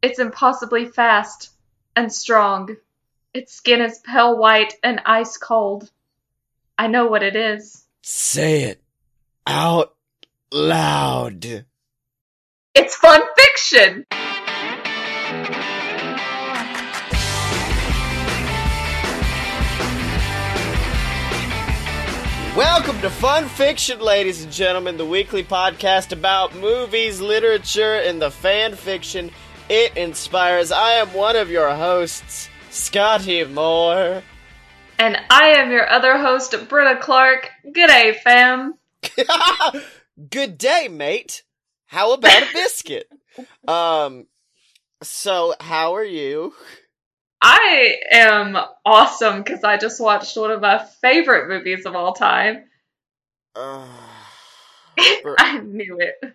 It's 0.00 0.20
impossibly 0.20 0.86
fast 0.86 1.50
and 1.96 2.12
strong. 2.12 2.76
Its 3.34 3.52
skin 3.52 3.80
is 3.80 3.98
pale 3.98 4.38
white 4.38 4.74
and 4.84 5.00
ice 5.04 5.36
cold. 5.36 5.90
I 6.78 6.86
know 6.86 7.08
what 7.08 7.24
it 7.24 7.34
is. 7.34 7.84
Say 8.02 8.62
it 8.62 8.80
out 9.44 9.96
loud. 10.52 11.64
It's 12.76 12.94
fun 12.94 13.22
fiction! 13.36 14.06
Welcome 22.56 23.00
to 23.00 23.10
Fun 23.10 23.48
Fiction, 23.48 24.00
ladies 24.00 24.44
and 24.44 24.52
gentlemen, 24.52 24.96
the 24.96 25.04
weekly 25.04 25.42
podcast 25.42 26.12
about 26.12 26.54
movies, 26.54 27.20
literature, 27.20 27.94
and 27.94 28.22
the 28.22 28.30
fan 28.30 28.76
fiction 28.76 29.32
it 29.68 29.96
inspires. 29.96 30.72
I 30.72 30.92
am 30.92 31.12
one 31.12 31.36
of 31.36 31.50
your 31.50 31.74
hosts, 31.74 32.48
Scotty 32.70 33.44
Moore. 33.44 34.22
And 34.98 35.16
I 35.30 35.50
am 35.50 35.70
your 35.70 35.88
other 35.88 36.18
host, 36.18 36.54
Britta 36.68 36.98
Clark. 37.00 37.50
G'day, 37.66 38.16
fam. 38.16 38.74
Good 40.30 40.58
day, 40.58 40.88
mate. 40.90 41.42
How 41.86 42.14
about 42.14 42.42
a 42.42 42.46
biscuit? 42.52 43.08
um, 43.66 44.26
so 45.02 45.54
how 45.60 45.94
are 45.94 46.04
you? 46.04 46.52
I 47.40 47.96
am 48.10 48.56
awesome 48.84 49.42
because 49.42 49.62
I 49.62 49.76
just 49.76 50.00
watched 50.00 50.36
one 50.36 50.50
of 50.50 50.60
my 50.60 50.84
favorite 51.00 51.48
movies 51.48 51.86
of 51.86 51.94
all 51.94 52.12
time. 52.12 52.64
Uh, 53.54 53.86
I 55.38 55.60
knew 55.62 55.98
it. 56.00 56.34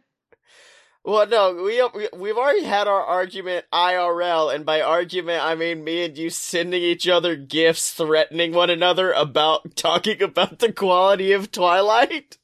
Well, 1.05 1.27
no, 1.27 1.53
we 1.63 1.81
we- 1.93 2.09
we've 2.17 2.37
already 2.37 2.63
had 2.63 2.87
our 2.87 3.03
argument 3.03 3.65
IRL, 3.73 4.53
and 4.53 4.65
by 4.65 4.81
argument 4.81 5.43
I 5.43 5.55
mean 5.55 5.83
me 5.83 6.05
and 6.05 6.17
you 6.17 6.29
sending 6.29 6.81
each 6.81 7.07
other 7.07 7.35
gifts, 7.35 7.91
threatening 7.91 8.53
one 8.53 8.69
another 8.69 9.11
about 9.11 9.75
talking 9.75 10.21
about 10.21 10.59
the 10.59 10.71
quality 10.71 11.31
of 11.33 11.51
Twilight. 11.51 12.37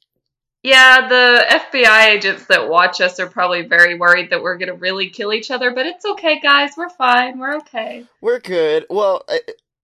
Yeah, 0.61 1.07
the 1.07 1.45
FBI 1.49 2.07
agents 2.09 2.47
that 2.47 2.67
watch 2.67 2.99
us 2.99 3.17
are 3.21 3.29
probably 3.29 3.61
very 3.61 3.95
worried 3.95 4.31
that 4.31 4.41
we're 4.43 4.57
going 4.57 4.67
to 4.67 4.75
really 4.75 5.09
kill 5.09 5.31
each 5.31 5.51
other, 5.51 5.71
but 5.73 5.85
it's 5.85 6.03
okay, 6.03 6.41
guys. 6.41 6.71
We're 6.75 6.89
fine. 6.89 7.39
We're 7.39 7.55
okay. 7.59 8.05
We're 8.19 8.41
good. 8.41 8.85
Well, 8.89 9.23
I, 9.29 9.39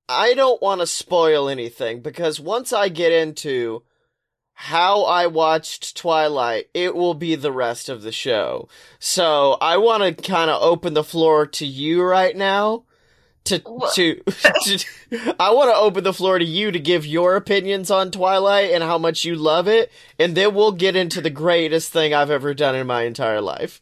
I 0.09 0.33
don't 0.33 0.61
want 0.61 0.81
to 0.81 0.87
spoil 0.87 1.47
anything 1.47 2.01
because 2.01 2.41
once 2.41 2.73
I 2.73 2.89
get 2.89 3.13
into 3.13 3.83
how 4.57 5.03
I 5.03 5.27
watched 5.27 5.97
Twilight, 5.97 6.69
it 6.73 6.95
will 6.95 7.13
be 7.13 7.35
the 7.35 7.51
rest 7.51 7.89
of 7.89 8.01
the 8.01 8.11
show. 8.13 8.69
So 8.99 9.57
I 9.61 9.77
want 9.77 10.03
to 10.03 10.23
kind 10.23 10.49
of 10.49 10.61
open 10.61 10.93
the 10.93 11.03
floor 11.03 11.45
to 11.45 11.65
you 11.65 12.01
right 12.01 12.35
now. 12.35 12.83
To, 13.45 13.59
to, 13.59 14.15
to 14.63 14.79
I 15.39 15.51
want 15.51 15.69
to 15.69 15.75
open 15.75 16.03
the 16.03 16.13
floor 16.13 16.39
to 16.39 16.45
you 16.45 16.71
to 16.71 16.79
give 16.79 17.05
your 17.05 17.35
opinions 17.35 17.91
on 17.91 18.09
Twilight 18.09 18.71
and 18.71 18.81
how 18.81 18.97
much 18.97 19.23
you 19.23 19.35
love 19.35 19.67
it, 19.67 19.91
and 20.17 20.35
then 20.35 20.55
we'll 20.55 20.71
get 20.71 20.95
into 20.95 21.21
the 21.21 21.29
greatest 21.29 21.91
thing 21.91 22.13
I've 22.13 22.31
ever 22.31 22.53
done 22.53 22.75
in 22.75 22.87
my 22.87 23.03
entire 23.03 23.41
life. 23.41 23.81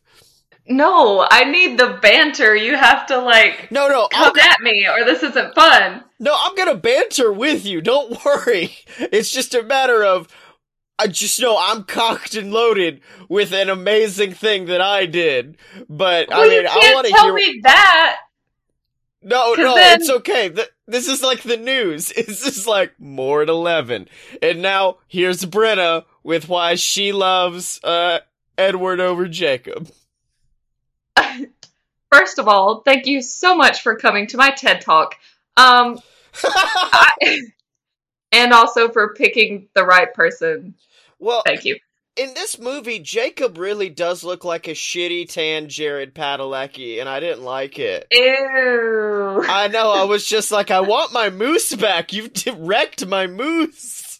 No, 0.66 1.26
I 1.30 1.44
need 1.44 1.78
the 1.78 2.00
banter. 2.02 2.56
You 2.56 2.76
have 2.76 3.06
to, 3.08 3.20
like, 3.20 3.70
No, 3.72 3.88
no, 3.88 4.08
I'll 4.14 4.32
come 4.32 4.40
at 4.40 4.62
me 4.62 4.88
or 4.88 5.06
this 5.06 5.22
isn't 5.22 5.56
fun. 5.56 6.04
No, 6.20 6.36
I'm 6.38 6.56
gonna 6.56 6.76
banter 6.76 7.32
with 7.32 7.66
you. 7.66 7.82
Don't 7.82 8.24
worry. 8.26 8.76
It's 8.98 9.32
just 9.32 9.54
a 9.54 9.64
matter 9.64 10.04
of 10.04 10.28
I 11.00 11.08
just 11.08 11.42
know 11.42 11.58
I'm 11.60 11.84
cocked 11.84 12.36
and 12.36 12.52
loaded 12.54 13.02
with 13.28 13.52
an 13.54 13.70
amazing 13.70 14.34
thing 14.34 14.66
that 14.66 14.82
I 14.82 15.06
did. 15.06 15.58
But 15.90 16.30
well, 16.30 16.42
I 16.42 16.48
mean, 16.48 16.68
I 16.68 16.92
want 16.94 17.08
to 17.08 17.14
tell 17.14 17.26
hear. 17.26 17.34
me 17.36 17.60
that. 17.64 18.18
No, 19.22 19.54
no, 19.54 19.76
then- 19.76 20.02
it's 20.02 20.10
okay. 20.10 20.50
Th- 20.50 20.70
this 20.88 21.08
is 21.08 21.24
like 21.24 21.42
the 21.44 21.58
news. 21.58 22.12
It's 22.18 22.44
just 22.44 22.68
like 22.68 23.00
more 23.00 23.42
at 23.42 23.50
eleven. 23.50 24.08
And 24.42 24.62
now 24.62 24.98
here's 25.08 25.44
Brenna 25.46 26.06
with 26.24 26.48
why 26.50 26.76
she 26.76 27.12
loves 27.12 27.80
uh 27.84 28.20
Edward 28.58 29.00
over 29.00 29.28
Jacob. 29.28 29.90
First 32.12 32.38
of 32.38 32.48
all, 32.48 32.82
thank 32.82 33.08
you 33.08 33.22
so 33.22 33.56
much 33.56 33.82
for 33.82 33.96
coming 33.96 34.28
to 34.28 34.38
my 34.38 34.52
TED 34.52 34.82
Talk. 34.82 35.16
Um, 35.58 36.00
I, 36.44 37.40
and 38.34 38.52
also 38.52 38.90
for 38.90 39.14
picking 39.14 39.68
the 39.74 39.86
right 39.86 40.14
person. 40.14 40.76
well, 41.20 41.44
Thank 41.46 41.64
you. 41.66 41.78
in 42.18 42.34
this 42.34 42.60
movie, 42.60 43.00
Jacob 43.00 43.58
really 43.58 43.90
does 43.90 44.24
look 44.24 44.44
like 44.44 44.68
a 44.68 44.72
shitty 44.72 45.30
tan 45.32 45.70
Jared 45.70 46.14
Padalecki, 46.14 47.00
and 47.00 47.08
I 47.08 47.20
didn't 47.20 47.44
like 47.44 47.80
it. 47.80 48.08
Ew. 48.12 49.44
I 49.48 49.68
know. 49.70 49.92
I 49.92 50.04
was 50.04 50.26
just 50.26 50.52
like, 50.52 50.70
I 50.72 50.82
want 50.82 51.14
my 51.14 51.30
moose 51.44 51.74
back. 51.76 52.12
You've 52.14 52.32
wrecked 52.58 53.06
my 53.06 53.28
moose. 53.28 54.20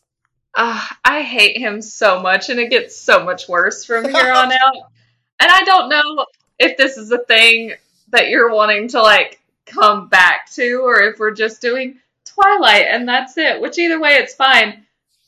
Ah, 0.56 0.98
I 1.04 1.24
hate 1.24 1.58
him 1.58 1.82
so 1.82 2.22
much, 2.22 2.50
and 2.50 2.60
it 2.60 2.70
gets 2.70 2.96
so 2.96 3.24
much 3.24 3.50
worse 3.50 3.86
from 3.86 4.06
here 4.06 4.32
on 4.32 4.52
out. 4.52 4.92
And 5.40 5.50
I 5.52 5.64
don't 5.64 5.90
know 5.90 6.26
if 6.60 6.78
this 6.78 6.98
is 6.98 7.12
a 7.12 7.18
thing 7.18 7.74
that 8.10 8.30
you're 8.30 8.54
wanting 8.54 8.90
to 8.90 9.02
like 9.02 9.40
come 9.66 10.08
back 10.10 10.52
to, 10.54 10.82
or 10.84 11.02
if 11.02 11.18
we're 11.20 11.32
just 11.32 11.60
doing 11.62 11.98
Twilight 12.36 12.86
and 12.90 13.08
that's 13.08 13.38
it. 13.38 13.62
Which 13.62 13.78
either 13.78 14.00
way, 14.00 14.12
it's 14.16 14.36
fine. 14.36 14.86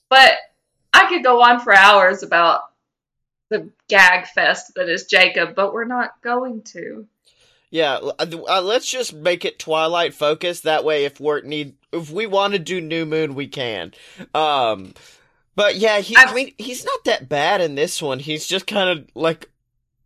But 0.10 0.34
I 0.94 1.08
could 1.10 1.24
go 1.24 1.42
on 1.42 1.60
for 1.60 1.74
hours 1.74 2.24
about 2.24 2.62
the 3.50 3.70
gag 3.90 4.28
fest 4.28 4.74
that 4.76 4.90
is 4.90 5.06
Jacob, 5.06 5.56
but 5.56 5.74
we're 5.74 5.86
not 5.86 6.22
going 6.22 6.62
to. 6.64 7.08
Yeah, 7.72 7.96
uh, 7.96 8.26
uh, 8.48 8.62
let's 8.62 8.90
just 8.90 9.14
make 9.14 9.44
it 9.44 9.60
Twilight 9.60 10.14
focused. 10.14 10.64
That 10.64 10.86
way, 10.86 11.04
if 11.06 11.20
we 11.20 11.42
need, 11.44 11.74
if 11.92 12.10
we 12.10 12.26
want 12.26 12.54
to 12.54 12.60
do 12.60 12.80
New 12.80 13.06
Moon, 13.06 13.36
we 13.36 13.48
can. 13.48 13.92
Um, 14.34 14.94
but 15.56 15.76
yeah, 15.76 16.00
he, 16.00 16.16
I 16.16 16.22
I've- 16.24 16.34
mean, 16.34 16.54
he's 16.58 16.86
not 16.86 17.04
that 17.06 17.28
bad 17.28 17.60
in 17.62 17.76
this 17.76 18.02
one. 18.02 18.20
He's 18.20 18.48
just 18.48 18.66
kind 18.68 18.98
of 18.98 19.08
like 19.16 19.50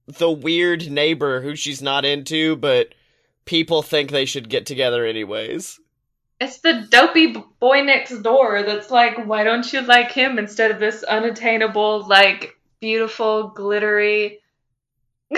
the 0.07 0.31
weird 0.31 0.89
neighbor 0.89 1.41
who 1.41 1.55
she's 1.55 1.81
not 1.81 2.05
into, 2.05 2.55
but 2.55 2.95
people 3.45 3.83
think 3.83 4.09
they 4.09 4.25
should 4.25 4.49
get 4.49 4.65
together 4.65 5.05
anyways. 5.05 5.79
It's 6.39 6.59
the 6.59 6.87
dopey 6.89 7.35
boy 7.59 7.81
next 7.81 8.21
door 8.21 8.63
that's 8.63 8.89
like, 8.89 9.25
why 9.25 9.43
don't 9.43 9.71
you 9.73 9.81
like 9.81 10.11
him 10.11 10.39
instead 10.39 10.71
of 10.71 10.79
this 10.79 11.03
unattainable, 11.03 12.07
like, 12.07 12.57
beautiful, 12.79 13.49
glittery, 13.49 14.39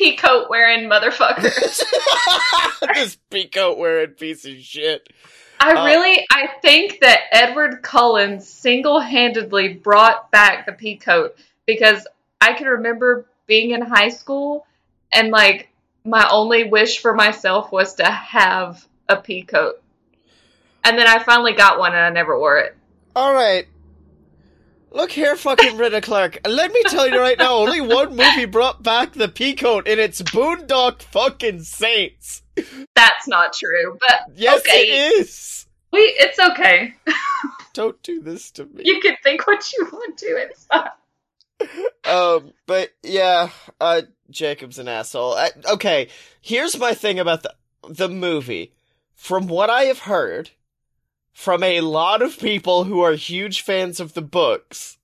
peacoat 0.00 0.48
wearing 0.48 0.88
motherfucker. 0.88 1.42
this 2.94 3.18
peacoat 3.30 3.76
wearing 3.76 4.10
piece 4.10 4.46
of 4.46 4.58
shit. 4.58 5.06
I 5.60 5.72
Uh, 5.72 5.84
really, 5.86 6.26
I 6.30 6.48
think 6.62 7.00
that 7.00 7.20
Edward 7.32 7.82
Cullen 7.82 8.40
single 8.40 9.00
handedly 9.00 9.74
brought 9.74 10.30
back 10.30 10.64
the 10.64 10.72
peacoat 10.72 11.32
because 11.66 12.06
I 12.40 12.54
can 12.54 12.68
remember 12.68 13.26
being 13.46 13.72
in 13.72 13.82
high 13.82 14.10
school 14.10 14.66
and, 15.12 15.30
like, 15.30 15.68
my 16.04 16.26
only 16.30 16.64
wish 16.64 17.00
for 17.00 17.12
myself 17.12 17.70
was 17.70 17.94
to 17.94 18.04
have 18.04 18.86
a 19.08 19.16
pea 19.16 19.42
coat. 19.42 19.82
And 20.84 20.98
then 20.98 21.06
I 21.06 21.22
finally 21.22 21.52
got 21.54 21.78
one 21.78 21.92
and 21.92 22.00
I 22.00 22.10
never 22.10 22.38
wore 22.38 22.58
it. 22.58 22.76
All 23.16 23.32
right. 23.34 23.66
Look 24.90 25.10
here, 25.12 25.36
fucking 25.36 25.76
Rita 25.76 26.00
Clark. 26.00 26.38
Let 26.48 26.72
me 26.72 26.82
tell 26.84 27.06
you 27.08 27.18
right 27.20 27.38
now, 27.38 27.56
only 27.58 27.80
one 27.80 28.16
movie 28.16 28.46
brought 28.46 28.82
back 28.82 29.12
the 29.12 29.28
peacoat, 29.28 29.86
and 29.86 30.00
it's 30.00 30.22
Boondock 30.22 31.02
fucking 31.02 31.60
Saints. 31.62 32.42
That's 32.94 33.28
not 33.28 33.52
true, 33.52 33.98
but 34.08 34.20
Yes, 34.34 34.60
Okay. 34.60 34.80
it 34.88 35.20
is. 35.20 35.66
we 35.92 36.00
it's 36.18 36.38
okay. 36.38 36.94
Don't 37.74 38.02
do 38.02 38.20
this 38.20 38.50
to 38.52 38.64
me. 38.64 38.82
You 38.86 38.98
can 39.00 39.16
think 39.22 39.46
what 39.46 39.70
you 39.74 39.86
want 39.92 40.16
to. 40.18 40.26
It's 40.26 40.64
fine. 40.64 40.88
Um, 42.04 42.52
but 42.66 42.90
yeah, 43.02 43.50
uh, 43.80 44.02
Jacob's 44.30 44.78
an 44.78 44.88
asshole. 44.88 45.34
I, 45.34 45.50
okay, 45.72 46.08
here's 46.40 46.78
my 46.78 46.94
thing 46.94 47.18
about 47.18 47.42
the 47.42 47.54
the 47.90 48.08
movie. 48.08 48.72
From 49.18 49.48
what 49.48 49.68
I 49.68 49.82
have 49.82 49.98
heard 50.00 50.50
from 51.32 51.62
a 51.62 51.80
lot 51.82 52.22
of 52.22 52.38
people 52.38 52.84
who 52.84 53.00
are 53.00 53.12
huge 53.12 53.60
fans 53.60 54.00
of 54.00 54.14
the 54.14 54.22
books, 54.22 54.96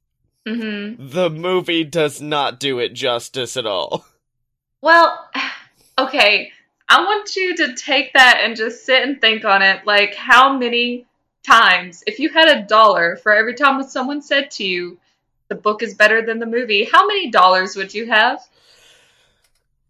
Mm-hmm. 0.47 1.09
the 1.09 1.31
movie 1.31 1.85
does 1.85 2.21
not 2.21 2.61
do 2.61 2.79
it 2.79 2.93
justice 2.95 3.57
at 3.57 3.67
all. 3.67 4.07
Well, 4.83 5.19
okay. 5.99 6.53
I 6.89 7.01
want 7.03 7.35
you 7.35 7.57
to 7.57 7.75
take 7.75 8.13
that 8.13 8.41
and 8.43 8.55
just 8.55 8.85
sit 8.85 9.03
and 9.03 9.19
think 9.21 9.45
on 9.47 9.63
it. 9.63 9.87
Like, 9.87 10.15
how 10.15 10.57
many 10.59 11.07
times, 11.47 12.05
if 12.07 12.19
you 12.19 12.29
had 12.29 12.49
a 12.49 12.67
dollar 12.67 13.17
for 13.17 13.33
every 13.33 13.55
time 13.55 13.83
someone 13.83 14.21
said 14.21 14.51
to 14.53 14.65
you, 14.65 14.99
the 15.49 15.55
book 15.55 15.83
is 15.83 15.95
better 15.95 16.25
than 16.25 16.39
the 16.39 16.47
movie, 16.47 16.85
how 16.85 17.07
many 17.07 17.31
dollars 17.31 17.75
would 17.77 17.95
you 17.95 18.07
have? 18.07 18.47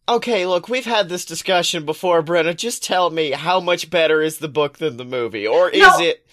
Okay, 0.07 0.45
look, 0.47 0.69
we've 0.69 0.85
had 0.85 1.09
this 1.09 1.25
discussion 1.25 1.87
before, 1.87 2.23
Brenna. 2.23 2.55
Just 2.55 2.83
tell 2.83 3.09
me 3.09 3.31
how 3.31 3.59
much 3.61 3.89
better 3.89 4.21
is 4.21 4.39
the 4.39 4.49
book 4.49 4.77
than 4.79 4.97
the 4.99 5.05
movie, 5.05 5.47
or 5.47 5.71
is 5.71 5.81
No. 5.81 5.99
it? 6.01 6.27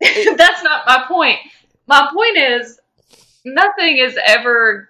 That's 0.38 0.62
not 0.62 0.86
my 0.86 1.04
point. 1.08 1.38
My 1.88 2.08
point 2.14 2.36
is, 2.38 2.78
nothing 3.44 3.98
is 3.98 4.16
ever 4.24 4.88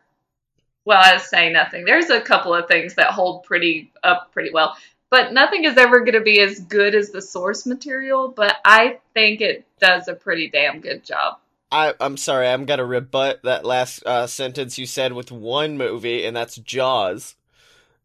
well, 0.84 1.00
I 1.02 1.18
say 1.18 1.52
nothing. 1.52 1.84
There's 1.84 2.10
a 2.10 2.20
couple 2.20 2.54
of 2.54 2.66
things 2.66 2.94
that 2.94 3.10
hold 3.12 3.44
pretty 3.44 3.92
up 4.02 4.32
pretty 4.32 4.50
well, 4.52 4.76
but 5.10 5.32
nothing 5.32 5.64
is 5.64 5.76
ever 5.76 6.00
going 6.00 6.14
to 6.14 6.20
be 6.20 6.40
as 6.40 6.58
good 6.60 6.94
as 6.94 7.10
the 7.10 7.22
source 7.22 7.66
material. 7.66 8.28
But 8.28 8.56
I 8.64 8.98
think 9.14 9.40
it 9.40 9.66
does 9.80 10.08
a 10.08 10.14
pretty 10.14 10.48
damn 10.50 10.80
good 10.80 11.04
job. 11.04 11.38
I, 11.72 11.94
I'm 12.00 12.16
sorry, 12.16 12.48
I'm 12.48 12.64
gonna 12.64 12.84
rebut 12.84 13.40
that 13.44 13.64
last 13.64 14.04
uh, 14.04 14.26
sentence 14.26 14.76
you 14.76 14.86
said 14.86 15.12
with 15.12 15.30
one 15.30 15.78
movie, 15.78 16.26
and 16.26 16.36
that's 16.36 16.56
Jaws. 16.56 17.36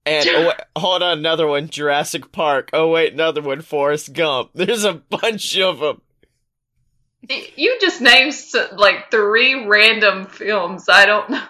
And 0.05 0.29
oh, 0.29 0.47
wait, 0.47 0.61
hold 0.75 1.01
on, 1.01 1.17
another 1.17 1.47
one, 1.47 1.69
Jurassic 1.69 2.31
Park. 2.31 2.69
Oh 2.73 2.89
wait, 2.89 3.13
another 3.13 3.41
one, 3.41 3.61
Forrest 3.61 4.13
Gump. 4.13 4.51
There's 4.55 4.83
a 4.83 4.93
bunch 4.93 5.57
of 5.57 5.79
them. 5.79 6.01
You 7.55 7.77
just 7.81 8.01
named 8.01 8.35
like 8.73 9.09
three 9.09 9.65
random 9.67 10.27
films. 10.27 10.87
I 10.87 11.07
don't 11.07 11.29
know 11.31 11.43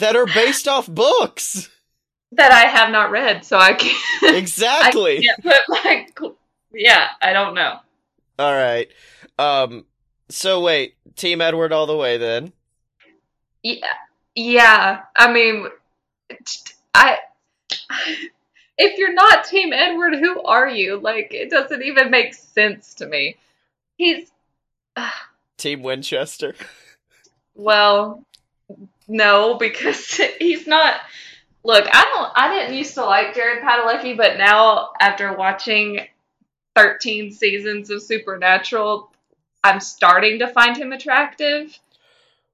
that 0.00 0.16
are 0.16 0.26
based 0.26 0.66
off 0.66 0.88
books 0.88 1.68
that 2.32 2.52
I 2.52 2.68
have 2.68 2.90
not 2.90 3.10
read, 3.10 3.44
so 3.44 3.58
I 3.58 3.74
can't 3.74 3.96
exactly. 4.36 5.18
I 5.18 5.22
can't 5.22 5.42
put 5.42 5.84
like, 5.84 6.18
yeah, 6.72 7.08
I 7.22 7.32
don't 7.32 7.54
know. 7.54 7.78
All 8.38 8.52
right. 8.52 8.88
Um. 9.38 9.84
So 10.28 10.60
wait, 10.60 10.94
Team 11.16 11.40
Edward 11.40 11.72
all 11.72 11.86
the 11.86 11.96
way 11.96 12.18
then. 12.18 12.52
Yeah. 13.62 13.86
Yeah. 14.34 15.00
I 15.16 15.32
mean, 15.32 15.66
I. 16.94 17.18
If 18.78 18.98
you're 18.98 19.12
not 19.12 19.44
Team 19.44 19.72
Edward, 19.72 20.14
who 20.14 20.42
are 20.42 20.68
you? 20.68 20.98
Like, 20.98 21.34
it 21.34 21.50
doesn't 21.50 21.82
even 21.82 22.10
make 22.10 22.34
sense 22.34 22.94
to 22.94 23.06
me. 23.06 23.36
He's. 23.96 24.30
Uh, 24.96 25.10
Team 25.58 25.82
Winchester. 25.82 26.54
Well, 27.54 28.24
no, 29.06 29.54
because 29.54 30.14
he's 30.38 30.66
not. 30.66 30.94
Look, 31.62 31.86
I 31.92 32.04
don't. 32.14 32.32
I 32.34 32.54
didn't 32.54 32.76
used 32.76 32.94
to 32.94 33.04
like 33.04 33.34
Jared 33.34 33.62
Padalecki, 33.62 34.16
but 34.16 34.38
now 34.38 34.90
after 34.98 35.34
watching 35.34 36.06
13 36.74 37.32
seasons 37.32 37.90
of 37.90 38.02
Supernatural, 38.02 39.12
I'm 39.62 39.80
starting 39.80 40.38
to 40.38 40.48
find 40.48 40.76
him 40.76 40.92
attractive. 40.92 41.78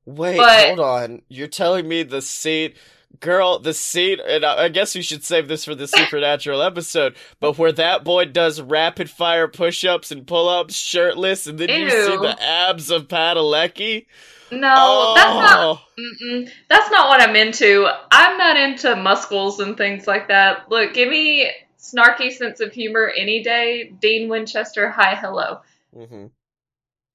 Wait, 0.06 0.39
but, 0.39 0.67
hold 0.67 0.81
on. 0.81 1.23
You're 1.29 1.47
telling 1.47 1.87
me 1.87 2.03
the 2.03 2.23
scene, 2.23 2.73
girl, 3.21 3.59
the 3.59 3.75
scene, 3.75 4.19
and 4.27 4.45
I 4.45 4.69
guess 4.69 4.95
we 4.95 5.03
should 5.03 5.25
save 5.25 5.49
this 5.49 5.65
for 5.65 5.75
the 5.75 5.87
Supernatural 5.87 6.63
episode, 6.63 7.17
but 7.41 7.59
where 7.59 7.73
that 7.73 8.05
boy 8.05 8.27
does 8.27 8.61
rapid 8.61 9.11
fire 9.11 9.49
push 9.49 9.85
ups 9.85 10.11
and 10.11 10.27
pull 10.27 10.49
ups 10.49 10.75
shirtless, 10.75 11.47
and 11.47 11.59
then 11.59 11.69
ew. 11.69 11.77
you 11.77 11.91
see 11.91 12.17
the 12.17 12.37
abs 12.43 12.91
of 12.91 13.09
Padalecki. 13.09 14.07
No, 14.51 14.75
oh. 14.77 15.15
that's 15.17 15.35
not. 15.35 15.83
Mm-mm, 15.99 16.51
that's 16.69 16.91
not 16.91 17.09
what 17.09 17.21
I'm 17.21 17.35
into. 17.35 17.89
I'm 18.13 18.39
not 18.39 18.57
into 18.57 18.95
muscles 18.97 19.61
and 19.61 19.77
things 19.77 20.07
like 20.07 20.29
that. 20.29 20.71
Look, 20.71 20.95
give 20.95 21.09
me 21.09 21.51
snarky 21.79 22.33
sense 22.33 22.61
of 22.61 22.73
humor 22.73 23.11
any 23.17 23.43
day. 23.43 23.93
Dean 24.01 24.29
Winchester, 24.29 24.91
hi, 24.91 25.15
hello. 25.15 25.61
Mm-hmm. 25.95 26.27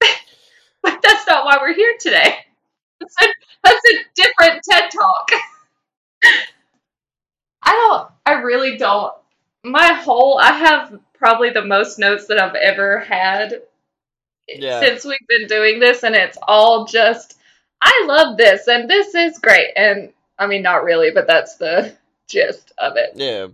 but 0.82 1.00
that's 1.02 1.26
not 1.26 1.44
why 1.44 1.58
we're 1.60 1.74
here 1.74 1.94
today. 2.00 2.36
That's 3.00 3.16
a, 3.22 3.26
that's 3.64 3.82
a 3.92 3.96
different 4.14 4.62
TED 4.68 4.90
talk. 4.90 5.30
I 7.62 7.70
don't. 7.70 8.10
I 8.26 8.42
really 8.42 8.76
don't. 8.76 9.12
My 9.64 9.92
whole. 9.92 10.38
I 10.38 10.52
have 10.52 10.98
probably 11.14 11.50
the 11.50 11.64
most 11.64 11.98
notes 11.98 12.26
that 12.26 12.40
I've 12.40 12.54
ever 12.54 12.98
had 13.00 13.62
yeah. 14.48 14.80
since 14.80 15.04
we've 15.04 15.28
been 15.28 15.46
doing 15.46 15.80
this, 15.80 16.02
and 16.02 16.14
it's 16.14 16.38
all 16.42 16.86
just, 16.86 17.38
I 17.80 18.04
love 18.06 18.36
this, 18.36 18.66
and 18.66 18.88
this 18.88 19.14
is 19.14 19.38
great. 19.38 19.68
And 19.76 20.12
I 20.38 20.46
mean, 20.46 20.62
not 20.62 20.84
really, 20.84 21.10
but 21.12 21.26
that's 21.26 21.56
the 21.56 21.94
gist 22.28 22.72
of 22.78 22.96
it. 22.96 23.12
Yeah. 23.14 23.48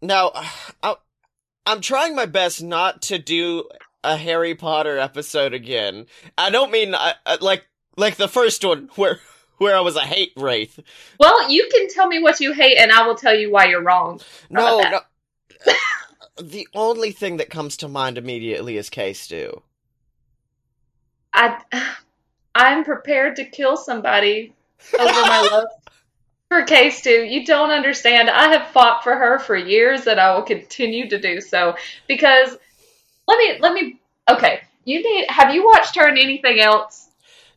Now, 0.00 0.32
I, 0.82 0.96
I'm 1.66 1.80
trying 1.80 2.16
my 2.16 2.26
best 2.26 2.62
not 2.62 3.02
to 3.02 3.18
do 3.18 3.68
a 4.02 4.16
Harry 4.16 4.54
Potter 4.54 4.98
episode 4.98 5.54
again. 5.54 6.06
I 6.36 6.50
don't 6.50 6.72
mean 6.72 6.94
I, 6.94 7.14
I, 7.24 7.36
like 7.40 7.64
like 7.96 8.16
the 8.16 8.28
first 8.28 8.64
one 8.64 8.90
where 8.96 9.20
where 9.62 9.76
I 9.76 9.80
was 9.80 9.96
a 9.96 10.00
hate 10.00 10.32
wraith. 10.36 10.78
Well, 11.18 11.50
you 11.50 11.68
can 11.72 11.88
tell 11.88 12.06
me 12.06 12.20
what 12.20 12.40
you 12.40 12.52
hate, 12.52 12.76
and 12.76 12.92
I 12.92 13.06
will 13.06 13.14
tell 13.14 13.34
you 13.34 13.50
why 13.50 13.66
you're 13.66 13.82
wrong. 13.82 14.20
No, 14.50 14.82
no. 14.82 15.00
the 16.42 16.68
only 16.74 17.12
thing 17.12 17.38
that 17.38 17.50
comes 17.50 17.76
to 17.78 17.88
mind 17.88 18.18
immediately 18.18 18.76
is 18.76 18.90
K 18.90 19.12
Stew. 19.12 19.62
I, 21.32 21.62
I'm 22.54 22.84
prepared 22.84 23.36
to 23.36 23.44
kill 23.44 23.76
somebody 23.76 24.52
over 24.98 25.10
my 25.10 25.40
love 25.52 25.68
for 26.48 26.62
K 26.64 26.90
Stew. 26.90 27.22
You 27.22 27.46
don't 27.46 27.70
understand. 27.70 28.28
I 28.28 28.48
have 28.48 28.68
fought 28.68 29.02
for 29.02 29.14
her 29.14 29.38
for 29.38 29.56
years, 29.56 30.06
and 30.06 30.20
I 30.20 30.34
will 30.34 30.42
continue 30.42 31.08
to 31.08 31.18
do 31.18 31.40
so 31.40 31.76
because 32.06 32.56
let 33.26 33.38
me 33.38 33.58
let 33.60 33.72
me. 33.72 33.98
Okay, 34.28 34.60
you 34.84 35.02
need. 35.02 35.26
Have 35.28 35.54
you 35.54 35.64
watched 35.64 35.96
her 35.96 36.08
in 36.08 36.18
anything 36.18 36.60
else? 36.60 37.08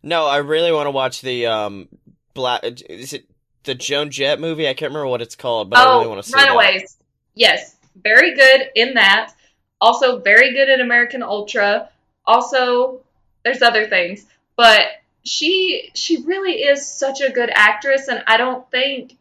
No, 0.06 0.28
I 0.28 0.38
really 0.38 0.72
want 0.72 0.86
to 0.86 0.92
watch 0.92 1.22
the 1.22 1.48
um 1.48 1.90
black. 2.36 2.64
Is 2.64 3.14
it 3.14 3.26
the 3.64 3.74
Joan 3.74 4.12
Jett 4.12 4.40
movie? 4.40 4.70
I 4.70 4.76
can't 4.76 4.92
remember 4.92 5.08
what 5.08 5.24
it's 5.24 5.36
called, 5.36 5.72
but 5.72 5.80
oh, 5.80 5.82
I 5.82 5.96
really 5.96 6.08
want 6.08 6.24
to 6.24 6.30
see 6.30 6.38
it. 6.38 6.44
Runaways. 6.44 6.82
That. 6.82 7.04
Yes, 7.34 7.76
very 8.02 8.36
good 8.36 8.70
in 8.76 8.94
that. 8.94 9.34
Also, 9.82 10.20
very 10.20 10.54
good 10.54 10.70
in 10.70 10.80
American 10.80 11.24
Ultra. 11.24 11.90
Also, 12.24 13.02
there's 13.44 13.64
other 13.64 13.88
things, 13.88 14.26
but 14.56 14.86
she 15.24 15.90
she 15.96 16.22
really 16.22 16.54
is 16.54 16.88
such 16.88 17.22
a 17.22 17.32
good 17.32 17.50
actress, 17.52 18.08
and 18.08 18.24
I 18.28 18.38
don't 18.38 18.70
think 18.70 19.18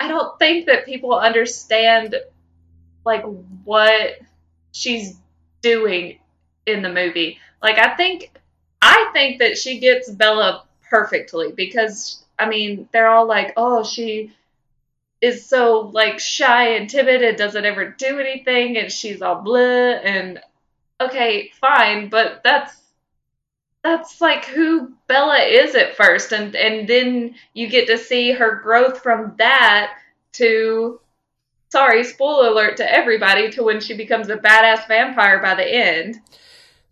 I 0.00 0.08
don't 0.08 0.36
think 0.38 0.66
that 0.66 0.84
people 0.84 1.14
understand 1.14 2.16
like 3.04 3.22
what 3.62 4.18
she's 4.72 5.16
doing 5.62 6.18
in 6.66 6.82
the 6.82 6.92
movie. 6.92 7.38
Like 7.62 7.78
I 7.78 7.94
think 7.94 8.32
I 8.86 9.08
think 9.14 9.38
that 9.38 9.56
she 9.56 9.78
gets 9.78 10.10
Bella 10.10 10.64
perfectly 10.90 11.52
because 11.52 12.22
I 12.38 12.46
mean 12.46 12.86
they're 12.92 13.08
all 13.08 13.26
like, 13.26 13.54
oh, 13.56 13.82
she 13.82 14.32
is 15.22 15.46
so 15.46 15.90
like 15.94 16.20
shy 16.20 16.76
and 16.76 16.90
timid 16.90 17.22
and 17.22 17.38
doesn't 17.38 17.64
ever 17.64 17.88
do 17.88 18.18
anything 18.18 18.76
and 18.76 18.92
she's 18.92 19.22
all 19.22 19.40
blah 19.40 19.58
and 19.58 20.38
okay, 21.00 21.50
fine, 21.58 22.10
but 22.10 22.42
that's 22.44 22.76
that's 23.82 24.20
like 24.20 24.44
who 24.44 24.92
Bella 25.06 25.38
is 25.38 25.74
at 25.74 25.96
first 25.96 26.32
and 26.32 26.54
and 26.54 26.86
then 26.86 27.36
you 27.54 27.68
get 27.68 27.86
to 27.86 27.96
see 27.96 28.32
her 28.32 28.56
growth 28.56 29.02
from 29.02 29.34
that 29.38 29.96
to 30.32 31.00
sorry, 31.70 32.04
spoiler 32.04 32.48
alert 32.48 32.76
to 32.76 32.94
everybody 32.94 33.50
to 33.50 33.62
when 33.62 33.80
she 33.80 33.96
becomes 33.96 34.28
a 34.28 34.36
badass 34.36 34.86
vampire 34.86 35.40
by 35.40 35.54
the 35.54 35.66
end. 35.66 36.20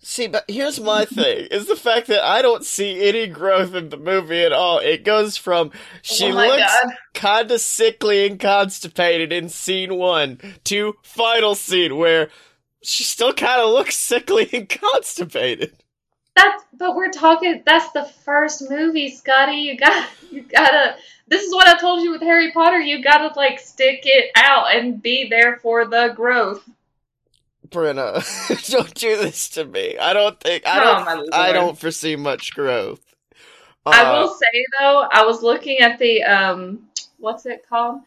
See, 0.04 0.26
but 0.26 0.44
here's 0.49 0.80
my 0.80 1.04
thing: 1.04 1.47
is 1.52 1.68
the 1.68 1.76
fact 1.76 2.09
that 2.09 2.25
I 2.25 2.42
don't 2.42 2.64
see 2.64 3.09
any 3.09 3.28
growth 3.28 3.73
in 3.75 3.88
the 3.88 3.97
movie 3.97 4.42
at 4.42 4.52
all. 4.52 4.78
It 4.78 5.04
goes 5.04 5.37
from 5.37 5.71
she 6.02 6.32
oh 6.32 6.35
looks 6.35 6.76
kind 7.14 7.50
of 7.50 7.61
sickly 7.61 8.26
and 8.26 8.38
constipated 8.38 9.32
in 9.32 9.49
scene 9.49 9.94
one 9.94 10.40
to 10.64 10.97
final 11.02 11.54
scene 11.54 11.97
where 11.97 12.30
she 12.82 13.04
still 13.04 13.32
kind 13.32 13.61
of 13.61 13.71
looks 13.71 13.97
sickly 13.97 14.49
and 14.52 14.68
constipated. 14.68 15.73
That's 16.35 16.64
but 16.73 16.97
we're 16.97 17.12
talking. 17.12 17.62
That's 17.64 17.92
the 17.92 18.04
first 18.25 18.68
movie, 18.68 19.11
Scotty. 19.11 19.59
You 19.59 19.76
got 19.76 20.09
you 20.32 20.42
gotta. 20.42 20.97
This 21.28 21.44
is 21.44 21.54
what 21.54 21.68
I 21.68 21.78
told 21.78 22.02
you 22.02 22.11
with 22.11 22.23
Harry 22.23 22.50
Potter. 22.50 22.80
You 22.80 23.04
gotta 23.04 23.38
like 23.38 23.61
stick 23.61 24.00
it 24.02 24.32
out 24.35 24.75
and 24.75 25.00
be 25.00 25.28
there 25.28 25.59
for 25.62 25.87
the 25.87 26.12
growth. 26.16 26.68
Brenna, 27.73 28.71
don't 28.71 28.95
do 28.95 29.17
this 29.17 29.49
to 29.50 29.64
me. 29.64 29.99
I 29.99 30.12
don't 30.12 30.38
think 30.41 30.67
I 30.67 30.81
don't 30.81 31.29
oh, 31.33 31.37
I 31.37 31.52
don't 31.52 31.79
foresee 31.79 32.17
much 32.17 32.55
growth. 32.55 33.00
Uh, 33.85 33.91
I 33.93 34.21
will 34.21 34.29
say 34.29 34.64
though, 34.79 35.09
I 35.11 35.25
was 35.25 35.43
looking 35.43 35.79
at 35.79 35.99
the 35.99 36.23
um 36.23 36.88
what's 37.19 37.47
it 37.47 37.67
called? 37.69 38.02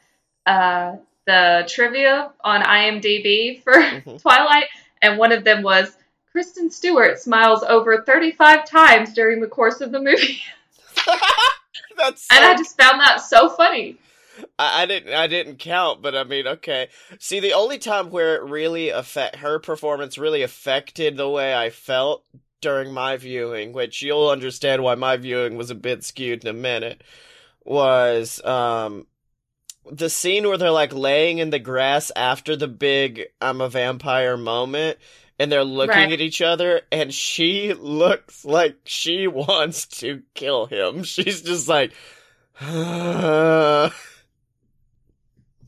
Uh 0.45 0.97
the 1.25 1.67
trivia 1.67 2.31
on 2.43 2.61
IMDb 2.61 3.61
for 3.63 3.73
mm-hmm. 3.73 4.17
Twilight 4.17 4.67
and 5.01 5.17
one 5.17 5.31
of 5.31 5.43
them 5.43 5.63
was 5.63 5.95
Kristen 6.31 6.69
Stewart 6.69 7.19
smiles 7.19 7.63
over 7.63 8.01
35 8.01 8.67
times 8.67 9.13
during 9.13 9.39
the 9.39 9.47
course 9.47 9.81
of 9.81 9.91
the 9.91 10.01
movie. 10.01 10.41
That's 11.97 12.27
so... 12.27 12.35
And 12.35 12.45
I 12.45 12.57
just 12.57 12.77
found 12.77 12.99
that 12.99 13.21
so 13.21 13.47
funny. 13.47 13.97
I, 14.57 14.83
I, 14.83 14.85
didn't 14.85 15.13
I 15.13 15.27
didn't 15.27 15.59
count, 15.59 16.01
but 16.01 16.15
I 16.15 16.23
mean, 16.23 16.47
okay. 16.47 16.89
See, 17.19 17.39
the 17.39 17.53
only 17.53 17.77
time 17.77 18.09
where 18.09 18.35
it 18.35 18.43
really 18.43 18.89
affect 18.89 19.37
her 19.37 19.59
performance 19.59 20.17
really 20.17 20.41
affected 20.41 21.17
the 21.17 21.29
way 21.29 21.55
I 21.55 21.69
felt 21.69 22.25
during 22.61 22.93
my 22.93 23.17
viewing, 23.17 23.73
which 23.73 24.01
you'll 24.01 24.29
understand 24.29 24.83
why 24.83 24.95
my 24.95 25.17
viewing 25.17 25.57
was 25.57 25.69
a 25.69 25.75
bit 25.75 26.03
skewed 26.03 26.43
in 26.43 26.49
a 26.49 26.53
minute, 26.53 27.03
was 27.63 28.43
um 28.45 29.07
the 29.91 30.09
scene 30.09 30.47
where 30.47 30.57
they're 30.57 30.71
like 30.71 30.93
laying 30.93 31.37
in 31.37 31.51
the 31.51 31.59
grass 31.59 32.11
after 32.15 32.55
the 32.55 32.67
big 32.67 33.25
I'm 33.39 33.61
a 33.61 33.69
vampire 33.69 34.35
moment 34.35 34.97
and 35.37 35.51
they're 35.51 35.63
looking 35.63 35.95
right. 35.95 36.11
at 36.13 36.21
each 36.21 36.41
other 36.41 36.81
and 36.91 37.13
she 37.13 37.73
looks 37.73 38.45
like 38.45 38.77
she 38.85 39.27
wants 39.27 39.85
to 39.99 40.23
kill 40.33 40.65
him. 40.65 41.03
She's 41.03 41.41
just 41.41 41.67
like 41.67 41.91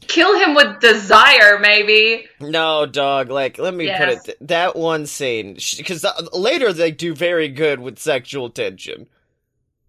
Kill 0.08 0.40
him 0.40 0.56
with 0.56 0.80
desire, 0.80 1.60
maybe. 1.60 2.26
no, 2.40 2.86
dog. 2.86 3.30
Like, 3.30 3.58
let 3.60 3.74
me 3.74 3.86
Yes. 3.86 4.00
put 4.00 4.10
it. 4.10 4.24
Th- 4.26 4.38
that 4.42 4.76
one 4.76 5.06
scene, 5.06 5.58
because 5.78 6.04
uh, 6.06 6.14
later 6.34 6.72
they 6.74 6.92
do 6.92 7.14
very 7.14 7.48
good 7.50 7.80
with 7.80 8.00
sexual 8.00 8.50
tension. 8.50 9.08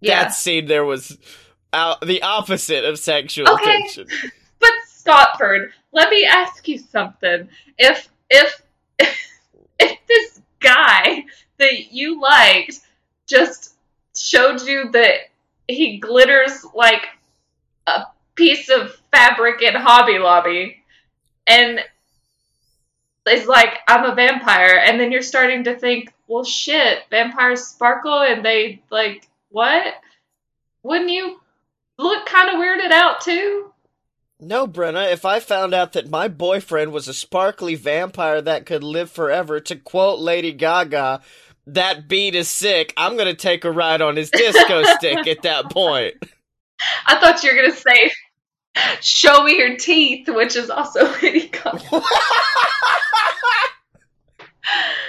Yeah. 0.00 0.24
That 0.24 0.34
scene 0.34 0.66
there 0.66 0.84
was 0.84 1.16
the 1.72 2.20
opposite 2.22 2.84
of 2.84 2.98
sexual 2.98 3.48
Okay. 3.48 3.80
tension. 3.82 4.06
But 4.60 4.70
Scottford, 4.88 5.72
let 5.92 6.10
me 6.10 6.24
ask 6.24 6.66
you 6.66 6.78
something. 6.78 7.48
If 7.78 8.08
if 8.28 8.60
if 8.98 9.98
this 10.08 10.40
guy 10.60 11.24
that 11.58 11.92
you 11.92 12.20
liked 12.20 12.80
just 13.28 13.74
showed 14.16 14.60
you 14.62 14.90
that 14.92 15.14
he 15.68 15.98
glitters 15.98 16.64
like 16.74 17.06
a 17.86 18.02
piece 18.38 18.70
of 18.70 18.96
fabric 19.12 19.60
in 19.60 19.74
Hobby 19.74 20.18
Lobby 20.18 20.82
and 21.46 21.80
is 23.30 23.46
like, 23.46 23.80
I'm 23.86 24.10
a 24.10 24.14
vampire, 24.14 24.82
and 24.82 24.98
then 24.98 25.12
you're 25.12 25.20
starting 25.20 25.64
to 25.64 25.78
think, 25.78 26.14
well 26.28 26.44
shit, 26.44 27.00
vampires 27.10 27.66
sparkle 27.66 28.22
and 28.22 28.44
they 28.44 28.82
like 28.90 29.28
what? 29.50 29.94
Wouldn't 30.82 31.10
you 31.10 31.40
look 31.98 32.26
kind 32.26 32.50
of 32.50 32.56
weirded 32.56 32.92
out 32.92 33.20
too? 33.20 33.72
No, 34.40 34.68
Brenna, 34.68 35.12
if 35.12 35.24
I 35.24 35.40
found 35.40 35.74
out 35.74 35.92
that 35.92 36.08
my 36.08 36.28
boyfriend 36.28 36.92
was 36.92 37.08
a 37.08 37.14
sparkly 37.14 37.74
vampire 37.74 38.40
that 38.40 38.66
could 38.66 38.84
live 38.84 39.10
forever, 39.10 39.58
to 39.58 39.74
quote 39.74 40.20
Lady 40.20 40.52
Gaga, 40.52 41.22
that 41.66 42.08
beat 42.08 42.36
is 42.36 42.48
sick, 42.48 42.94
I'm 42.96 43.16
gonna 43.16 43.34
take 43.34 43.64
a 43.64 43.72
ride 43.72 44.00
on 44.00 44.16
his 44.16 44.30
disco 44.30 44.82
stick 44.96 45.26
at 45.26 45.42
that 45.42 45.70
point. 45.70 46.14
I 47.06 47.18
thought 47.18 47.42
you 47.42 47.50
were 47.50 47.60
gonna 47.60 47.74
say, 47.74 48.12
"Show 49.00 49.44
me 49.44 49.58
your 49.58 49.76
teeth," 49.76 50.28
which 50.28 50.56
is 50.56 50.70
also 50.70 51.10
Lady 51.22 51.48
Gaga. 51.48 51.80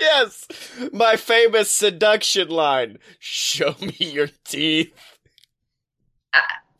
yes! 0.02 0.48
My 0.94 1.16
famous 1.16 1.72
seduction 1.72 2.50
line 2.50 3.00
Show 3.20 3.76
me 3.80 3.96
your 4.00 4.30
teeth. 4.46 4.94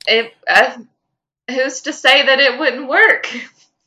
It, 0.08 0.34
uh, 0.48 0.78
who's 1.50 1.82
to 1.82 1.94
say 1.94 2.26
that 2.26 2.40
it 2.40 2.58
wouldn't 2.60 2.88
work? 2.88 3.30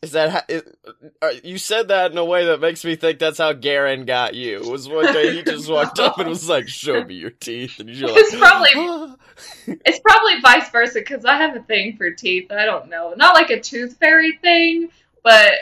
Is 0.02 0.12
that 0.12 0.30
how, 0.30 0.42
it, 0.48 0.76
uh, 1.22 1.30
you 1.44 1.58
said 1.58 1.88
that 1.88 2.10
in 2.10 2.18
a 2.18 2.24
way 2.24 2.46
that 2.46 2.60
makes 2.60 2.84
me 2.84 2.96
think 2.96 3.20
that's 3.20 3.38
how 3.38 3.52
Garen 3.52 4.04
got 4.04 4.34
you? 4.34 4.60
Was 4.68 4.88
one 4.88 5.12
day 5.12 5.32
he 5.36 5.42
just 5.44 5.68
walked 5.70 6.00
up 6.00 6.18
and 6.18 6.28
was 6.28 6.48
like, 6.48 6.66
"Show 6.66 7.04
me 7.04 7.14
your 7.14 7.30
teeth," 7.30 7.78
and 7.78 7.88
you're 7.88 8.08
like, 8.08 8.18
It's 8.18 8.36
probably 8.36 9.14
it's 9.66 10.00
probably 10.00 10.40
vice 10.40 10.68
versa 10.70 10.98
because 10.98 11.24
I 11.24 11.36
have 11.36 11.56
a 11.56 11.60
thing 11.60 11.96
for 11.96 12.10
teeth. 12.10 12.50
I 12.50 12.64
don't 12.64 12.90
know, 12.90 13.14
not 13.16 13.34
like 13.34 13.50
a 13.50 13.60
tooth 13.60 13.96
fairy 13.98 14.36
thing, 14.42 14.90
but 15.22 15.52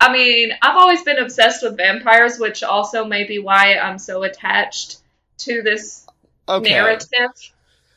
I 0.00 0.12
mean, 0.12 0.50
I've 0.60 0.76
always 0.76 1.02
been 1.02 1.18
obsessed 1.18 1.62
with 1.62 1.76
vampires, 1.76 2.38
which 2.38 2.62
also 2.62 3.04
may 3.04 3.24
be 3.24 3.38
why 3.38 3.76
I'm 3.76 3.98
so 3.98 4.22
attached 4.22 4.98
to 5.38 5.62
this 5.62 6.06
okay. 6.48 6.70
narrative. 6.70 7.30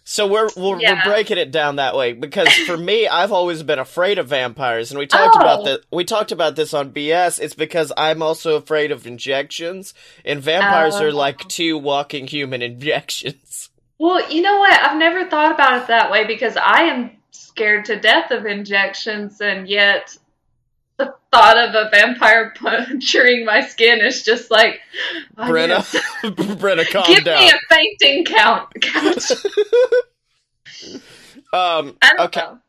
So 0.07 0.27
we're 0.27 0.49
we're, 0.55 0.79
Yeah. 0.79 1.01
we're 1.03 1.11
breaking 1.11 1.39
it 1.39 1.49
down 1.51 1.77
that 1.77 1.95
way 1.95 2.13
because 2.13 2.53
for 2.67 2.77
me, 2.91 3.07
I've 3.07 3.31
always 3.31 3.63
been 3.63 3.79
afraid 3.79 4.19
of 4.19 4.27
vampires, 4.27 4.91
and 4.91 4.99
we 4.99 5.07
talked 5.07 5.35
Oh. 5.35 5.39
about 5.39 5.65
that. 5.65 5.81
We 5.91 6.05
talked 6.05 6.31
about 6.31 6.55
this 6.55 6.73
on 6.75 6.91
BS. 6.91 7.39
It's 7.39 7.55
because 7.55 7.91
I'm 7.97 8.21
also 8.21 8.55
afraid 8.55 8.91
of 8.91 9.07
injections, 9.07 9.95
and 10.23 10.39
vampires 10.39 10.95
Oh. 10.95 11.05
are 11.05 11.11
like 11.11 11.41
oh. 11.43 11.47
two 11.49 11.77
walking 11.79 12.27
human 12.27 12.61
injections. 12.71 13.69
Well, 13.97 14.29
you 14.31 14.41
know 14.43 14.59
what? 14.59 14.79
I've 14.79 14.97
never 14.97 15.27
thought 15.27 15.53
about 15.53 15.81
it 15.81 15.87
that 15.87 16.11
way 16.11 16.25
because 16.25 16.55
I 16.55 16.83
am 16.83 17.11
scared 17.31 17.85
to 17.85 17.99
death 17.99 18.29
of 18.29 18.45
injections, 18.45 19.41
and 19.41 19.67
yet 19.67 20.15
the 20.97 21.13
thought 21.31 21.57
of 21.57 21.75
a 21.75 21.89
vampire 21.89 22.53
puncturing 22.59 23.45
my 23.45 23.61
skin 23.61 24.01
is 24.01 24.23
just 24.23 24.51
like, 24.51 24.79
Brenna, 25.35 25.79
Brenna, 26.23 26.85
calm 26.91 27.05
give 27.07 27.23
down. 27.23 27.41
me 27.41 27.49
a 27.49 27.59
fainting 27.69 28.25
count. 28.25 28.69
couch. 28.81 29.31
um, 31.53 31.97
okay. 32.19 32.41
know. 32.41 32.59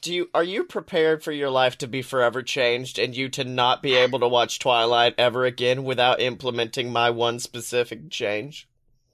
Do 0.00 0.14
you 0.14 0.30
are 0.32 0.44
you 0.44 0.62
prepared 0.62 1.24
for 1.24 1.32
your 1.32 1.50
life 1.50 1.76
to 1.78 1.88
be 1.88 2.02
forever 2.02 2.40
changed 2.40 3.00
and 3.00 3.16
you 3.16 3.28
to 3.30 3.42
not 3.42 3.82
be 3.82 3.96
able 3.96 4.20
to 4.20 4.28
watch 4.28 4.60
Twilight 4.60 5.14
ever 5.18 5.44
again 5.44 5.82
without 5.82 6.20
implementing 6.20 6.92
my 6.92 7.10
one 7.10 7.40
specific 7.40 8.08
change? 8.08 8.68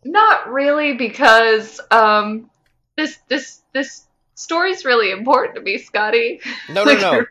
Not 0.05 0.53
really, 0.53 0.93
because 0.93 1.81
um, 1.91 2.51
this 2.99 3.19
this 3.29 3.63
this 3.73 4.05
story's 4.35 4.85
really 4.85 5.11
important 5.11 5.57
to 5.57 5.63
me, 5.63 5.79
Scotty. 5.79 6.41
No, 6.69 6.85
no, 6.85 6.95
no. 6.95 7.25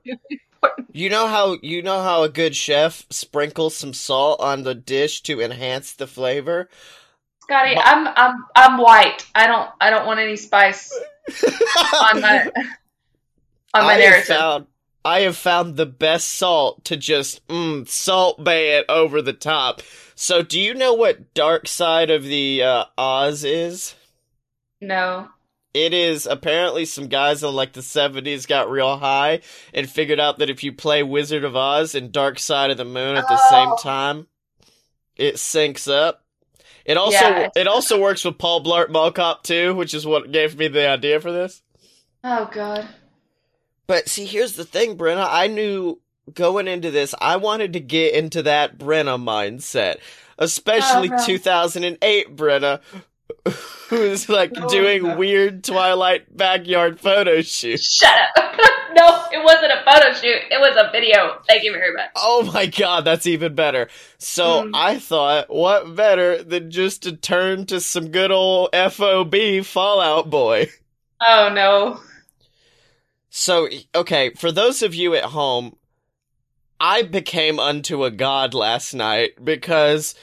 Important. 0.64 0.96
You 0.96 1.10
know 1.10 1.28
how 1.28 1.58
you 1.62 1.82
know 1.82 2.02
how 2.02 2.24
a 2.24 2.30
good 2.30 2.56
chef 2.56 3.06
sprinkles 3.10 3.76
some 3.76 3.94
salt 3.94 4.40
on 4.40 4.64
the 4.64 4.76
dish 4.76 5.22
to 5.24 5.42
enhance 5.42 5.94
the 5.94 6.08
flavor. 6.08 6.70
Scotty, 7.42 7.76
Ma- 7.76 7.82
I'm 7.84 8.08
I'm 8.16 8.46
I'm 8.56 8.78
white. 8.78 9.26
I 9.36 9.48
don't 9.48 9.70
I 9.82 9.90
don't 9.90 10.06
want 10.06 10.20
any 10.20 10.38
spice 10.38 10.94
on 12.02 12.22
my 12.22 12.46
on 13.74 13.84
my 13.86 13.94
I 13.94 14.00
have 14.00 14.24
found 14.24 14.68
I 15.06 15.20
have 15.22 15.36
found 15.36 15.76
the 15.76 15.86
best 15.86 16.30
salt 16.30 16.86
to 16.86 16.96
just 16.96 17.46
mm, 17.48 17.88
salt 17.88 18.44
Bae 18.44 18.78
it 18.78 18.86
over 18.88 19.22
the 19.22 19.34
top. 19.34 19.82
So, 20.16 20.42
do 20.42 20.60
you 20.60 20.74
know 20.74 20.94
what 20.94 21.34
Dark 21.34 21.68
Side 21.68 22.10
of 22.10 22.24
the 22.24 22.64
uh, 22.64 22.86
Oz 22.98 23.44
is? 23.44 23.96
No. 24.80 25.30
It 25.74 25.94
is 25.94 26.28
apparently 26.28 26.86
some 26.86 27.08
guys 27.08 27.44
in 27.44 27.52
like 27.54 27.74
the 27.74 27.82
70s 27.82 28.48
got 28.48 28.70
real 28.70 28.98
high 28.98 29.42
and 29.74 29.90
figured 29.90 30.20
out 30.20 30.38
that 30.38 30.50
if 30.50 30.64
you 30.64 30.72
play 30.72 31.02
Wizard 31.02 31.44
of 31.44 31.56
Oz 31.56 31.96
and 31.96 32.12
Dark 32.12 32.38
Side 32.38 32.70
of 32.70 32.78
the 32.78 32.86
Moon 32.86 33.16
at 33.16 33.28
the 33.28 33.38
same 33.50 33.70
Oh. 33.70 33.78
time, 33.82 34.28
it 35.16 35.36
syncs 35.36 35.92
up. 35.92 36.24
It 36.86 36.98
also 36.98 37.18
Yeah. 37.18 37.50
it 37.56 37.68
also 37.68 38.00
works 38.00 38.24
with 38.24 38.38
Paul 38.38 38.64
Blart 38.64 38.90
Mall 38.90 39.12
Cop 39.12 39.44
too, 39.44 39.74
which 39.74 39.94
is 39.94 40.06
what 40.06 40.32
gave 40.32 40.58
me 40.58 40.68
the 40.68 40.88
idea 40.88 41.20
for 41.20 41.32
this. 41.32 41.62
Oh 42.24 42.50
God. 42.54 42.88
But 43.88 44.08
see, 44.10 44.26
here's 44.26 44.54
the 44.54 44.66
thing, 44.66 44.96
Brenna. 44.98 45.28
I 45.30 45.48
knew 45.48 46.00
going 46.34 46.68
into 46.68 46.90
this, 46.92 47.14
I 47.20 47.36
wanted 47.38 47.74
to 47.74 47.80
get 47.80 48.14
into 48.14 48.44
that 48.44 48.78
Brenna 48.78 49.22
mindset, 49.22 49.96
especially 50.38 51.10
Oh, 51.12 51.26
2008 51.26 52.36
Brenna, 52.36 52.80
who's 53.90 54.30
like 54.30 54.52
Oh, 54.56 54.68
doing 54.70 55.04
no. 55.04 55.18
weird 55.18 55.64
Twilight 55.64 56.36
backyard 56.36 57.00
photo 57.00 57.42
shoot. 57.42 57.80
Shut 57.82 58.14
up. 58.38 58.56
no, 58.96 59.26
it 59.32 59.44
wasn't 59.44 59.72
a 59.72 59.84
photo 59.86 60.14
shoot. 60.14 60.42
It 60.52 60.60
was 60.60 60.76
a 60.78 60.92
video. 60.92 61.42
Thank 61.48 61.64
you 61.64 61.72
very 61.72 61.94
much. 61.94 62.10
Oh 62.16 62.50
my 62.54 62.66
god, 62.68 63.06
that's 63.06 63.28
even 63.28 63.56
better. 63.56 63.90
So 64.18 64.64
Mm. 64.64 64.72
I 64.74 65.00
thought, 65.00 65.50
what 65.54 65.96
better 65.96 66.44
than 66.44 66.72
just 66.72 67.04
to 67.04 67.16
turn 67.16 67.66
to 67.68 67.80
some 67.80 68.10
good 68.10 68.32
old 68.32 68.70
FOB 68.74 69.64
Fall 69.66 70.00
Out 70.02 70.30
Boy? 70.30 70.70
Oh 71.26 71.52
no. 71.54 72.00
So, 73.30 73.68
okay, 73.96 74.32
for 74.36 74.52
those 74.52 74.84
of 74.84 74.94
you 74.94 75.16
at 75.16 75.24
home, 75.26 75.76
I 76.80 77.02
became 77.02 77.60
unto 77.60 78.04
a 78.04 78.12
god 78.12 78.54
last 78.54 78.94
night 78.94 79.44
because 79.44 80.14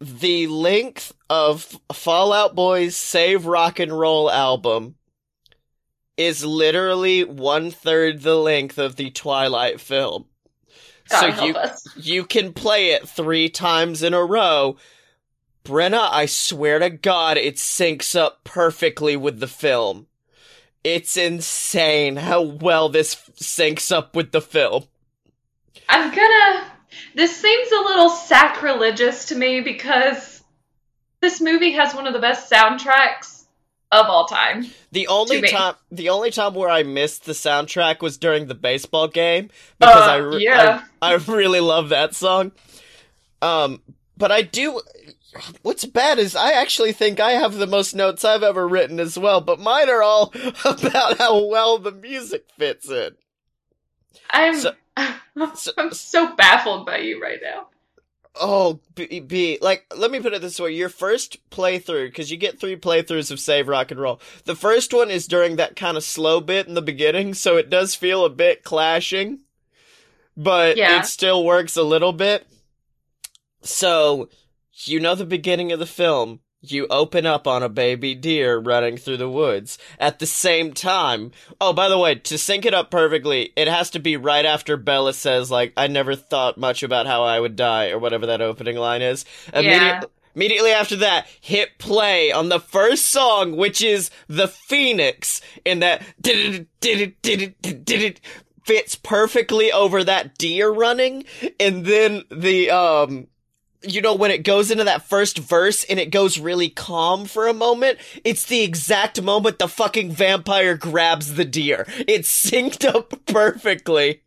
the 0.00 0.46
length 0.46 1.12
of 1.28 1.78
Fall 1.92 2.32
Out 2.32 2.54
Boy's 2.54 2.96
Save 2.96 3.46
Rock 3.46 3.78
and 3.78 3.98
Roll 3.98 4.30
album 4.30 4.96
is 6.16 6.44
literally 6.44 7.24
one 7.24 7.70
third 7.70 8.22
the 8.22 8.34
length 8.34 8.78
of 8.78 8.96
the 8.96 9.10
Twilight 9.10 9.80
film. 9.80 10.26
God 11.08 11.34
so 11.34 11.44
you 11.44 11.54
us. 11.54 11.86
you 11.96 12.24
can 12.24 12.52
play 12.52 12.90
it 12.90 13.08
three 13.08 13.48
times 13.48 14.02
in 14.02 14.14
a 14.14 14.24
row. 14.24 14.76
Brenna, 15.64 16.08
I 16.10 16.26
swear 16.26 16.78
to 16.78 16.88
God, 16.88 17.36
it 17.36 17.56
syncs 17.56 18.18
up 18.18 18.44
perfectly 18.44 19.16
with 19.16 19.40
the 19.40 19.46
film. 19.46 20.06
It's 20.82 21.16
insane 21.16 22.16
how 22.16 22.40
well 22.40 22.88
this 22.88 23.14
f- 23.14 23.34
syncs 23.36 23.92
up 23.92 24.16
with 24.16 24.32
the 24.32 24.40
film. 24.40 24.84
I'm 25.88 26.10
gonna. 26.14 26.72
This 27.14 27.36
seems 27.36 27.70
a 27.72 27.80
little 27.82 28.10
sacrilegious 28.10 29.26
to 29.26 29.34
me 29.36 29.60
because 29.60 30.42
this 31.20 31.40
movie 31.40 31.72
has 31.72 31.94
one 31.94 32.06
of 32.06 32.12
the 32.12 32.18
best 32.18 32.50
soundtracks 32.50 33.44
of 33.92 34.06
all 34.06 34.26
time. 34.26 34.66
The 34.92 35.08
only 35.08 35.40
time, 35.42 35.74
the 35.90 36.08
only 36.10 36.30
time 36.30 36.54
where 36.54 36.68
I 36.68 36.82
missed 36.84 37.24
the 37.24 37.32
soundtrack 37.32 38.00
was 38.02 38.18
during 38.18 38.46
the 38.46 38.54
baseball 38.54 39.08
game 39.08 39.50
because 39.78 40.08
Uh, 40.08 40.12
I, 40.12 40.16
re- 40.16 40.44
yeah. 40.44 40.84
I, 41.02 41.12
I 41.12 41.16
really 41.16 41.60
love 41.60 41.88
that 41.88 42.14
song. 42.14 42.52
Um, 43.42 43.82
but 44.16 44.30
I 44.30 44.42
do. 44.42 44.80
What's 45.62 45.84
bad 45.84 46.18
is 46.18 46.34
I 46.36 46.52
actually 46.52 46.92
think 46.92 47.20
I 47.20 47.32
have 47.32 47.54
the 47.54 47.66
most 47.66 47.94
notes 47.94 48.24
I've 48.24 48.42
ever 48.42 48.66
written 48.66 48.98
as 49.00 49.18
well, 49.18 49.40
but 49.40 49.60
mine 49.60 49.88
are 49.88 50.02
all 50.02 50.32
about 50.64 51.18
how 51.18 51.44
well 51.46 51.78
the 51.78 51.92
music 51.92 52.46
fits 52.58 52.90
in. 52.90 53.16
I'm. 54.30 54.56
So- 54.58 54.74
so- 55.54 55.72
I'm 55.78 55.92
so 55.92 56.34
baffled 56.34 56.86
by 56.86 56.98
you 56.98 57.20
right 57.22 57.38
now. 57.42 57.66
Oh, 58.40 58.78
B, 58.94 59.18
B, 59.20 59.58
like, 59.60 59.92
let 59.96 60.10
me 60.10 60.20
put 60.20 60.32
it 60.32 60.40
this 60.40 60.60
way. 60.60 60.70
Your 60.70 60.88
first 60.88 61.38
playthrough, 61.50 62.06
because 62.06 62.30
you 62.30 62.36
get 62.36 62.60
three 62.60 62.76
playthroughs 62.76 63.30
of 63.32 63.40
Save 63.40 63.66
Rock 63.66 63.90
and 63.90 64.00
Roll. 64.00 64.20
The 64.44 64.54
first 64.54 64.94
one 64.94 65.10
is 65.10 65.26
during 65.26 65.56
that 65.56 65.74
kind 65.74 65.96
of 65.96 66.04
slow 66.04 66.40
bit 66.40 66.68
in 66.68 66.74
the 66.74 66.80
beginning, 66.80 67.34
so 67.34 67.56
it 67.56 67.68
does 67.68 67.96
feel 67.96 68.24
a 68.24 68.30
bit 68.30 68.62
clashing, 68.62 69.40
but 70.36 70.76
Yeah. 70.76 71.00
it 71.00 71.06
still 71.06 71.44
works 71.44 71.76
a 71.76 71.82
little 71.82 72.12
bit. 72.12 72.46
So, 73.62 74.28
you 74.84 75.00
know 75.00 75.14
the 75.16 75.26
beginning 75.26 75.72
of 75.72 75.80
the 75.80 75.86
film. 75.86 76.40
You 76.62 76.86
open 76.90 77.24
up 77.24 77.46
on 77.46 77.62
a 77.62 77.70
baby 77.70 78.14
deer 78.14 78.58
running 78.58 78.98
through 78.98 79.16
the 79.16 79.30
woods. 79.30 79.78
At 79.98 80.18
the 80.18 80.26
same 80.26 80.74
time, 80.74 81.32
oh, 81.58 81.72
by 81.72 81.88
the 81.88 81.96
way, 81.96 82.16
to 82.16 82.36
sync 82.36 82.66
it 82.66 82.74
up 82.74 82.90
perfectly, 82.90 83.52
it 83.56 83.66
has 83.66 83.88
to 83.92 83.98
be 83.98 84.18
right 84.18 84.44
after 84.44 84.76
Bella 84.76 85.14
says, 85.14 85.50
like, 85.50 85.72
I 85.76 85.86
never 85.86 86.14
thought 86.14 86.58
much 86.58 86.82
about 86.82 87.06
how 87.06 87.22
I 87.22 87.40
would 87.40 87.56
die, 87.56 87.88
or 87.90 87.98
whatever 87.98 88.26
that 88.26 88.42
opening 88.42 88.76
line 88.76 89.00
is. 89.00 89.24
Yeah. 89.54 90.02
Immediately 90.34 90.70
after 90.72 90.96
that, 90.96 91.26
hit 91.40 91.78
play 91.78 92.30
on 92.30 92.50
the 92.50 92.60
first 92.60 93.06
song, 93.06 93.56
which 93.56 93.80
is 93.80 94.10
The 94.28 94.46
Phoenix, 94.46 95.40
and 95.64 95.82
that 95.82 96.04
fits 98.64 98.94
perfectly 98.96 99.72
over 99.72 100.04
that 100.04 100.36
deer 100.36 100.70
running, 100.70 101.24
and 101.58 101.86
then 101.86 102.22
the, 102.30 102.70
um, 102.70 103.28
you 103.82 104.00
know, 104.00 104.14
when 104.14 104.30
it 104.30 104.42
goes 104.42 104.70
into 104.70 104.84
that 104.84 105.08
first 105.08 105.38
verse 105.38 105.84
and 105.84 105.98
it 105.98 106.10
goes 106.10 106.38
really 106.38 106.68
calm 106.68 107.24
for 107.24 107.48
a 107.48 107.54
moment, 107.54 107.98
it's 108.24 108.44
the 108.44 108.62
exact 108.62 109.22
moment 109.22 109.58
the 109.58 109.68
fucking 109.68 110.12
vampire 110.12 110.76
grabs 110.76 111.34
the 111.34 111.44
deer. 111.44 111.86
It's 112.06 112.50
synced 112.50 112.86
up 112.86 113.14
perfectly. 113.26 114.22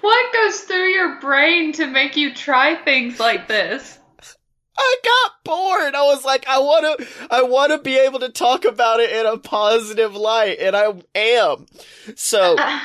What 0.00 0.32
goes 0.32 0.60
through 0.60 0.88
your 0.88 1.20
brain 1.20 1.72
to 1.74 1.86
make 1.86 2.16
you 2.16 2.34
try 2.34 2.74
things 2.76 3.20
like 3.20 3.48
this? 3.48 3.98
I 4.78 4.96
got 5.04 5.44
bored. 5.44 5.94
I 5.94 6.02
was 6.04 6.24
like, 6.24 6.46
I 6.46 6.60
want 6.60 7.00
to, 7.00 7.08
I 7.30 7.42
want 7.42 7.72
to 7.72 7.78
be 7.78 7.98
able 7.98 8.20
to 8.20 8.28
talk 8.28 8.64
about 8.64 9.00
it 9.00 9.10
in 9.10 9.26
a 9.26 9.36
positive 9.36 10.14
light, 10.14 10.58
and 10.60 10.76
I 10.76 10.94
am. 11.16 11.66
So, 12.14 12.56
uh, 12.56 12.80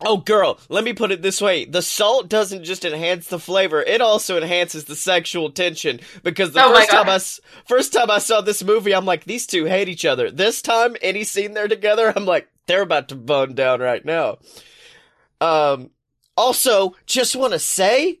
oh 0.00 0.18
girl, 0.18 0.58
let 0.68 0.84
me 0.84 0.92
put 0.92 1.12
it 1.12 1.22
this 1.22 1.40
way. 1.40 1.64
The 1.64 1.82
salt 1.82 2.28
doesn't 2.28 2.64
just 2.64 2.84
enhance 2.84 3.28
the 3.28 3.38
flavor, 3.38 3.82
it 3.82 4.00
also 4.00 4.36
enhances 4.36 4.84
the 4.84 4.96
sexual 4.96 5.50
tension 5.50 6.00
because 6.22 6.52
the 6.52 6.64
Oh 6.64 6.74
first 6.74 6.90
time. 6.90 7.08
I 7.08 7.20
first 7.66 7.92
time 7.92 8.10
I 8.10 8.18
saw 8.18 8.40
this 8.40 8.62
movie, 8.62 8.94
I'm 8.94 9.06
like, 9.06 9.24
these 9.24 9.46
two 9.46 9.64
hate 9.64 9.88
each 9.88 10.04
other. 10.04 10.30
This 10.30 10.62
time 10.62 10.96
any 11.00 11.24
scene 11.24 11.54
they're 11.54 11.68
together, 11.68 12.12
I'm 12.14 12.26
like, 12.26 12.48
they're 12.66 12.82
about 12.82 13.08
to 13.08 13.14
bone 13.14 13.54
down 13.54 13.80
right 13.80 14.04
now. 14.04 14.38
Um 15.40 15.90
also, 16.36 16.94
just 17.06 17.34
want 17.34 17.54
to 17.54 17.58
say 17.58 18.20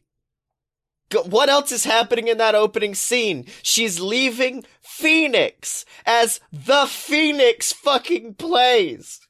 what 1.24 1.48
else 1.48 1.70
is 1.70 1.84
happening 1.84 2.28
in 2.28 2.38
that 2.38 2.54
opening 2.54 2.94
scene? 2.94 3.46
She's 3.62 4.00
leaving 4.00 4.64
Phoenix 4.82 5.84
as 6.04 6.40
the 6.52 6.86
Phoenix 6.86 7.72
fucking 7.72 8.34
plays. 8.34 9.20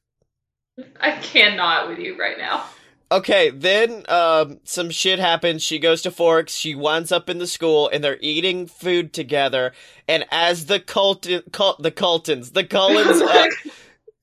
I 1.00 1.12
cannot 1.12 1.88
with 1.88 1.98
you 1.98 2.18
right 2.18 2.38
now. 2.38 2.64
Okay, 3.10 3.50
then 3.50 4.02
um 4.08 4.60
some 4.64 4.90
shit 4.90 5.18
happens. 5.18 5.62
She 5.62 5.78
goes 5.78 6.02
to 6.02 6.10
Forks, 6.10 6.54
she 6.54 6.74
winds 6.74 7.12
up 7.12 7.30
in 7.30 7.38
the 7.38 7.46
school 7.46 7.88
and 7.88 8.02
they're 8.02 8.18
eating 8.20 8.66
food 8.66 9.12
together 9.12 9.72
and 10.08 10.24
as 10.30 10.66
the 10.66 10.80
Colton 10.80 11.42
Cul- 11.52 11.76
the 11.78 11.92
Coltons, 11.92 12.50
the 12.50 12.64
Cullens 12.64 13.22
uh, 13.22 13.46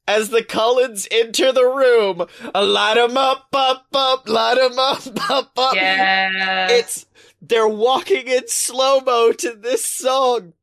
as 0.05 0.29
the 0.29 0.43
Cullens 0.43 1.07
enter 1.11 1.53
the 1.53 1.63
room, 1.65 2.27
uh, 2.53 2.65
light 2.65 2.97
'em 2.97 3.15
up, 3.15 3.47
up, 3.53 3.85
up, 3.93 4.27
light 4.27 4.57
'em 4.57 4.77
up, 4.77 5.01
up, 5.29 5.51
up. 5.57 5.75
Yeah. 5.75 6.67
It's 6.69 7.05
they're 7.41 7.67
walking 7.67 8.27
in 8.27 8.47
slow 8.47 8.99
mo 8.99 9.31
to 9.31 9.53
this 9.53 9.85
song. 9.85 10.53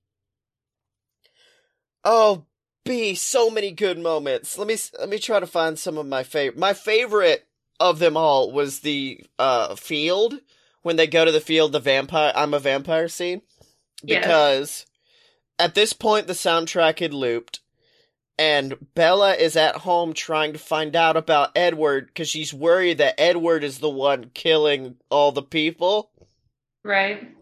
Oh, 2.04 2.44
B, 2.84 3.14
so 3.14 3.50
many 3.50 3.72
good 3.72 3.98
moments. 3.98 4.56
Let 4.56 4.66
me 4.66 4.76
let 4.98 5.08
me 5.08 5.18
try 5.18 5.40
to 5.40 5.46
find 5.46 5.78
some 5.78 5.98
of 5.98 6.06
my 6.06 6.22
favorite. 6.22 6.58
My 6.58 6.72
favorite 6.72 7.46
of 7.78 7.98
them 7.98 8.16
all 8.16 8.52
was 8.52 8.80
the 8.80 9.24
uh 9.38 9.74
field 9.76 10.40
when 10.82 10.96
they 10.96 11.06
go 11.06 11.24
to 11.24 11.32
the 11.32 11.40
field. 11.40 11.72
The 11.72 11.80
vampire, 11.80 12.32
I'm 12.34 12.54
a 12.54 12.58
vampire 12.58 13.08
scene 13.08 13.42
because 14.04 14.86
at 15.58 15.74
this 15.74 15.92
point 15.92 16.26
the 16.26 16.32
soundtrack 16.32 16.98
had 17.00 17.14
looped. 17.14 17.60
And 18.38 18.94
Bella 18.94 19.34
is 19.34 19.54
at 19.54 19.76
home 19.76 20.14
trying 20.14 20.54
to 20.54 20.58
find 20.58 20.96
out 20.96 21.14
about 21.18 21.50
Edward 21.54 22.06
because 22.06 22.26
she's 22.30 22.54
worried 22.54 22.96
that 22.96 23.20
Edward 23.20 23.62
is 23.62 23.80
the 23.80 23.90
one 23.90 24.30
killing 24.32 24.96
all 25.10 25.30
the 25.30 25.42
people. 25.42 26.10
right. 26.82 27.36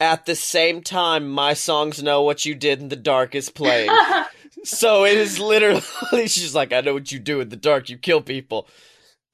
At 0.00 0.26
the 0.26 0.36
same 0.36 0.82
time, 0.82 1.28
my 1.28 1.54
songs 1.54 2.02
know 2.02 2.22
what 2.22 2.44
you 2.46 2.54
did 2.54 2.80
in 2.80 2.88
the 2.88 2.94
dark 2.94 3.34
is 3.34 3.50
playing. 3.50 3.90
so 4.68 5.04
it 5.04 5.16
is 5.16 5.38
literally, 5.38 5.82
she's 6.26 6.54
like, 6.54 6.72
I 6.72 6.82
know 6.82 6.94
what 6.94 7.10
you 7.10 7.18
do 7.18 7.40
in 7.40 7.48
the 7.48 7.56
dark, 7.56 7.88
you 7.88 7.96
kill 7.96 8.20
people. 8.20 8.68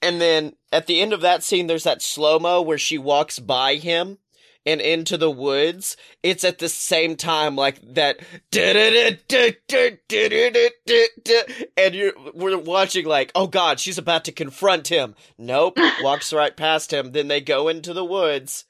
And 0.01 0.21
then 0.21 0.55
at 0.73 0.87
the 0.87 1.01
end 1.01 1.13
of 1.13 1.23
that 1.23 1.43
scene, 1.43 1.67
there's 1.67 1.85
that 1.85 2.03
slow 2.03 2.39
mo 2.39 2.63
where 2.63 2.79
she 2.79 2.99
walks 2.99 3.39
by 3.39 3.77
him 3.77 4.19
and 4.67 4.81
into 4.81 5.17
the 5.17 5.31
woods. 5.31 5.97
It's 6.23 6.45
at 6.45 6.59
the 6.59 6.69
same 6.69 7.17
time 7.17 7.57
like 7.57 7.81
that, 7.95 8.21
and 11.77 11.95
you're, 11.95 12.13
we're 12.35 12.59
watching 12.59 13.07
like, 13.07 13.33
oh 13.35 13.47
god, 13.47 13.81
she's 13.81 13.99
about 13.99 14.25
to 14.27 14.33
confront 14.33 14.89
him. 14.89 15.15
Nope, 15.39 15.79
walks 16.03 16.33
right 16.33 16.57
past 16.57 16.93
him. 16.93 17.13
Then 17.13 17.29
they 17.29 17.41
go 17.41 17.69
into 17.69 17.93
the 17.93 18.05
woods. 18.05 18.65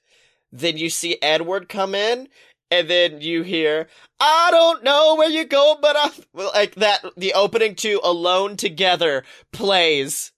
Then 0.52 0.76
you 0.76 0.88
see 0.88 1.18
Edward 1.20 1.68
come 1.68 1.94
in, 1.94 2.28
and 2.78 2.90
then 2.90 3.20
you 3.20 3.42
hear, 3.42 3.88
I 4.18 4.48
don't 4.50 4.82
know 4.82 5.14
where 5.14 5.30
you 5.30 5.44
go, 5.44 5.78
but 5.80 5.96
I 5.96 6.10
like 6.34 6.74
that. 6.76 7.04
The 7.16 7.34
opening 7.34 7.74
to 7.76 8.00
"Alone 8.02 8.56
Together" 8.56 9.24
plays, 9.52 10.32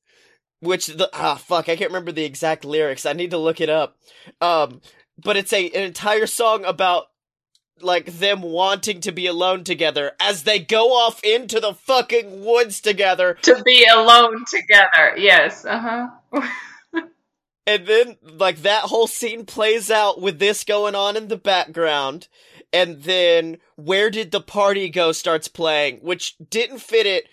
which 0.60 0.86
the 0.86 1.08
ah 1.12 1.36
fuck, 1.36 1.68
I 1.68 1.76
can't 1.76 1.90
remember 1.90 2.12
the 2.12 2.24
exact 2.24 2.64
lyrics. 2.64 3.06
I 3.06 3.14
need 3.14 3.30
to 3.30 3.38
look 3.38 3.60
it 3.60 3.70
up. 3.70 3.96
Um, 4.40 4.80
but 5.22 5.36
it's 5.36 5.52
a 5.52 5.66
an 5.70 5.82
entire 5.82 6.26
song 6.26 6.64
about 6.64 7.06
like 7.80 8.06
them 8.06 8.42
wanting 8.42 9.00
to 9.00 9.12
be 9.12 9.26
alone 9.26 9.62
together 9.64 10.12
as 10.18 10.44
they 10.44 10.58
go 10.58 10.92
off 10.92 11.22
into 11.22 11.60
the 11.60 11.74
fucking 11.74 12.44
woods 12.44 12.80
together 12.80 13.34
to 13.42 13.62
be 13.64 13.86
alone 13.94 14.44
together. 14.46 15.16
Yes. 15.16 15.64
Uh 15.64 16.10
huh. 16.32 16.40
And 17.66 17.86
then, 17.86 18.16
like, 18.22 18.58
that 18.58 18.84
whole 18.84 19.08
scene 19.08 19.44
plays 19.44 19.90
out 19.90 20.20
with 20.20 20.38
this 20.38 20.62
going 20.62 20.94
on 20.94 21.16
in 21.16 21.28
the 21.28 21.36
background. 21.36 22.28
And 22.72 23.02
then, 23.02 23.58
Where 23.74 24.08
Did 24.08 24.30
the 24.30 24.40
Party 24.40 24.88
Go 24.88 25.10
starts 25.10 25.48
playing, 25.48 25.98
which 25.98 26.36
didn't 26.38 26.78
fit 26.78 27.06
it 27.06 27.28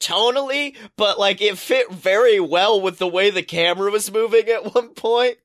tonally, 0.00 0.76
but, 0.96 1.18
like, 1.18 1.40
it 1.40 1.58
fit 1.58 1.92
very 1.92 2.40
well 2.40 2.80
with 2.80 2.98
the 2.98 3.06
way 3.06 3.30
the 3.30 3.42
camera 3.42 3.90
was 3.90 4.10
moving 4.10 4.48
at 4.48 4.74
one 4.74 4.94
point. 4.94 5.38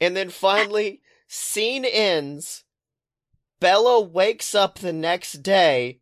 And 0.00 0.16
then 0.16 0.30
finally, 0.30 1.00
scene 1.26 1.84
ends. 1.84 2.64
Bella 3.60 4.00
wakes 4.00 4.54
up 4.54 4.78
the 4.78 4.92
next 4.92 5.42
day, 5.42 5.98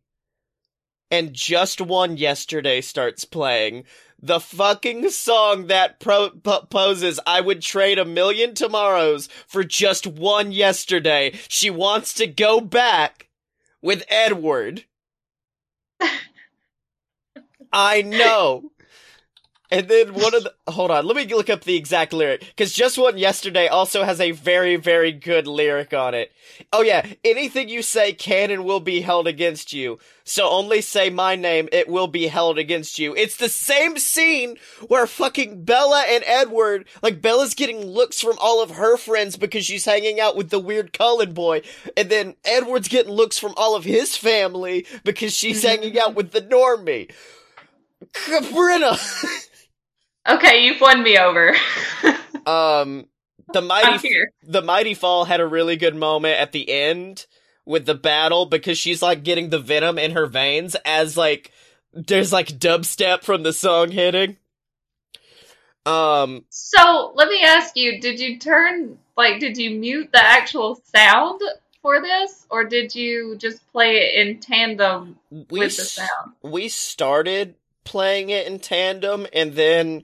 and 1.09 1.33
Just 1.33 1.81
One 1.81 2.17
Yesterday 2.17 2.81
starts 2.81 3.25
playing 3.25 3.85
the 4.19 4.39
fucking 4.39 5.09
song 5.09 5.67
that 5.67 5.99
pro- 5.99 6.31
p- 6.31 6.59
poses 6.69 7.19
I 7.25 7.41
would 7.41 7.61
trade 7.61 7.99
a 7.99 8.05
million 8.05 8.53
tomorrows 8.53 9.27
for 9.47 9.63
just 9.63 10.07
one 10.07 10.51
yesterday. 10.51 11.33
She 11.47 11.69
wants 11.69 12.13
to 12.15 12.27
go 12.27 12.59
back 12.59 13.29
with 13.81 14.03
Edward. 14.09 14.85
I 17.71 18.01
know. 18.01 18.71
And 19.69 19.89
then 19.89 20.13
one 20.13 20.33
of 20.33 20.43
the 20.43 20.53
hold 20.69 20.91
on, 20.91 21.05
let 21.05 21.17
me 21.17 21.25
look 21.25 21.49
up 21.49 21.65
the 21.65 21.75
exact 21.75 22.13
lyric 22.13 22.39
because 22.39 22.71
just 22.71 22.97
one 22.97 23.17
yesterday 23.17 23.67
also 23.67 24.03
has 24.03 24.21
a 24.21 24.31
very 24.31 24.77
very 24.77 25.11
good 25.11 25.45
lyric 25.45 25.93
on 25.93 26.13
it. 26.13 26.31
Oh 26.71 26.81
yeah, 26.81 27.05
anything 27.25 27.67
you 27.67 27.81
say 27.81 28.13
can 28.13 28.49
and 28.49 28.63
will 28.63 28.79
be 28.79 29.01
held 29.01 29.27
against 29.27 29.73
you. 29.73 29.99
So 30.23 30.49
only 30.49 30.79
say 30.79 31.09
my 31.09 31.35
name, 31.35 31.67
it 31.73 31.89
will 31.89 32.07
be 32.07 32.27
held 32.27 32.57
against 32.57 32.97
you. 32.97 33.13
It's 33.15 33.35
the 33.35 33.49
same 33.49 33.97
scene 33.97 34.57
where 34.87 35.05
fucking 35.05 35.65
Bella 35.65 36.03
and 36.07 36.23
Edward, 36.25 36.87
like 37.01 37.21
Bella's 37.21 37.53
getting 37.53 37.85
looks 37.85 38.21
from 38.21 38.37
all 38.39 38.63
of 38.63 38.71
her 38.71 38.95
friends 38.95 39.35
because 39.35 39.65
she's 39.65 39.85
hanging 39.85 40.19
out 40.19 40.37
with 40.37 40.49
the 40.49 40.59
weird 40.59 40.93
Cullen 40.93 41.33
boy, 41.33 41.61
and 41.97 42.09
then 42.09 42.35
Edward's 42.45 42.87
getting 42.87 43.11
looks 43.11 43.37
from 43.37 43.53
all 43.57 43.75
of 43.75 43.83
his 43.83 44.15
family 44.15 44.85
because 45.03 45.33
she's 45.33 45.63
hanging 45.63 45.99
out 45.99 46.15
with 46.15 46.31
the 46.31 46.41
normie. 46.41 47.11
Brenna. 48.13 48.97
Okay, 50.27 50.63
you've 50.65 50.81
won 50.81 51.03
me 51.03 51.17
over. 51.17 51.55
Um, 52.45 53.07
the 53.51 53.61
mighty 53.61 54.09
the 54.41 54.61
mighty 54.61 54.93
fall 54.93 55.25
had 55.25 55.41
a 55.41 55.45
really 55.45 55.75
good 55.75 55.97
moment 55.97 56.39
at 56.39 56.53
the 56.53 56.69
end 56.71 57.25
with 57.65 57.85
the 57.85 57.93
battle 57.93 58.45
because 58.45 58.77
she's 58.77 59.01
like 59.01 59.25
getting 59.25 59.49
the 59.49 59.59
venom 59.59 59.99
in 59.99 60.11
her 60.11 60.27
veins 60.27 60.77
as 60.85 61.17
like 61.17 61.51
there's 61.91 62.31
like 62.31 62.47
dubstep 62.47 63.23
from 63.23 63.43
the 63.43 63.51
song 63.51 63.91
hitting. 63.91 64.37
Um, 65.85 66.45
So 66.49 67.11
let 67.15 67.27
me 67.27 67.43
ask 67.43 67.75
you: 67.75 67.99
Did 67.99 68.19
you 68.21 68.39
turn 68.39 68.97
like? 69.17 69.41
Did 69.41 69.57
you 69.57 69.71
mute 69.71 70.09
the 70.13 70.23
actual 70.23 70.81
sound 70.95 71.41
for 71.81 72.01
this, 72.01 72.45
or 72.49 72.63
did 72.63 72.95
you 72.95 73.35
just 73.37 73.65
play 73.73 73.97
it 73.97 74.25
in 74.25 74.39
tandem 74.39 75.17
we 75.29 75.59
with 75.59 75.75
the 75.75 75.83
s- 75.83 75.91
sound? 75.93 76.33
we 76.41 76.67
started 76.69 77.55
playing 77.87 78.29
it 78.29 78.45
in 78.47 78.59
tandem, 78.59 79.25
and 79.33 79.53
then 79.53 80.03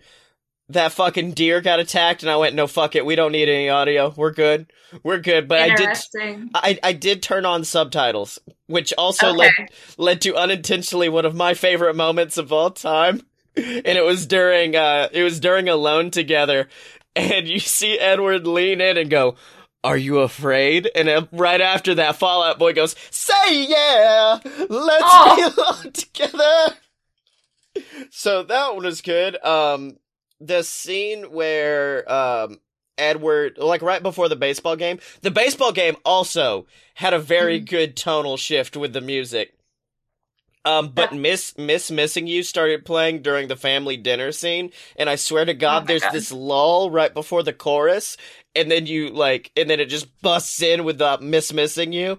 that 0.69 0.93
fucking 0.93 1.33
deer 1.33 1.61
got 1.61 1.79
attacked, 1.79 2.23
and 2.23 2.31
I 2.31 2.37
went, 2.37 2.55
"No, 2.55 2.67
fuck 2.67 2.95
it, 2.95 3.05
we 3.05 3.15
don't 3.15 3.31
need 3.33 3.49
any 3.49 3.69
audio. 3.69 4.13
We're 4.15 4.31
good, 4.31 4.71
we're 5.03 5.19
good." 5.19 5.47
But 5.47 5.59
I 5.61 5.75
did, 5.75 5.89
I 6.55 6.79
I 6.81 6.93
did 6.93 7.21
turn 7.21 7.45
on 7.45 7.63
subtitles, 7.65 8.39
which 8.67 8.93
also 8.97 9.27
Okay. 9.27 9.37
led 9.37 9.51
led 9.97 10.21
to 10.21 10.35
unintentionally 10.35 11.09
one 11.09 11.25
of 11.25 11.35
my 11.35 11.53
favorite 11.53 11.95
moments 11.95 12.37
of 12.37 12.51
all 12.53 12.71
time. 12.71 13.21
And 13.55 13.85
it 13.85 14.03
was 14.03 14.25
during 14.25 14.75
uh 14.75 15.09
it 15.11 15.21
was 15.23 15.39
during 15.39 15.69
Alone 15.69 16.09
Together 16.09 16.67
and 17.15 17.47
you 17.47 17.59
see 17.59 17.99
Edward 17.99 18.47
lean 18.47 18.81
in 18.81 18.97
and 18.97 19.09
go, 19.09 19.35
"Are 19.83 19.97
you 19.97 20.19
afraid?" 20.19 20.89
And 20.95 21.07
uh, 21.09 21.25
right 21.31 21.61
after 21.61 21.93
that 21.95 22.15
Fall 22.15 22.41
Out 22.41 22.57
Boy 22.57 22.73
goes, 22.73 22.95
"Say 23.11 23.65
yeah. 23.67 24.39
Let's 24.69 25.03
Oh. 25.05 25.35
be 25.35 25.41
alone 25.61 25.91
together." 25.91 26.75
So 28.11 28.43
that 28.43 28.75
one 28.75 28.85
was 28.85 29.01
good. 29.01 29.43
Um 29.43 29.97
the 30.39 30.63
scene 30.63 31.31
where 31.31 32.09
um 32.11 32.59
Edward 32.97 33.57
like 33.57 33.81
right 33.81 34.03
before 34.03 34.29
the 34.29 34.35
baseball 34.35 34.75
game. 34.75 34.99
The 35.21 35.31
baseball 35.31 35.71
game 35.71 35.95
also 36.05 36.67
had 36.95 37.13
a 37.13 37.19
very 37.19 37.59
Mhm. 37.59 37.69
good 37.69 37.97
tonal 37.97 38.37
shift 38.37 38.77
with 38.77 38.93
the 38.93 39.01
music. 39.01 39.53
Um, 40.65 40.89
but 40.89 41.11
Yeah. 41.11 41.17
Miss 41.19 41.57
Miss 41.57 41.91
Missing 41.91 42.27
You 42.27 42.41
started 42.43 42.85
playing 42.85 43.21
during 43.21 43.47
the 43.49 43.57
family 43.57 43.97
dinner 43.97 44.31
scene, 44.31 44.71
and 44.95 45.09
I 45.09 45.15
swear 45.15 45.43
to 45.43 45.53
God, 45.53 45.83
my 45.83 45.87
there's 45.87 46.03
God. 46.03 46.13
this 46.13 46.31
lull 46.31 46.89
right 46.89 47.13
before 47.13 47.43
the 47.43 47.51
chorus, 47.51 48.15
and 48.55 48.71
then 48.71 48.85
you 48.85 49.09
like, 49.09 49.51
and 49.57 49.69
then 49.69 49.81
it 49.81 49.87
just 49.87 50.21
busts 50.21 50.61
in 50.61 50.85
with 50.85 50.99
the 50.99 51.17
Miss 51.19 51.51
Missing 51.51 51.91
You. 51.91 52.17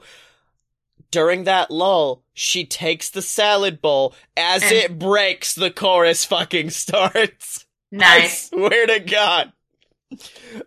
During 1.14 1.44
that 1.44 1.70
lull, 1.70 2.24
she 2.32 2.66
takes 2.66 3.08
the 3.08 3.22
salad 3.22 3.80
bowl 3.80 4.14
as 4.36 4.64
And- 4.64 4.72
it 4.72 4.98
breaks. 4.98 5.54
The 5.54 5.70
chorus 5.70 6.24
fucking 6.24 6.70
starts. 6.70 7.66
Nice. 7.92 8.50
I 8.52 8.56
swear 8.56 8.86
to 8.88 8.98
God. 8.98 9.52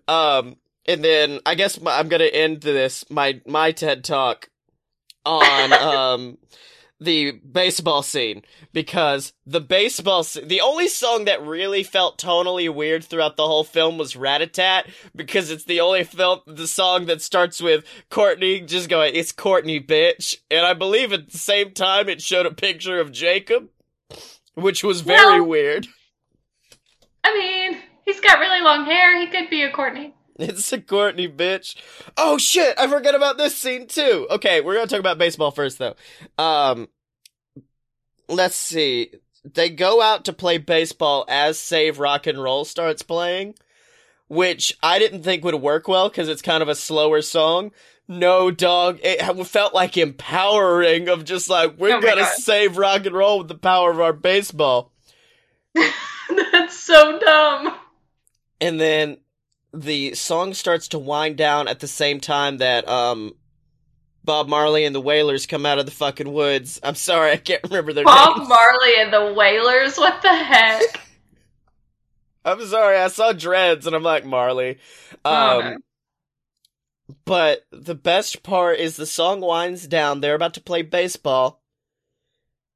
Um, 0.07 0.55
and 0.85 1.03
then 1.03 1.41
I 1.45 1.55
guess 1.55 1.81
my, 1.81 1.99
I'm 1.99 2.07
gonna 2.07 2.23
end 2.23 2.61
this 2.61 3.03
my 3.09 3.41
my 3.45 3.73
TED 3.73 4.05
talk 4.05 4.49
on 5.25 5.73
um 6.13 6.37
the 6.99 7.31
baseball 7.33 8.01
scene 8.01 8.41
because 8.73 9.33
the 9.45 9.61
baseball 9.61 10.23
se- 10.23 10.45
the 10.45 10.61
only 10.61 10.87
song 10.87 11.25
that 11.25 11.41
really 11.45 11.83
felt 11.83 12.17
tonally 12.17 12.73
weird 12.73 13.03
throughout 13.03 13.37
the 13.37 13.45
whole 13.45 13.63
film 13.63 13.97
was 13.99 14.15
Rat-a-Tat 14.15 14.87
because 15.15 15.51
it's 15.51 15.65
the 15.65 15.79
only 15.79 16.03
film 16.03 16.39
the 16.47 16.67
song 16.67 17.05
that 17.05 17.21
starts 17.21 17.61
with 17.61 17.85
Courtney 18.09 18.61
just 18.61 18.89
going 18.89 19.13
it's 19.15 19.31
Courtney 19.31 19.79
bitch 19.79 20.37
and 20.49 20.65
I 20.65 20.73
believe 20.73 21.13
at 21.13 21.29
the 21.29 21.37
same 21.37 21.71
time 21.71 22.09
it 22.09 22.19
showed 22.21 22.47
a 22.47 22.51
picture 22.53 22.99
of 22.99 23.11
Jacob 23.11 23.69
which 24.55 24.83
was 24.83 25.01
very 25.01 25.39
Well- 25.39 25.49
weird. 25.49 25.87
I 27.23 27.33
mean, 27.35 27.77
he's 28.05 28.19
got 28.21 28.39
really 28.39 28.61
long 28.61 28.85
hair. 28.85 29.19
He 29.19 29.27
could 29.27 29.49
be 29.49 29.61
a 29.61 29.69
Courtney. 29.71 30.13
It's 30.39 30.71
a 30.71 30.79
Courtney 30.81 31.27
bitch. 31.27 31.75
Oh 32.15 32.37
shit, 32.37 32.77
I 32.79 32.87
forgot 32.87 33.15
about 33.15 33.37
this 33.37 33.55
scene 33.55 33.87
too. 33.87 34.27
Okay, 34.29 34.61
we're 34.61 34.75
gonna 34.75 34.87
talk 34.87 34.99
about 34.99 35.17
baseball 35.17 35.51
first 35.51 35.79
though. 35.79 35.95
Um 36.37 36.87
let's 38.27 38.55
see. 38.55 39.11
They 39.43 39.69
go 39.69 40.01
out 40.01 40.25
to 40.25 40.33
play 40.33 40.57
baseball 40.57 41.25
as 41.29 41.57
Save 41.57 41.99
Rock 41.99 42.27
and 42.27 42.41
Roll 42.41 42.65
starts 42.65 43.01
playing, 43.01 43.55
which 44.27 44.77
I 44.83 44.99
didn't 44.99 45.23
think 45.23 45.43
would 45.45 45.55
work 45.55 45.87
well 45.87 46.09
because 46.09 46.27
it's 46.27 46.41
kind 46.41 46.61
of 46.61 46.67
a 46.69 46.75
slower 46.75 47.21
song. 47.21 47.71
No, 48.09 48.51
dog. 48.51 48.99
It 49.03 49.21
felt 49.47 49.73
like 49.73 49.97
empowering 49.97 51.07
of 51.09 51.25
just 51.25 51.49
like, 51.49 51.77
we're 51.77 51.95
Oh 51.97 52.01
gonna 52.01 52.21
God. 52.21 52.33
save 52.35 52.77
rock 52.77 53.05
and 53.05 53.15
roll 53.15 53.39
with 53.39 53.47
the 53.47 53.55
power 53.55 53.89
of 53.91 53.99
our 53.99 54.13
baseball. 54.13 54.91
That's 55.73 56.77
so 56.77 57.19
dumb. 57.19 57.75
and 58.61 58.79
then 58.79 59.17
the 59.73 60.13
song 60.15 60.53
starts 60.53 60.87
to 60.89 60.99
wind 60.99 61.37
down 61.37 61.67
at 61.67 61.79
the 61.79 61.87
same 61.87 62.19
time 62.19 62.57
that 62.57 62.87
um 62.87 63.33
Bob 64.23 64.49
Marley 64.49 64.83
and 64.83 64.93
the 64.93 65.01
Wailers 65.01 65.45
come 65.45 65.65
out 65.65 65.79
of 65.79 65.85
the 65.85 65.91
fucking 65.91 66.31
woods. 66.33 66.81
I'm 66.83 66.95
sorry, 66.95 67.31
I 67.31 67.37
can't 67.37 67.63
remember 67.63 67.93
their 67.93 68.03
name. 68.03 68.13
Bob 68.13 68.37
names. 68.37 68.49
Marley 68.49 68.93
and 68.99 69.13
the 69.13 69.33
Wailers. 69.33 69.97
What 69.97 70.21
the 70.21 70.33
heck? 70.33 70.81
I'm 72.45 72.65
sorry, 72.65 72.97
I 72.97 73.07
saw 73.07 73.33
dreads 73.33 73.87
and 73.87 73.95
I'm 73.95 74.03
like 74.03 74.25
Marley. 74.25 74.79
Um 75.23 75.77
Oh, 75.77 75.77
but 77.23 77.65
the 77.71 77.95
best 77.95 78.43
part 78.43 78.79
is 78.79 78.97
the 78.97 79.05
song 79.05 79.39
winds 79.39 79.87
down. 79.87 80.19
They're 80.19 80.35
about 80.35 80.53
to 80.55 80.61
play 80.61 80.81
baseball. 80.81 81.61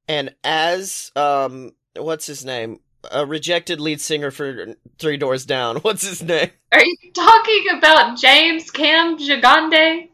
And 0.08 0.34
as 0.42 1.12
um 1.16 1.72
what's 1.96 2.26
his 2.26 2.44
name? 2.44 2.80
A 3.10 3.26
rejected 3.26 3.80
lead 3.80 4.00
singer 4.00 4.30
for 4.30 4.74
Three 4.98 5.16
Doors 5.16 5.44
Down. 5.44 5.76
What's 5.82 6.06
his 6.06 6.22
name? 6.22 6.50
Are 6.70 6.84
you 6.84 6.96
talking 7.14 7.66
about 7.76 8.18
James 8.18 8.70
Cam 8.70 9.18
Gigandet? 9.18 10.08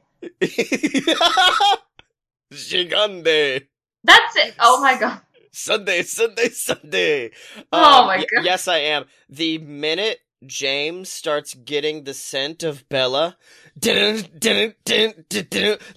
Gigandet. 2.53 3.67
That's 4.05 4.37
it. 4.37 4.55
Oh 4.59 4.81
my 4.81 4.99
god. 4.99 5.21
Sunday, 5.53 6.03
Sunday, 6.03 6.49
Sunday. 6.51 7.31
Oh 7.73 8.01
Um, 8.01 8.07
my 8.07 8.19
God. 8.19 8.45
yes, 8.45 8.69
I 8.69 8.79
am. 8.79 9.07
The 9.29 9.59
minute 9.59 10.21
James 10.47 11.11
starts 11.11 11.53
getting 11.55 12.05
the 12.05 12.15
scent 12.15 12.63
of 12.63 12.89
Bella, 12.89 13.37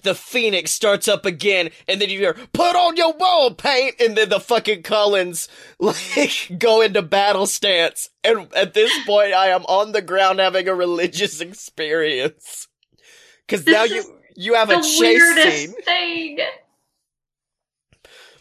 the 0.02 0.14
phoenix 0.14 0.70
starts 0.70 1.08
up 1.08 1.26
again, 1.26 1.70
and 1.88 2.00
then 2.00 2.10
you 2.10 2.18
hear, 2.18 2.34
put 2.52 2.76
on 2.76 2.96
your 2.96 3.14
wall 3.14 3.52
paint, 3.54 3.96
and 4.00 4.16
then 4.16 4.28
the 4.28 4.40
fucking 4.40 4.82
Cullens, 4.82 5.48
like, 5.78 6.52
go 6.58 6.80
into 6.80 7.02
battle 7.02 7.46
stance. 7.46 8.10
And 8.24 8.52
at 8.54 8.74
this 8.74 8.92
point, 9.04 9.32
I 9.32 9.48
am 9.48 9.64
on 9.66 9.92
the 9.92 10.02
ground 10.02 10.38
having 10.38 10.68
a 10.68 10.74
religious 10.74 11.40
experience. 11.40 12.68
Cause 13.48 13.64
This 13.64 13.74
now 13.74 13.84
you, 13.84 14.04
you 14.36 14.54
have 14.54 14.70
a 14.70 14.80
chase 14.82 15.66
scene. 15.66 15.72
thing. 15.82 16.38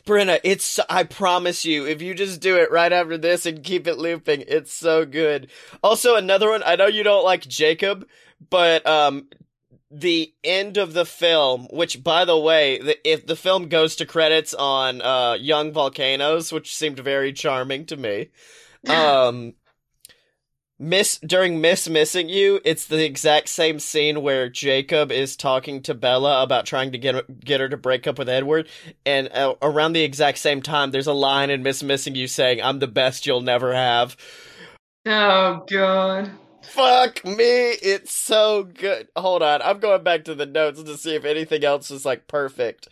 Brenna, 0.06 0.40
it's 0.44 0.80
I 0.90 1.04
promise 1.04 1.64
you, 1.64 1.86
if 1.86 2.02
you 2.02 2.14
just 2.14 2.42
do 2.42 2.58
it 2.58 2.72
right 2.72 2.92
after 2.92 3.18
this 3.18 3.46
and 3.46 3.64
keep 3.64 3.88
it 3.88 3.98
looping, 3.98 4.44
it's 4.48 4.74
so 4.74 5.06
good. 5.06 5.50
Also, 5.84 6.16
another 6.16 6.50
one, 6.50 6.64
I 6.66 6.76
know 6.76 6.88
you 6.88 7.04
don't 7.04 7.24
like 7.24 7.48
Jacob, 7.48 8.08
but 8.50 8.86
um 8.88 9.28
the 9.94 10.34
end 10.44 10.78
of 10.78 10.94
the 10.94 11.06
film, 11.06 11.68
which 11.70 12.02
by 12.02 12.24
the 12.24 12.38
way, 12.38 12.80
the, 12.80 13.10
if 13.10 13.28
the 13.28 13.36
film 13.36 13.68
goes 13.68 13.96
to 13.98 14.06
credits 14.06 14.54
on 14.54 15.02
uh 15.02 15.34
Young 15.34 15.72
Volcanoes, 15.72 16.52
which 16.52 16.76
seemed 16.76 17.00
very 17.00 17.34
charming 17.34 17.86
to 17.86 17.98
me. 17.98 18.30
Um 18.88 19.54
Miss 20.82 21.20
during 21.20 21.62
Miss 21.62 21.88
Missing 21.88 22.30
You, 22.30 22.60
it's 22.66 22.88
the 22.88 23.06
exact 23.06 23.50
same 23.50 23.78
scene 23.78 24.24
where 24.24 24.50
Jacob 24.50 25.12
is 25.12 25.36
talking 25.36 25.84
to 25.84 25.94
Bella 25.94 26.42
about 26.42 26.66
trying 26.66 26.92
to 26.94 26.98
get 26.98 27.46
get 27.46 27.60
her 27.60 27.70
to 27.70 27.78
break 27.78 28.08
up 28.08 28.18
with 28.18 28.28
Edward, 28.28 28.68
and 29.06 29.30
uh, 29.32 29.54
around 29.62 29.94
the 29.94 30.02
exact 30.02 30.40
same 30.40 30.60
time, 30.60 30.90
there's 30.90 31.06
a 31.06 31.14
line 31.14 31.52
in 31.52 31.62
Miss 31.62 31.84
Missing 31.84 32.16
You 32.16 32.26
saying, 32.26 32.64
"I'm 32.64 32.80
the 32.80 32.88
best 32.88 33.28
you'll 33.28 33.42
never 33.42 33.76
have." 33.76 34.18
Oh 35.06 35.64
god. 35.70 36.32
Fuck 36.64 37.26
me, 37.26 37.72
it's 37.72 38.14
so 38.14 38.64
good. 38.64 39.08
Hold 39.16 39.42
on, 39.42 39.62
I'm 39.62 39.80
going 39.80 40.04
back 40.04 40.24
to 40.26 40.36
the 40.36 40.46
notes 40.46 40.82
to 40.84 40.98
see 40.98 41.16
if 41.16 41.26
anything 41.26 41.64
else 41.64 41.92
is 41.92 42.06
like 42.06 42.28
perfect. 42.28 42.88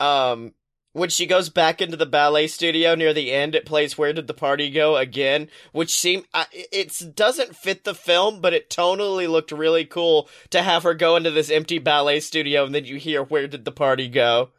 Um, 0.00 0.54
when 0.92 1.08
she 1.08 1.26
goes 1.26 1.48
back 1.48 1.82
into 1.82 1.96
the 1.96 2.06
ballet 2.06 2.46
studio 2.46 2.94
near 2.94 3.12
the 3.12 3.32
end, 3.32 3.54
it 3.54 3.66
plays 3.66 3.98
"Where 3.98 4.12
Did 4.12 4.26
the 4.26 4.34
Party 4.34 4.70
Go" 4.70 4.96
again, 4.96 5.48
which 5.72 5.94
seem 5.98 6.24
it 6.52 7.14
doesn't 7.16 7.56
fit 7.56 7.84
the 7.84 7.94
film, 7.94 8.40
but 8.40 8.54
it 8.54 8.70
tonally 8.70 9.28
looked 9.28 9.52
really 9.52 9.84
cool 9.84 10.28
to 10.50 10.62
have 10.62 10.82
her 10.84 10.94
go 10.94 11.16
into 11.16 11.30
this 11.30 11.50
empty 11.50 11.78
ballet 11.78 12.20
studio 12.20 12.64
and 12.64 12.74
then 12.74 12.84
you 12.84 12.96
hear 12.96 13.22
"Where 13.24 13.46
Did 13.48 13.64
the 13.64 13.72
Party 13.72 14.08
Go." 14.08 14.50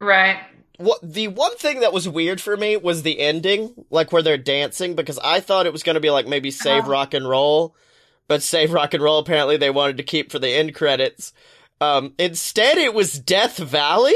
Right. 0.00 0.38
What 0.78 1.00
the 1.02 1.28
one 1.28 1.56
thing 1.58 1.80
that 1.80 1.92
was 1.92 2.08
weird 2.08 2.40
for 2.40 2.56
me 2.56 2.76
was 2.76 3.02
the 3.02 3.20
ending, 3.20 3.84
like 3.90 4.12
where 4.12 4.22
they're 4.22 4.38
dancing, 4.38 4.94
because 4.94 5.18
I 5.18 5.40
thought 5.40 5.66
it 5.66 5.72
was 5.72 5.82
going 5.82 5.94
to 5.94 6.00
be 6.00 6.08
like 6.10 6.26
maybe 6.26 6.50
Save 6.50 6.86
Oh. 6.86 6.88
Rock 6.90 7.12
and 7.12 7.28
Roll, 7.28 7.74
but 8.30 8.44
Save 8.44 8.72
Rock 8.72 8.94
and 8.94 9.02
Roll 9.02 9.18
apparently 9.18 9.56
they 9.56 9.70
wanted 9.70 9.96
to 9.96 10.04
keep 10.04 10.30
for 10.30 10.38
the 10.38 10.50
end 10.50 10.72
credits. 10.72 11.32
Um, 11.80 12.14
instead, 12.16 12.78
it 12.78 12.94
was 12.94 13.18
Death 13.18 13.56
Valley, 13.58 14.14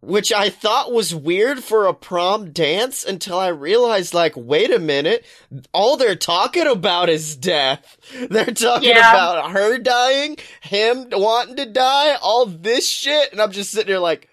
which 0.00 0.32
I 0.32 0.50
thought 0.50 0.92
was 0.92 1.12
weird 1.12 1.64
for 1.64 1.86
a 1.86 1.92
prom 1.92 2.52
dance 2.52 3.04
until 3.04 3.36
I 3.40 3.48
realized, 3.48 4.14
like, 4.14 4.34
wait 4.36 4.70
a 4.72 4.78
minute, 4.78 5.24
all 5.72 5.96
they're 5.96 6.14
talking 6.14 6.68
about 6.68 7.08
is 7.08 7.34
death. 7.36 7.96
They're 8.30 8.44
talking 8.46 8.90
Yeah. 8.90 9.10
about 9.10 9.50
her 9.50 9.76
dying, 9.78 10.36
him 10.62 11.08
wanting 11.10 11.56
to 11.56 11.66
die, 11.66 12.14
all 12.22 12.46
this 12.46 12.88
shit, 12.88 13.32
and 13.32 13.40
I'm 13.42 13.50
just 13.50 13.72
sitting 13.72 13.88
here 13.88 13.98
like. 13.98 14.28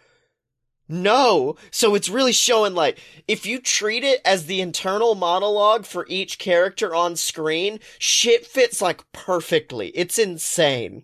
No. 0.92 1.56
So 1.72 1.96
it's 1.96 2.10
really 2.10 2.34
showing 2.34 2.74
like 2.76 3.00
if 3.28 3.46
you 3.46 3.60
treat 3.60 4.04
it 4.04 4.22
as 4.26 4.46
the 4.46 4.62
internal 4.62 5.16
monologue 5.16 5.86
for 5.86 6.06
each 6.10 6.38
character 6.38 6.94
on 6.94 7.16
screen, 7.16 7.80
shit 7.98 8.46
fits 8.46 8.82
like 8.82 9.10
perfectly. 9.14 9.90
It's 9.96 10.20
insane. 10.20 11.04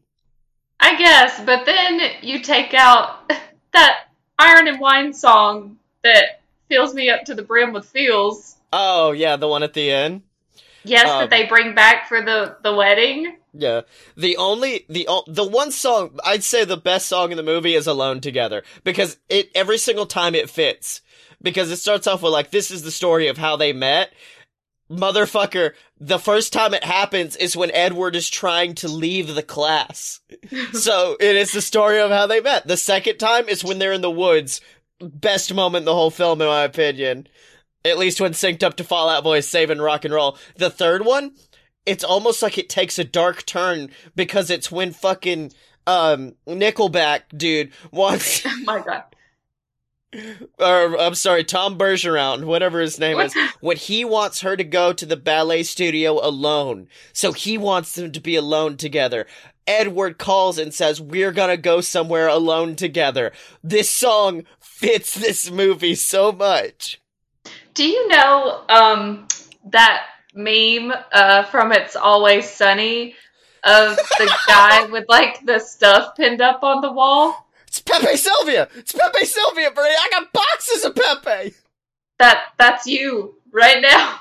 I 0.80 0.96
guess, 0.98 1.42
but 1.44 1.66
then 1.66 2.00
you 2.22 2.42
take 2.42 2.74
out 2.74 3.32
that 3.74 4.10
Iron 4.38 4.68
and 4.68 4.80
Wine 4.80 5.14
song 5.14 5.78
that 6.04 6.42
fills 6.70 6.94
me 6.94 7.10
up 7.10 7.24
to 7.24 7.34
the 7.36 7.42
brim 7.42 7.74
with 7.74 7.86
feels. 7.86 8.58
Oh, 8.72 9.12
yeah, 9.12 9.38
the 9.38 9.48
one 9.48 9.64
at 9.64 9.74
the 9.74 9.90
end. 9.90 10.22
Yes, 10.84 11.10
Um, 11.10 11.22
that 11.22 11.30
they 11.30 11.46
bring 11.46 11.74
back 11.74 12.08
for 12.08 12.22
the 12.22 12.58
the 12.64 12.74
wedding. 12.76 13.38
Yeah. 13.58 13.82
The 14.16 14.38
only 14.38 14.86
the 14.88 15.08
the 15.28 15.44
one 15.44 15.72
song 15.72 16.20
I'd 16.24 16.44
say 16.44 16.64
the 16.64 16.78
best 16.78 17.08
song 17.08 17.32
in 17.32 17.38
the 17.38 17.44
movie 17.44 17.74
is 17.74 17.88
Alone 17.88 18.22
Together 18.22 18.64
because 18.84 19.18
it 19.30 19.50
every 19.56 19.78
single 19.78 20.06
time 20.06 20.36
it 20.36 20.50
fits 20.50 21.02
because 21.42 21.72
it 21.72 21.78
starts 21.78 22.08
off 22.08 22.22
with 22.22 22.34
like 22.34 22.52
this 22.52 22.72
is 22.72 22.84
the 22.84 22.92
story 22.92 23.28
of 23.28 23.38
how 23.38 23.56
they 23.56 23.74
met. 23.74 24.14
Motherfucker, 24.90 25.74
the 26.00 26.20
first 26.20 26.54
time 26.54 26.74
it 26.74 26.84
happens 26.84 27.36
is 27.36 27.58
when 27.58 27.72
Edward 27.72 28.16
is 28.16 28.30
trying 28.30 28.74
to 28.76 28.88
leave 28.88 29.36
the 29.36 29.44
class. 29.44 30.22
so 30.72 31.18
it 31.20 31.36
is 31.36 31.52
the 31.52 31.62
story 31.62 32.00
of 32.00 32.10
how 32.10 32.26
they 32.26 32.40
met. 32.40 32.68
The 32.68 32.78
second 32.78 33.18
time 33.18 33.50
is 33.50 33.66
when 33.66 33.80
they're 33.80 33.92
in 33.92 34.02
the 34.02 34.10
woods. 34.10 34.62
Best 35.00 35.54
moment 35.54 35.82
in 35.82 35.86
the 35.86 35.94
whole 35.94 36.10
film, 36.10 36.42
in 36.42 36.48
my 36.48 36.64
opinion. 36.64 37.28
At 37.84 37.98
least 37.98 38.22
when 38.22 38.32
synced 38.32 38.64
up 38.64 38.78
to 38.78 38.84
Fall 38.84 39.10
Out 39.10 39.24
Boy 39.24 39.42
saving 39.42 39.80
rock 39.80 40.06
and 40.06 40.14
roll. 40.14 40.38
The 40.56 40.70
third 40.70 41.06
one, 41.06 41.34
it's 41.88 42.04
almost 42.04 42.44
like 42.44 42.58
it 42.58 42.70
takes 42.70 43.00
a 43.00 43.04
dark 43.04 43.46
turn 43.46 43.90
because 44.16 44.50
it's 44.50 44.72
when 44.72 44.92
fucking 44.92 45.52
um 45.88 46.36
Nickelback 46.48 47.22
dude 47.36 47.72
wants 47.92 48.46
Oh 48.46 48.62
my 48.66 48.80
god. 48.84 49.04
or 50.60 51.00
I'm 51.00 51.16
sorry, 51.16 51.44
Tom 51.44 51.78
Bergeron, 51.78 52.46
whatever 52.46 52.80
his 52.80 53.00
name 53.00 53.18
What 53.18 53.28
is, 53.28 53.36
when 53.62 53.78
he 53.78 54.06
wants 54.06 54.42
her 54.42 54.56
to 54.56 54.64
go 54.64 54.94
to 54.94 55.06
the 55.06 55.18
ballet 55.18 55.64
studio 55.64 56.14
alone. 56.26 56.88
So 57.14 57.32
he 57.32 57.58
wants 57.58 57.94
them 57.96 58.12
to 58.12 58.20
be 58.20 58.36
alone 58.36 58.78
together. 58.78 59.26
Edward 59.66 60.18
calls 60.18 60.58
and 60.58 60.74
says, 60.74 61.02
We're 61.02 61.34
gonna 61.34 61.58
go 61.58 61.82
somewhere 61.82 62.28
alone 62.28 62.76
together. 62.76 63.34
This 63.64 63.90
song 63.90 64.44
fits 64.60 65.14
this 65.14 65.52
movie 65.52 65.96
so 65.96 66.32
much. 66.32 67.02
Do 67.74 67.86
you 67.86 68.08
know 68.08 68.64
um 68.70 69.28
that 69.66 70.04
meme 70.38 70.94
uh 71.12 71.44
from 71.44 71.72
It's 71.72 71.96
Always 71.96 72.50
Sunny 72.50 73.16
of 73.64 73.98
the 73.98 74.38
guy 74.48 74.86
with 74.92 75.06
like 75.10 75.46
the 75.46 75.60
stuff 75.60 76.16
pinned 76.16 76.42
up 76.42 76.64
on 76.64 76.82
the 76.82 76.92
wall? 76.92 77.50
It's 77.68 77.82
Pepe 77.82 78.16
Silvia! 78.16 78.70
It's 78.76 78.94
Pepe 78.94 79.26
Silvia, 79.26 79.72
Brady! 79.72 79.96
I 80.00 80.10
got 80.12 80.32
boxes 80.32 80.86
of 80.86 80.96
Pepe! 80.96 81.54
That 82.20 82.46
that's 82.58 82.88
you 82.88 83.36
right 83.52 83.82
now. 83.82 84.20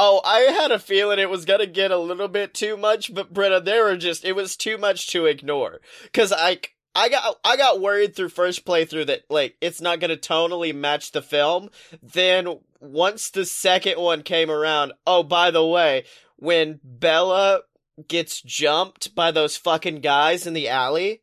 Oh, 0.00 0.20
I 0.24 0.40
had 0.52 0.70
a 0.70 0.78
feeling 0.78 1.18
it 1.18 1.28
was 1.28 1.44
gonna 1.44 1.66
get 1.66 1.90
a 1.90 1.98
little 1.98 2.28
bit 2.28 2.54
too 2.54 2.76
much, 2.76 3.12
but 3.12 3.32
Britta, 3.32 3.60
there 3.60 3.84
were 3.84 3.96
just 3.96 4.24
it 4.24 4.36
was 4.36 4.56
too 4.56 4.78
much 4.78 5.08
to 5.08 5.26
ignore. 5.26 5.80
Cause 6.12 6.32
I 6.32 6.60
I 6.98 7.08
got 7.08 7.38
I 7.44 7.56
got 7.56 7.80
worried 7.80 8.16
through 8.16 8.30
first 8.30 8.64
playthrough 8.64 9.06
that 9.06 9.22
like 9.30 9.56
it's 9.60 9.80
not 9.80 10.00
gonna 10.00 10.16
tonally 10.16 10.74
match 10.74 11.12
the 11.12 11.22
film. 11.22 11.70
Then 12.02 12.58
once 12.80 13.30
the 13.30 13.44
second 13.44 14.00
one 14.00 14.22
came 14.22 14.50
around, 14.50 14.92
oh 15.06 15.22
by 15.22 15.52
the 15.52 15.64
way, 15.64 16.04
when 16.36 16.80
Bella 16.82 17.60
gets 18.08 18.40
jumped 18.42 19.14
by 19.14 19.30
those 19.30 19.56
fucking 19.56 20.00
guys 20.00 20.44
in 20.46 20.54
the 20.54 20.68
alley, 20.68 21.22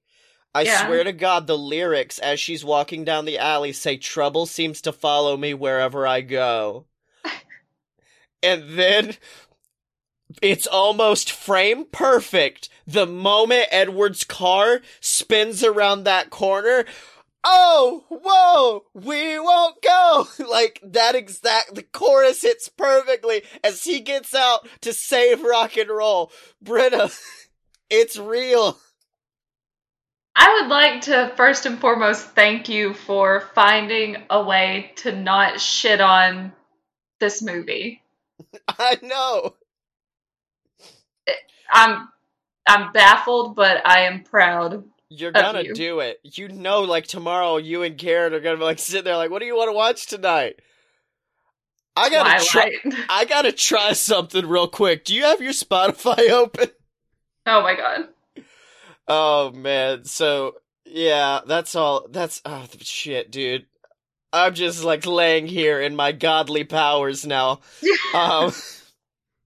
I 0.53 0.61
Yeah. 0.61 0.85
swear 0.85 1.03
to 1.03 1.11
God 1.11 1.45
the 1.45 1.57
lyrics 1.57 2.19
as 2.19 2.39
she's 2.39 2.63
walking 2.63 3.03
down 3.03 3.25
the 3.25 3.37
alley 3.37 3.73
say 3.73 3.97
trouble 3.97 4.45
seems 4.45 4.79
to 4.81 4.93
follow 4.93 5.35
me 5.35 5.53
wherever 5.53 6.07
I 6.07 6.21
go 6.21 6.85
and 8.43 8.77
then 8.79 9.17
it's 10.41 10.67
almost 10.67 11.31
frame 11.31 11.85
perfect. 11.85 12.69
The 12.87 13.05
moment 13.05 13.67
Edward's 13.71 14.23
car 14.23 14.81
spins 14.99 15.63
around 15.63 16.03
that 16.03 16.29
corner, 16.29 16.85
oh, 17.43 18.03
whoa, 18.09 18.85
we 18.93 19.39
won't 19.39 19.81
go. 19.81 20.27
Like 20.49 20.79
that 20.83 21.15
exact, 21.15 21.75
the 21.75 21.83
chorus 21.83 22.41
hits 22.41 22.69
perfectly 22.69 23.43
as 23.63 23.83
he 23.83 23.99
gets 23.99 24.33
out 24.33 24.67
to 24.81 24.93
save 24.93 25.41
rock 25.43 25.75
and 25.77 25.89
roll. 25.89 26.31
Britta, 26.61 27.11
it's 27.89 28.17
real. 28.17 28.77
I 30.35 30.59
would 30.59 30.69
like 30.69 31.01
to 31.01 31.33
first 31.37 31.65
and 31.65 31.79
foremost 31.79 32.25
thank 32.31 32.69
you 32.69 32.93
for 32.93 33.41
finding 33.53 34.17
a 34.29 34.43
way 34.43 34.91
to 34.97 35.15
not 35.15 35.61
shit 35.61 36.01
on 36.01 36.53
this 37.19 37.41
movie. 37.41 38.01
I 38.67 38.97
know. 39.01 39.55
I'm 41.71 42.09
I'm 42.67 42.91
baffled, 42.93 43.55
but 43.55 43.85
I 43.85 44.01
am 44.01 44.23
proud. 44.23 44.83
You're 45.09 45.31
gonna 45.31 45.61
you. 45.61 45.73
do 45.73 45.99
it. 45.99 46.19
You 46.23 46.47
know, 46.49 46.81
like 46.81 47.07
tomorrow, 47.07 47.57
you 47.57 47.83
and 47.83 47.97
Karen 47.97 48.33
are 48.33 48.39
gonna 48.39 48.57
be 48.57 48.63
like 48.63 48.79
sit 48.79 49.03
there, 49.03 49.17
like, 49.17 49.31
what 49.31 49.39
do 49.39 49.45
you 49.45 49.55
want 49.55 49.69
to 49.69 49.73
watch 49.73 50.07
tonight? 50.07 50.59
I 51.95 52.09
gotta 52.09 52.43
try. 52.43 52.71
I 53.09 53.25
gotta 53.25 53.51
try 53.51 53.93
something 53.93 54.45
real 54.47 54.67
quick. 54.67 55.05
Do 55.05 55.15
you 55.15 55.23
have 55.23 55.41
your 55.41 55.53
Spotify 55.53 56.29
open? 56.29 56.69
oh 57.45 57.61
my 57.61 57.75
god. 57.75 58.07
Oh 59.07 59.51
man, 59.51 60.05
so 60.05 60.55
yeah, 60.85 61.41
that's 61.45 61.75
all. 61.75 62.07
That's 62.09 62.41
oh 62.43 62.65
shit, 62.79 63.31
dude. 63.31 63.67
I'm 64.33 64.53
just 64.53 64.83
like 64.83 65.05
laying 65.05 65.47
here 65.47 65.79
in 65.79 65.95
my 65.95 66.11
godly 66.11 66.63
powers 66.63 67.25
now. 67.25 67.61
Um, 68.13 68.53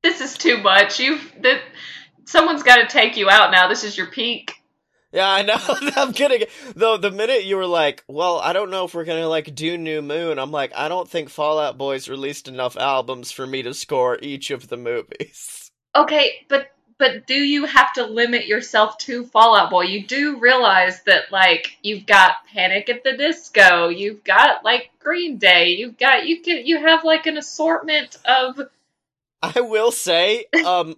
This 0.04 0.22
is 0.22 0.38
too 0.38 0.58
much. 0.58 1.00
You've 1.00 1.34
that 1.42 1.62
someone's 2.26 2.64
got 2.64 2.78
to 2.78 2.88
take 2.88 3.18
you 3.18 3.30
out 3.30 3.52
now. 3.52 3.68
This 3.68 3.84
is 3.84 3.98
your 3.98 4.08
peak. 4.08 4.54
yeah, 5.12 5.30
I 5.30 5.42
know. 5.42 5.58
I'm 5.96 6.14
kidding. 6.14 6.48
Though 6.76 6.98
the 6.98 7.12
minute 7.12 7.44
you 7.44 7.58
were 7.58 7.66
like, 7.66 8.04
"Well, 8.08 8.38
I 8.40 8.54
don't 8.54 8.70
know 8.72 8.86
if 8.86 8.94
we're 8.94 9.06
gonna 9.06 9.28
like 9.28 9.54
do 9.56 9.78
New 9.78 10.02
Moon," 10.02 10.40
I'm 10.40 10.52
like, 10.52 10.72
I 10.76 10.88
don't 10.88 11.10
think 11.10 11.30
Fallout 11.30 11.78
Boys 11.78 12.08
released 12.08 12.48
enough 12.48 12.78
albums 12.78 13.32
for 13.32 13.46
me 13.46 13.62
to 13.64 13.74
score 13.74 14.18
each 14.22 14.52
of 14.52 14.68
the 14.70 14.78
movies. 14.78 15.72
Okay, 15.96 16.46
but 16.48 16.72
but 17.00 17.26
do 17.26 17.34
you 17.34 17.66
have 17.66 17.94
to 17.94 18.06
limit 18.06 18.46
yourself 18.46 18.98
to 19.00 19.26
Fall 19.26 19.58
Out 19.58 19.70
Boy? 19.72 19.84
You 19.84 20.06
do 20.06 20.38
realize 20.38 21.02
that 21.04 21.32
like 21.32 21.78
you've 21.82 22.06
got 22.06 22.46
Panic 22.54 22.90
at 22.90 23.04
the 23.04 23.18
Disco, 23.18 23.88
you've 23.88 24.24
got 24.24 24.64
like 24.64 24.92
Green 25.00 25.38
Day, 25.38 25.70
you've 25.70 25.98
got 25.98 26.28
you 26.28 26.42
can 26.42 26.66
you 26.66 26.78
have 26.78 27.04
like 27.04 27.26
an 27.26 27.38
assortment 27.38 28.18
of 28.26 28.60
I 29.42 29.62
will 29.62 29.92
say, 29.92 30.46
um, 30.66 30.96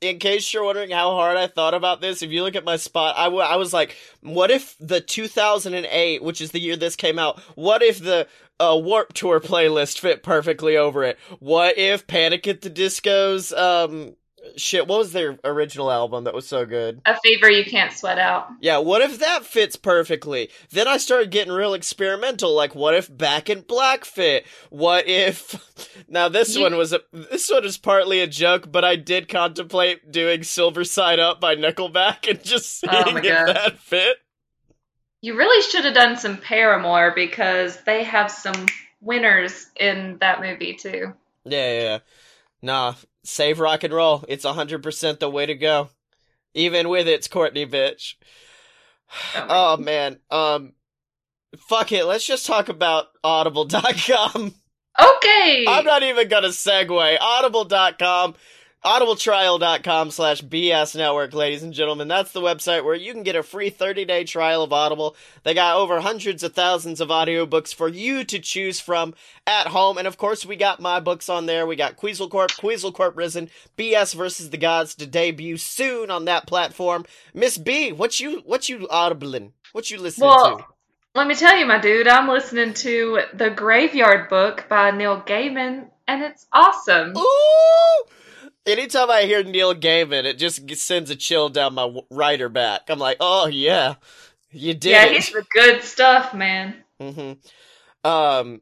in 0.00 0.18
case 0.18 0.52
you're 0.52 0.64
wondering 0.64 0.90
how 0.90 1.10
hard 1.10 1.36
I 1.36 1.46
thought 1.46 1.74
about 1.74 2.00
this, 2.00 2.22
if 2.22 2.30
you 2.30 2.42
look 2.42 2.56
at 2.56 2.64
my 2.64 2.76
spot, 2.76 3.16
I, 3.16 3.24
w- 3.24 3.42
I 3.42 3.56
was 3.56 3.72
like, 3.72 3.96
what 4.22 4.50
if 4.50 4.76
the 4.78 5.00
2008, 5.00 6.22
which 6.22 6.40
is 6.40 6.52
the 6.52 6.60
year 6.60 6.76
this 6.76 6.96
came 6.96 7.18
out, 7.18 7.38
what 7.54 7.82
if 7.82 7.98
the 7.98 8.26
uh, 8.58 8.78
Warp 8.82 9.12
Tour 9.12 9.40
playlist 9.40 9.98
fit 9.98 10.22
perfectly 10.22 10.76
over 10.76 11.04
it? 11.04 11.18
What 11.38 11.78
if 11.78 12.06
Panic 12.06 12.46
at 12.46 12.62
the 12.62 12.70
Disco's, 12.70 13.52
um, 13.52 14.16
shit, 14.56 14.86
what 14.86 14.98
was 14.98 15.12
their 15.12 15.38
original 15.44 15.90
album 15.90 16.24
that 16.24 16.34
was 16.34 16.46
so 16.48 16.64
good? 16.66 17.00
a 17.06 17.16
fever 17.20 17.50
you 17.50 17.64
can't 17.64 17.92
sweat 17.92 18.18
out. 18.18 18.48
Yeah, 18.60 18.78
what 18.78 19.02
if 19.02 19.18
that 19.20 19.44
fits 19.44 19.76
perfectly? 19.76 20.50
Then 20.70 20.88
I 20.88 20.96
started 20.96 21.30
getting 21.30 21.52
real 21.52 21.74
experimental. 21.74 22.54
Like, 22.54 22.74
what 22.74 22.94
if 22.94 23.14
Back 23.14 23.50
in 23.50 23.62
Black 23.62 24.04
fit? 24.04 24.46
What 24.70 25.06
if? 25.08 25.66
Now 26.08 26.28
this 26.28 26.56
You- 26.56 26.62
one 26.62 26.76
was 26.76 26.92
a 26.92 27.00
this 27.12 27.50
one 27.50 27.64
is 27.64 27.78
partly 27.78 28.20
a 28.20 28.26
joke, 28.26 28.70
but 28.70 28.84
I 28.84 28.96
did 28.96 29.28
contemplate 29.28 30.10
doing 30.12 30.42
Silver 30.42 30.84
Side 30.84 31.18
Up 31.20 31.40
by 31.40 31.54
Nickelback 31.56 32.28
and 32.28 32.42
just 32.44 32.84
oh 32.88 33.02
seeing 33.04 33.14
Oh 33.16 33.18
if 33.18 33.24
God. 33.24 33.54
that 33.56 33.78
fit. 33.78 34.16
You 35.22 35.36
really 35.36 35.62
should 35.62 35.84
have 35.84 35.94
done 35.94 36.16
some 36.16 36.38
Paramore 36.38 37.12
because 37.14 37.78
they 37.84 38.04
have 38.04 38.30
some 38.30 38.66
winners 39.00 39.66
in 39.78 40.18
that 40.20 40.40
movie 40.40 40.74
too. 40.74 41.12
Yeah, 41.44 41.72
yeah, 41.72 41.82
yeah. 41.82 41.98
Nah, 42.62 42.94
save 43.24 43.60
rock 43.60 43.84
and 43.84 43.92
roll. 43.92 44.24
It's 44.28 44.44
hundred 44.44 44.82
percent 44.82 45.20
the 45.20 45.30
way 45.30 45.46
to 45.46 45.54
go. 45.54 45.90
Even 46.54 46.88
with 46.88 47.06
its 47.06 47.28
Courtney 47.28 47.66
bitch. 47.66 48.14
Oh 49.34 49.46
Oh 49.48 49.76
man. 49.76 50.18
Um, 50.30 50.72
fuck 51.68 51.92
it. 51.92 52.04
Let's 52.04 52.26
just 52.26 52.46
talk 52.46 52.68
about 52.68 53.06
Audible.com. 53.24 54.54
Okay. 55.00 55.64
I'm 55.66 55.84
not 55.84 56.02
even 56.02 56.28
gonna 56.28 56.48
segue. 56.48 57.16
Audible.com, 57.20 58.34
audibletrial.com 58.84 60.10
slash 60.10 60.42
BS 60.42 60.96
network, 60.96 61.34
ladies 61.34 61.62
and 61.62 61.72
gentlemen. 61.74 62.08
That's 62.08 62.32
the 62.32 62.40
website 62.40 62.84
where 62.84 62.94
you 62.94 63.12
can 63.12 63.22
get 63.22 63.36
a 63.36 63.42
free 63.42 63.70
30 63.70 64.04
day 64.06 64.24
trial 64.24 64.62
of 64.62 64.72
Audible. 64.72 65.16
They 65.42 65.52
got 65.54 65.76
over 65.76 66.00
hundreds 66.00 66.42
of 66.42 66.54
thousands 66.54 67.00
of 67.00 67.08
audiobooks 67.08 67.74
for 67.74 67.88
you 67.88 68.24
to 68.24 68.38
choose 68.38 68.80
from 68.80 69.14
at 69.46 69.66
home. 69.66 69.98
And 69.98 70.06
of 70.06 70.16
course, 70.16 70.46
we 70.46 70.56
got 70.56 70.80
my 70.80 70.98
books 70.98 71.28
on 71.28 71.46
there. 71.46 71.66
We 71.66 71.76
got 71.76 71.96
Queasel 71.96 72.30
Corp, 72.30 72.52
Queasel 72.52 72.92
Corp 72.92 73.16
Risen, 73.16 73.50
BS 73.76 74.14
versus 74.14 74.50
the 74.50 74.56
Gods 74.56 74.94
to 74.96 75.06
debut 75.06 75.58
soon 75.58 76.10
on 76.10 76.24
that 76.24 76.46
platform. 76.46 77.04
Miss 77.34 77.58
B, 77.58 77.92
what 77.92 78.18
you, 78.18 78.40
what 78.46 78.68
you 78.68 78.88
audibling? 78.88 79.52
What 79.72 79.90
you 79.90 79.98
listening 79.98 80.28
Well, 80.28 80.58
to? 80.58 80.64
Let 81.14 81.26
me 81.26 81.34
tell 81.34 81.56
you, 81.56 81.66
my 81.66 81.80
dude, 81.80 82.06
I'm 82.06 82.28
listening 82.28 82.72
to 82.74 83.22
The 83.34 83.50
Graveyard 83.50 84.28
Book 84.28 84.66
by 84.68 84.92
Neil 84.92 85.20
Gaiman, 85.20 85.90
and 86.06 86.22
it's 86.22 86.46
awesome. 86.52 87.16
Ooh! 87.16 88.04
Anytime 88.70 89.10
I 89.10 89.22
hear 89.22 89.42
Neil 89.42 89.74
Gaiman, 89.74 90.24
it 90.24 90.38
just 90.38 90.68
sends 90.76 91.10
a 91.10 91.16
chill 91.16 91.48
down 91.48 91.74
my 91.74 92.00
rider 92.10 92.48
back. 92.48 92.82
I'm 92.88 92.98
like, 92.98 93.16
oh 93.20 93.46
yeah, 93.46 93.94
you 94.50 94.74
did 94.74 94.90
yeah, 94.90 95.04
it. 95.06 95.12
he's 95.12 95.30
the 95.30 95.44
good 95.52 95.82
stuff, 95.82 96.34
man. 96.34 96.76
Mm-hmm. 97.00 98.08
Um, 98.08 98.60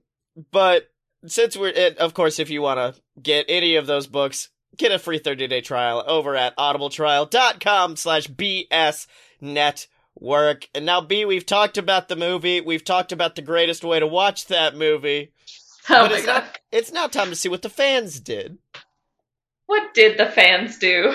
but 0.51 0.91
since 1.27 1.57
we're, 1.57 1.69
it, 1.69 1.99
of 1.99 2.15
course, 2.15 2.39
if 2.39 2.51
you 2.51 2.63
want 2.63 2.79
to 2.79 3.01
get 3.21 3.47
any 3.49 3.77
of 3.77 3.87
those 3.87 4.07
books, 4.07 4.51
get 4.77 4.93
a 4.93 4.99
free 4.99 5.19
30 5.19 5.47
day 5.47 5.61
trial 5.61 6.03
over 6.07 6.35
at 6.37 6.57
audibletrial.com 6.57 7.97
slash 7.97 8.29
BS 8.29 9.07
network. 9.41 10.69
And 10.75 10.87
now, 10.87 11.01
B, 11.01 11.25
we've 11.25 11.47
talked 11.47 11.79
about 11.79 12.09
the 12.09 12.17
movie. 12.17 12.61
We've 12.61 12.85
talked 12.85 13.13
about 13.13 13.35
the 13.35 13.43
greatest 13.43 13.85
way 13.85 14.01
to 14.01 14.07
watch 14.07 14.47
that 14.47 14.77
movie. 14.77 15.33
Oh 15.91 16.03
but 16.03 16.11
my 16.11 16.17
it's 16.19 16.27
god. 16.27 16.43
not, 16.43 16.59
it's 16.71 16.93
now 16.93 17.07
time 17.07 17.31
to 17.31 17.35
see 17.37 17.49
what 17.49 17.63
the 17.63 17.71
fans 17.71 18.21
did. 18.21 18.59
What 19.69 19.93
did 19.93 20.17
the 20.17 20.25
fans 20.25 20.79
do? 20.79 21.15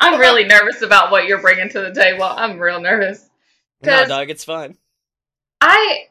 I'm 0.00 0.18
really 0.18 0.44
nervous 0.44 0.80
about 0.80 1.10
what 1.10 1.26
you're 1.26 1.42
bringing 1.42 1.68
to 1.68 1.80
the 1.80 1.94
table. 1.94 2.24
I'm 2.24 2.58
real 2.58 2.80
nervous. 2.80 3.28
No, 3.82 4.06
dog, 4.06 4.30
it's 4.30 4.44
fine. 4.44 4.78
I 5.60 6.06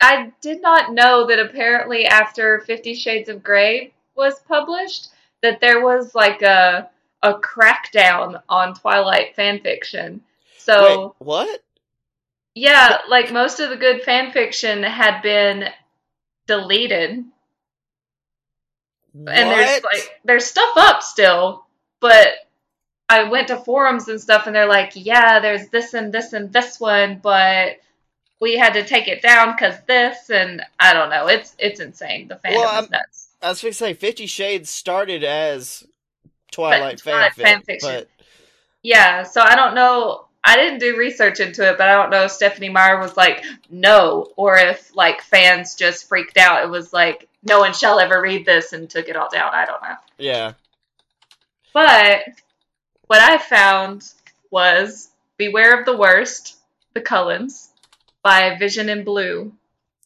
I 0.00 0.32
did 0.40 0.60
not 0.60 0.92
know 0.92 1.28
that 1.28 1.38
apparently 1.38 2.04
after 2.04 2.58
Fifty 2.60 2.94
Shades 2.94 3.28
of 3.28 3.44
Grey 3.44 3.92
was 4.16 4.40
published 4.40 5.08
that 5.40 5.60
there 5.60 5.84
was 5.84 6.16
like 6.16 6.42
a 6.42 6.90
a 7.22 7.34
crackdown 7.34 8.42
on 8.48 8.74
Twilight 8.74 9.36
fan 9.36 9.60
fiction. 9.60 10.22
So 10.58 11.14
Wait, 11.20 11.26
what? 11.26 11.62
yeah, 12.56 12.98
like 13.08 13.32
most 13.32 13.60
of 13.60 13.70
the 13.70 13.76
good 13.76 14.02
fan 14.02 14.32
fiction 14.32 14.82
had 14.82 15.20
been 15.22 15.68
deleted. 16.48 17.24
And 19.14 19.26
there's 19.26 19.82
like 19.82 20.20
there's 20.24 20.44
stuff 20.44 20.76
up 20.76 21.02
still, 21.02 21.66
but 22.00 22.28
I 23.08 23.24
went 23.24 23.48
to 23.48 23.56
forums 23.56 24.08
and 24.08 24.20
stuff 24.20 24.46
and 24.46 24.54
they're 24.54 24.68
like, 24.68 24.92
yeah, 24.94 25.40
there's 25.40 25.68
this 25.68 25.94
and 25.94 26.12
this 26.12 26.32
and 26.32 26.52
this 26.52 26.78
one, 26.78 27.20
but 27.22 27.78
we 28.40 28.56
had 28.56 28.74
to 28.74 28.84
take 28.84 29.08
it 29.08 29.22
down 29.22 29.52
because 29.52 29.74
this 29.86 30.30
and 30.30 30.62
I 30.78 30.92
don't 30.92 31.10
know. 31.10 31.26
It's 31.26 31.54
it's 31.58 31.80
insane. 31.80 32.28
The 32.28 32.36
fandom 32.36 32.56
Well, 32.56 32.84
is 32.84 32.90
nuts. 32.90 33.28
I 33.42 33.48
was 33.50 33.62
going 33.62 33.72
to 33.72 33.78
say, 33.78 33.94
Fifty 33.94 34.26
Shades 34.26 34.68
started 34.70 35.24
as 35.24 35.86
Twilight, 36.50 36.98
Twilight 36.98 37.32
fanfic, 37.34 37.64
fanfiction. 37.66 37.82
but 37.82 38.08
Yeah, 38.82 39.22
so 39.22 39.40
I 39.40 39.56
don't 39.56 39.74
know. 39.74 40.24
I 40.44 40.56
didn't 40.56 40.78
do 40.78 40.96
research 40.96 41.40
into 41.40 41.68
it, 41.68 41.78
but 41.78 41.88
I 41.88 41.94
don't 41.94 42.10
know 42.10 42.24
if 42.24 42.30
Stephenie 42.30 42.68
Meyer 42.68 43.00
was 43.00 43.16
like, 43.16 43.44
no, 43.70 44.32
or 44.36 44.56
if 44.56 44.94
like 44.94 45.20
fans 45.20 45.74
just 45.74 46.08
freaked 46.08 46.36
out. 46.36 46.62
It 46.62 46.70
was 46.70 46.92
like, 46.92 47.27
no 47.42 47.60
one 47.60 47.72
shall 47.72 47.98
ever 48.00 48.20
read 48.20 48.44
this 48.44 48.72
and 48.72 48.88
took 48.88 49.08
it 49.08 49.16
all 49.16 49.28
down. 49.30 49.52
I 49.54 49.64
don't 49.64 49.82
know. 49.82 49.96
yeah. 50.18 50.52
But 51.72 52.22
what 53.06 53.20
I 53.20 53.38
found 53.38 54.04
was 54.50 55.10
Beware 55.36 55.78
of 55.78 55.86
the 55.86 55.96
Worst, 55.96 56.56
The 56.94 57.00
Cullens, 57.00 57.70
by 58.22 58.56
Vision 58.58 58.88
in 58.88 59.04
Blue. 59.04 59.52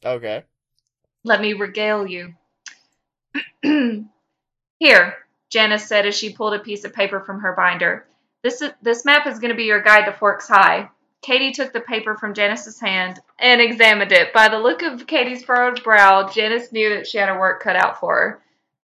Okay. 0.05 0.43
Let 1.25 1.41
me 1.41 1.53
regale 1.55 2.07
you. 2.07 2.35
Here, 4.79 5.15
Janice 5.49 5.87
said 5.87 6.07
as 6.07 6.17
she 6.17 6.33
pulled 6.35 6.55
a 6.55 6.59
piece 6.59 6.85
of 6.85 6.93
paper 6.93 7.21
from 7.21 7.41
her 7.41 7.55
binder. 7.55 8.05
This 8.43 8.61
is, 8.61 8.73
this 8.83 9.05
map 9.05 9.27
is 9.27 9.39
going 9.39 9.51
to 9.51 9.57
be 9.57 9.65
your 9.65 9.83
guide 9.83 10.07
to 10.07 10.13
Forks 10.13 10.49
High. 10.49 10.91
Katie 11.23 11.53
took 11.53 11.73
the 11.73 11.81
paper 11.81 12.17
from 12.17 12.35
Janice's 12.35 12.81
hand 12.81 13.21
and 13.39 13.61
examined 13.61 14.11
it. 14.11 14.33
By 14.33 14.49
the 14.49 14.59
look 14.59 14.83
of 14.83 15.07
Katie's 15.07 15.45
furrowed 15.45 15.83
brow, 15.85 16.29
Janice 16.29 16.73
knew 16.73 16.91
that 16.91 17.07
she 17.07 17.19
had 17.19 17.29
her 17.29 17.39
work 17.39 17.63
cut 17.63 17.77
out 17.77 18.01
for 18.01 18.15
her. 18.17 18.43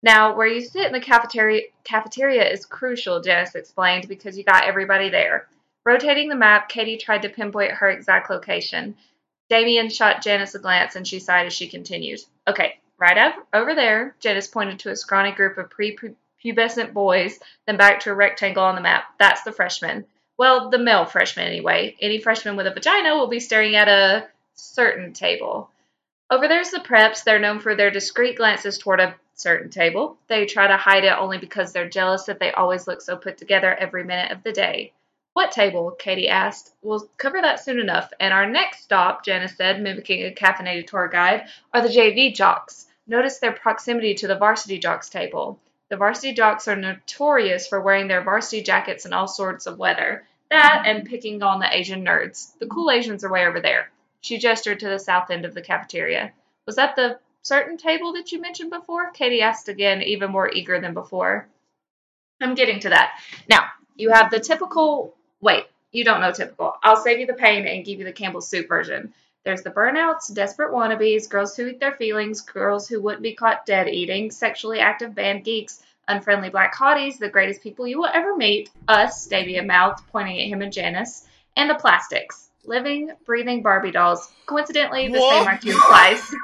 Now, 0.03 0.37
where 0.37 0.47
you 0.47 0.61
sit 0.61 0.87
in 0.87 0.93
the 0.93 1.01
cafeteria, 1.01 1.63
cafeteria 1.85 2.49
is 2.51 2.67
crucial, 2.67 3.23
Janice 3.23 3.55
explained, 3.55 4.09
because 4.09 4.37
you 4.37 4.45
got 4.45 4.65
everybody 4.65 5.09
there. 5.09 5.49
Rotating 5.85 6.29
the 6.29 6.35
map, 6.35 6.69
Katie 6.69 6.97
tried 6.97 7.23
to 7.23 7.29
pinpoint 7.29 7.71
her 7.73 7.89
exact 7.89 8.29
location. 8.29 8.97
Damien 9.49 9.89
shot 9.89 10.23
Janice 10.23 10.57
a 10.57 10.59
glance 10.59 10.97
and 10.97 11.07
she 11.07 11.21
sighed 11.21 11.47
as 11.47 11.53
she 11.53 11.69
continued. 11.69 12.21
Okay, 12.49 12.81
right 12.99 13.17
up 13.17 13.35
over 13.55 13.77
there, 13.77 14.17
Janice 14.19 14.49
pointed 14.49 14.81
to 14.81 14.91
a 14.91 14.97
scrawny 14.97 15.31
group 15.31 15.59
of 15.59 15.71
prepubescent 15.71 16.93
boys, 16.93 17.39
then 17.67 17.77
back 17.77 18.01
to 18.01 18.11
a 18.11 18.15
rectangle 18.15 18.65
on 18.65 18.75
the 18.75 18.81
map. 18.81 19.05
That's 19.19 19.45
the 19.45 19.53
freshmen. 19.53 20.07
Well, 20.39 20.71
the 20.71 20.79
male 20.79 21.07
freshman 21.07 21.47
anyway. 21.47 21.97
Any 22.01 22.21
freshman 22.21 22.57
with 22.57 22.67
a 22.67 22.75
vagina 22.75 23.17
will 23.17 23.29
be 23.29 23.41
staring 23.41 23.75
at 23.75 23.89
a 23.89 24.29
certain 24.55 25.13
table. 25.13 25.71
Over 26.31 26.49
there's 26.49 26.71
the 26.71 26.81
preps. 26.81 27.25
They're 27.25 27.39
known 27.39 27.61
for 27.61 27.75
their 27.75 27.91
discreet 27.91 28.37
glances 28.37 28.79
toward 28.79 29.01
a 29.01 29.15
certain 29.35 29.71
table. 29.71 30.19
They 30.29 30.47
try 30.47 30.67
to 30.67 30.77
hide 30.77 31.05
it 31.05 31.19
only 31.19 31.39
because 31.39 31.73
they're 31.73 31.89
jealous 31.89 32.25
that 32.25 32.41
they 32.41 32.53
always 32.53 32.87
look 32.87 33.01
so 33.01 33.17
put 33.17 33.39
together 33.39 33.75
every 33.75 34.05
minute 34.05 34.33
of 34.33 34.43
the 34.43 34.53
day. 34.53 34.93
What 35.35 35.53
table? 35.53 35.91
Katie 35.91 36.29
asked. 36.29 36.73
We'll 36.83 37.09
cover 37.19 37.41
that 37.43 37.61
soon 37.61 37.79
enough. 37.79 38.13
And 38.19 38.33
our 38.33 38.49
next 38.49 38.83
stop, 38.83 39.25
Janice 39.25 39.57
said, 39.57 39.83
mimicking 39.83 40.25
a 40.25 40.35
caffeinated 40.35 40.87
tour 40.87 41.09
guide, 41.09 41.49
are 41.75 41.83
the 41.83 41.89
JV 41.89 42.35
jocks. 42.35 42.87
Notice 43.07 43.39
their 43.39 43.53
proximity 43.53 44.15
to 44.15 44.27
the 44.27 44.37
varsity 44.39 44.79
jocks 44.79 45.11
table. 45.11 45.61
The 45.89 45.97
varsity 45.97 46.33
jocks 46.33 46.67
are 46.69 46.77
notorious 46.77 47.69
for 47.69 47.81
wearing 47.81 48.09
their 48.09 48.23
varsity 48.23 48.63
jackets 48.63 49.07
in 49.07 49.13
all 49.13 49.29
sorts 49.29 49.67
of 49.67 49.79
weather. 49.79 50.25
That 50.51 50.85
and 50.87 51.07
picking 51.07 51.43
on 51.43 51.61
the 51.61 51.75
Asian 51.75 52.05
nerds. 52.05 52.57
The 52.59 52.67
cool 52.67 52.91
Asians 52.91 53.25
are 53.25 53.31
way 53.31 53.47
over 53.47 53.61
there. 53.61 53.91
She 54.21 54.39
gestured 54.39 54.81
to 54.81 54.89
the 54.89 54.99
south 54.99 55.31
end 55.31 55.45
of 55.45 55.55
the 55.55 55.63
cafeteria. 55.63 56.33
Was 56.67 56.77
that 56.77 56.97
the 56.97 57.19
certain 57.43 57.77
table 57.77 58.15
that 58.15 58.33
you 58.33 58.41
mentioned 58.41 58.71
before? 58.71 59.11
Katie 59.11 59.43
asked 59.43 59.69
again, 59.69 60.03
even 60.03 60.31
more 60.31 60.51
eager 60.53 60.81
than 60.81 60.95
before. 60.95 61.47
I'm 62.41 62.55
getting 62.55 62.81
to 62.81 62.91
that. 62.91 63.19
Now, 63.49 63.67
you 63.95 64.11
have 64.11 64.31
the 64.31 64.41
typical. 64.41 65.15
Wait, 65.41 65.67
you 65.93 66.05
don't 66.05 66.21
know 66.21 66.33
typical. 66.33 66.75
I'll 66.83 66.97
save 66.97 67.21
you 67.21 67.27
the 67.27 67.35
pain 67.35 67.67
and 67.67 67.85
give 67.85 67.99
you 67.99 68.05
the 68.05 68.13
Campbell's 68.13 68.49
soup 68.49 68.69
version. 68.69 69.15
There's 69.47 69.63
the 69.63 69.71
burnouts, 69.71 70.35
desperate 70.35 70.73
wannabes, 70.73 71.29
girls 71.31 71.55
who 71.55 71.69
eat 71.69 71.79
their 71.79 71.93
feelings, 71.93 72.41
girls 72.41 72.89
who 72.89 73.01
wouldn't 73.01 73.23
be 73.23 73.33
caught 73.33 73.65
dead 73.65 73.87
eating, 73.87 74.29
sexually 74.29 74.81
active 74.81 75.15
band 75.15 75.45
geeks, 75.45 75.85
unfriendly 76.09 76.51
black 76.51 76.75
hotties, 76.75 77.17
the 77.17 77.29
greatest 77.29 77.63
people 77.63 77.87
you 77.87 77.97
will 78.01 78.11
ever 78.13 78.37
meet, 78.37 78.71
us, 78.89 79.25
Davia 79.29 79.63
mouthed, 79.63 80.03
pointing 80.11 80.41
at 80.41 80.49
him 80.49 80.63
and 80.63 80.73
Janice, 80.73 81.29
and 81.57 81.71
the 81.71 81.77
plastics. 81.77 82.49
Living, 82.65 83.13
breathing 83.25 83.63
Barbie 83.63 83.93
dolls. 83.93 84.33
Coincidentally, 84.47 85.07
the 85.07 85.21
What? 85.21 85.45
same 85.63 85.73
IQ 85.75 85.79
applies. 85.79 86.35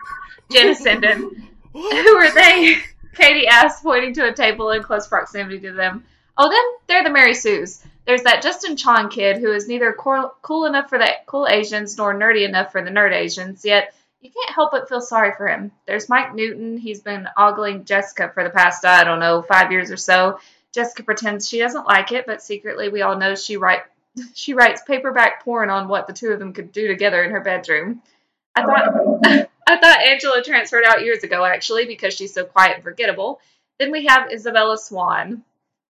Janice 0.52 0.84
Sinden. 0.84 1.48
Who 1.72 2.16
are 2.16 2.32
they? 2.32 2.76
Katie 3.16 3.48
asked, 3.48 3.82
pointing 3.82 4.14
to 4.14 4.28
a 4.28 4.32
table 4.32 4.70
in 4.70 4.80
close 4.84 5.08
proximity 5.08 5.58
to 5.58 5.72
them. 5.72 6.04
Oh, 6.36 6.48
then 6.48 6.62
They're 6.86 7.04
the 7.04 7.10
Mary 7.10 7.34
Sues. 7.34 7.84
There's 8.04 8.22
that 8.22 8.42
Justin 8.42 8.76
Chon 8.76 9.10
kid 9.10 9.38
who 9.38 9.52
is 9.52 9.68
neither 9.68 9.92
cool, 9.92 10.34
cool 10.42 10.64
enough 10.64 10.88
for 10.88 10.98
the 10.98 11.08
cool 11.26 11.46
Asians 11.46 11.96
nor 11.96 12.14
nerdy 12.14 12.46
enough 12.46 12.72
for 12.72 12.82
the 12.82 12.90
nerd 12.90 13.12
Asians, 13.12 13.64
yet 13.64 13.94
you 14.20 14.30
can't 14.30 14.54
help 14.54 14.72
but 14.72 14.88
feel 14.88 15.00
sorry 15.00 15.32
for 15.36 15.46
him. 15.46 15.70
There's 15.86 16.08
Mike 16.08 16.34
Newton. 16.34 16.76
He's 16.76 17.00
been 17.00 17.28
ogling 17.36 17.84
Jessica 17.84 18.30
for 18.32 18.42
the 18.44 18.50
past, 18.50 18.84
I 18.84 19.04
don't 19.04 19.20
know, 19.20 19.42
five 19.42 19.70
years 19.70 19.90
or 19.90 19.96
so. 19.96 20.40
Jessica 20.72 21.02
pretends 21.02 21.48
she 21.48 21.58
doesn't 21.58 21.86
like 21.86 22.12
it, 22.12 22.26
but 22.26 22.42
secretly 22.42 22.88
we 22.88 23.02
all 23.02 23.18
know 23.18 23.34
she 23.34 23.56
write 23.56 23.82
she 24.34 24.54
writes 24.54 24.82
paperback 24.86 25.44
porn 25.44 25.70
on 25.70 25.88
what 25.88 26.06
the 26.06 26.12
two 26.12 26.30
of 26.30 26.38
them 26.38 26.52
could 26.52 26.72
do 26.72 26.88
together 26.88 27.22
in 27.22 27.30
her 27.30 27.40
bedroom. 27.40 28.02
I 28.54 28.62
thought 28.62 29.16
I 29.66 29.76
thought 29.76 30.02
Angela 30.02 30.42
transferred 30.42 30.84
out 30.84 31.04
years 31.04 31.22
ago, 31.22 31.44
actually, 31.44 31.86
because 31.86 32.14
she's 32.14 32.34
so 32.34 32.44
quiet 32.44 32.76
and 32.76 32.84
forgettable. 32.84 33.40
Then 33.78 33.92
we 33.92 34.06
have 34.06 34.32
Isabella 34.32 34.76
Swan. 34.76 35.44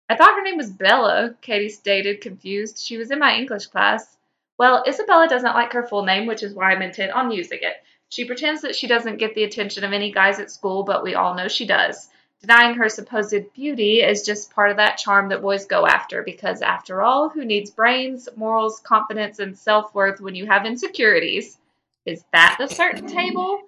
I 0.08 0.16
thought 0.16 0.34
her 0.34 0.42
name 0.42 0.56
was 0.56 0.70
Bella, 0.70 1.34
Katie 1.42 1.68
stated, 1.68 2.22
confused. 2.22 2.78
She 2.78 2.96
was 2.96 3.10
in 3.10 3.18
my 3.18 3.36
English 3.36 3.66
class. 3.66 4.16
Well, 4.58 4.82
Isabella 4.88 5.28
doesn't 5.28 5.54
like 5.54 5.72
her 5.72 5.86
full 5.86 6.04
name, 6.04 6.26
which 6.26 6.42
is 6.42 6.54
why 6.54 6.72
I'm 6.72 6.82
intent 6.82 7.12
on 7.12 7.30
using 7.30 7.58
it. 7.62 7.76
She 8.08 8.24
pretends 8.24 8.62
that 8.62 8.74
she 8.74 8.86
doesn't 8.86 9.18
get 9.18 9.34
the 9.34 9.44
attention 9.44 9.84
of 9.84 9.92
any 9.92 10.10
guys 10.10 10.40
at 10.40 10.50
school, 10.50 10.82
but 10.82 11.02
we 11.02 11.14
all 11.14 11.34
know 11.34 11.46
she 11.46 11.66
does. 11.66 12.08
Denying 12.40 12.76
her 12.76 12.88
supposed 12.88 13.52
beauty 13.52 14.00
is 14.00 14.22
just 14.22 14.54
part 14.54 14.70
of 14.70 14.78
that 14.78 14.96
charm 14.96 15.28
that 15.28 15.42
boys 15.42 15.66
go 15.66 15.86
after, 15.86 16.22
because 16.22 16.62
after 16.62 17.02
all, 17.02 17.28
who 17.28 17.44
needs 17.44 17.70
brains, 17.70 18.28
morals, 18.34 18.80
confidence, 18.80 19.40
and 19.40 19.58
self 19.58 19.94
worth 19.94 20.20
when 20.20 20.34
you 20.34 20.46
have 20.46 20.64
insecurities? 20.64 21.58
Is 22.06 22.24
that 22.32 22.56
the 22.58 22.68
certain 22.68 23.08
table? 23.08 23.60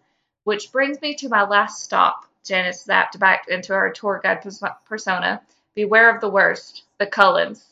Which 0.45 0.73
brings 0.73 1.03
me 1.03 1.15
to 1.17 1.29
my 1.29 1.43
last 1.43 1.83
stop. 1.83 2.25
Janice 2.45 2.87
zapped 2.87 3.19
back 3.19 3.49
into 3.49 3.75
her 3.75 3.91
tour 3.91 4.21
guide 4.23 4.41
pers- 4.41 4.63
persona. 4.87 5.43
Beware 5.75 6.15
of 6.15 6.21
the 6.21 6.29
worst. 6.29 6.85
The 6.99 7.07
Cullens. 7.07 7.65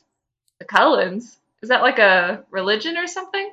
The 0.59 0.64
Cullens? 0.64 1.38
Is 1.62 1.68
that 1.70 1.82
like 1.82 1.99
a 1.99 2.44
religion 2.51 2.96
or 2.96 3.07
something? 3.07 3.51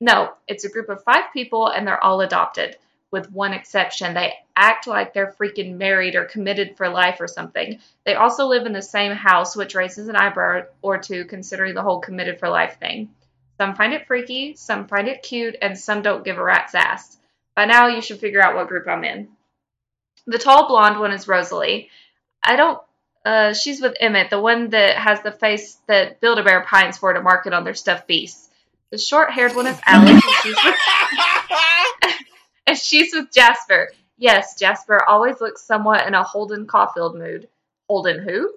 No, 0.00 0.32
it's 0.46 0.64
a 0.64 0.70
group 0.70 0.88
of 0.88 1.02
five 1.02 1.32
people 1.32 1.68
and 1.68 1.86
they're 1.86 2.02
all 2.02 2.20
adopted. 2.20 2.76
With 3.10 3.30
one 3.30 3.52
exception, 3.52 4.14
they 4.14 4.34
act 4.56 4.86
like 4.86 5.14
they're 5.14 5.34
freaking 5.38 5.76
married 5.76 6.16
or 6.16 6.24
committed 6.24 6.76
for 6.76 6.88
life 6.88 7.20
or 7.20 7.28
something. 7.28 7.78
They 8.04 8.14
also 8.14 8.46
live 8.46 8.66
in 8.66 8.72
the 8.72 8.82
same 8.82 9.12
house, 9.12 9.54
which 9.54 9.74
raises 9.74 10.08
an 10.08 10.16
eyebrow 10.16 10.64
or 10.82 10.98
two 10.98 11.24
considering 11.24 11.74
the 11.74 11.82
whole 11.82 12.00
committed 12.00 12.40
for 12.40 12.48
life 12.48 12.78
thing. 12.80 13.10
Some 13.56 13.76
find 13.76 13.92
it 13.92 14.06
freaky, 14.08 14.56
some 14.56 14.88
find 14.88 15.06
it 15.06 15.22
cute, 15.22 15.56
and 15.62 15.78
some 15.78 16.02
don't 16.02 16.24
give 16.24 16.38
a 16.38 16.42
rat's 16.42 16.74
ass. 16.74 17.16
By 17.54 17.66
now, 17.66 17.86
you 17.86 18.02
should 18.02 18.18
figure 18.18 18.42
out 18.42 18.56
what 18.56 18.66
group 18.66 18.88
I'm 18.88 19.04
in. 19.04 19.28
The 20.26 20.38
tall 20.38 20.66
blonde 20.66 20.98
one 20.98 21.12
is 21.12 21.28
Rosalie. 21.28 21.90
I 22.42 22.56
don't. 22.56 22.80
Uh, 23.24 23.54
she's 23.54 23.80
with 23.80 23.94
Emmett, 24.00 24.28
the 24.30 24.40
one 24.40 24.70
that 24.70 24.96
has 24.96 25.22
the 25.22 25.32
face 25.32 25.78
that 25.86 26.20
Build 26.20 26.38
a 26.38 26.44
Bear 26.44 26.62
pines 26.62 26.98
for 26.98 27.12
to 27.12 27.22
market 27.22 27.52
on 27.54 27.64
their 27.64 27.74
stuffed 27.74 28.06
beasts. 28.06 28.50
The 28.90 28.98
short 28.98 29.30
haired 29.30 29.56
one 29.56 29.66
is 29.66 29.78
Alex, 29.86 30.10
and 30.24 30.34
she's 30.42 30.56
with 30.64 30.74
and 32.66 32.78
she's 32.78 33.14
with 33.14 33.32
Jasper. 33.32 33.90
Yes, 34.18 34.58
Jasper 34.58 35.02
always 35.08 35.40
looks 35.40 35.62
somewhat 35.62 36.06
in 36.06 36.14
a 36.14 36.22
Holden 36.22 36.66
Caulfield 36.66 37.16
mood. 37.16 37.48
Holden 37.88 38.20
who? 38.22 38.52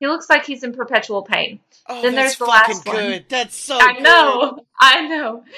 He 0.00 0.06
looks 0.06 0.28
like 0.30 0.44
he's 0.44 0.62
in 0.62 0.72
perpetual 0.74 1.22
pain. 1.22 1.60
oh, 1.88 2.02
Then 2.02 2.14
there's 2.14 2.36
the 2.36 2.44
last 2.44 2.86
one. 2.86 2.96
good. 2.96 3.24
That's 3.28 3.56
so 3.56 3.76
I 3.78 3.94
good. 3.94 4.02
know, 4.02 4.64
I 4.80 5.06
know. 5.08 5.44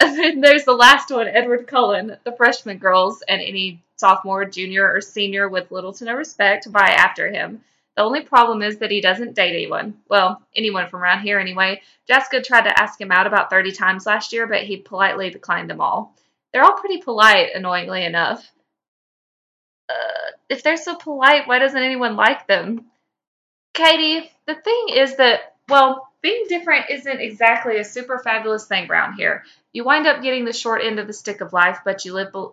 And 0.00 0.18
then 0.18 0.40
there's 0.40 0.64
the 0.64 0.72
last 0.74 1.10
one, 1.10 1.28
Edward 1.28 1.66
Cullen. 1.68 2.16
The 2.24 2.32
freshman 2.32 2.78
girls 2.78 3.22
and 3.26 3.40
any 3.40 3.80
sophomore, 3.96 4.44
junior, 4.44 4.92
or 4.92 5.00
senior 5.00 5.48
with 5.48 5.70
little 5.70 5.92
to 5.94 6.04
no 6.04 6.14
respect 6.14 6.66
vie 6.66 6.90
after 6.90 7.30
him. 7.30 7.62
The 7.96 8.02
only 8.02 8.22
problem 8.22 8.62
is 8.62 8.78
that 8.78 8.90
he 8.90 9.00
doesn't 9.00 9.34
date 9.34 9.54
anyone. 9.54 9.94
Well, 10.08 10.42
anyone 10.54 10.88
from 10.88 11.02
around 11.02 11.22
here 11.22 11.38
anyway. 11.38 11.82
Jessica 12.08 12.42
tried 12.42 12.62
to 12.62 12.80
ask 12.80 13.00
him 13.00 13.12
out 13.12 13.26
about 13.26 13.50
30 13.50 13.72
times 13.72 14.06
last 14.06 14.32
year, 14.32 14.46
but 14.46 14.62
he 14.62 14.78
politely 14.78 15.30
declined 15.30 15.70
them 15.70 15.80
all. 15.80 16.14
They're 16.52 16.64
all 16.64 16.74
pretty 16.74 16.98
polite, 16.98 17.54
annoyingly 17.54 18.04
enough. 18.04 18.50
Uh, 19.88 20.32
if 20.48 20.62
they're 20.62 20.76
so 20.76 20.96
polite, 20.96 21.46
why 21.46 21.58
doesn't 21.58 21.82
anyone 21.82 22.16
like 22.16 22.46
them? 22.46 22.86
Katie, 23.74 24.30
the 24.46 24.54
thing 24.54 24.86
is 24.90 25.16
that, 25.16 25.56
well, 25.68 26.08
being 26.20 26.46
different 26.48 26.86
isn't 26.90 27.20
exactly 27.20 27.78
a 27.78 27.84
super 27.84 28.18
fabulous 28.18 28.66
thing 28.66 28.90
around 28.90 29.14
here. 29.14 29.44
You 29.72 29.84
wind 29.84 30.06
up 30.06 30.22
getting 30.22 30.44
the 30.44 30.52
short 30.52 30.82
end 30.82 30.98
of 30.98 31.06
the 31.06 31.12
stick 31.12 31.40
of 31.40 31.52
life, 31.52 31.80
but 31.84 32.04
you 32.04 32.12
live 32.12 32.32
be- 32.32 32.46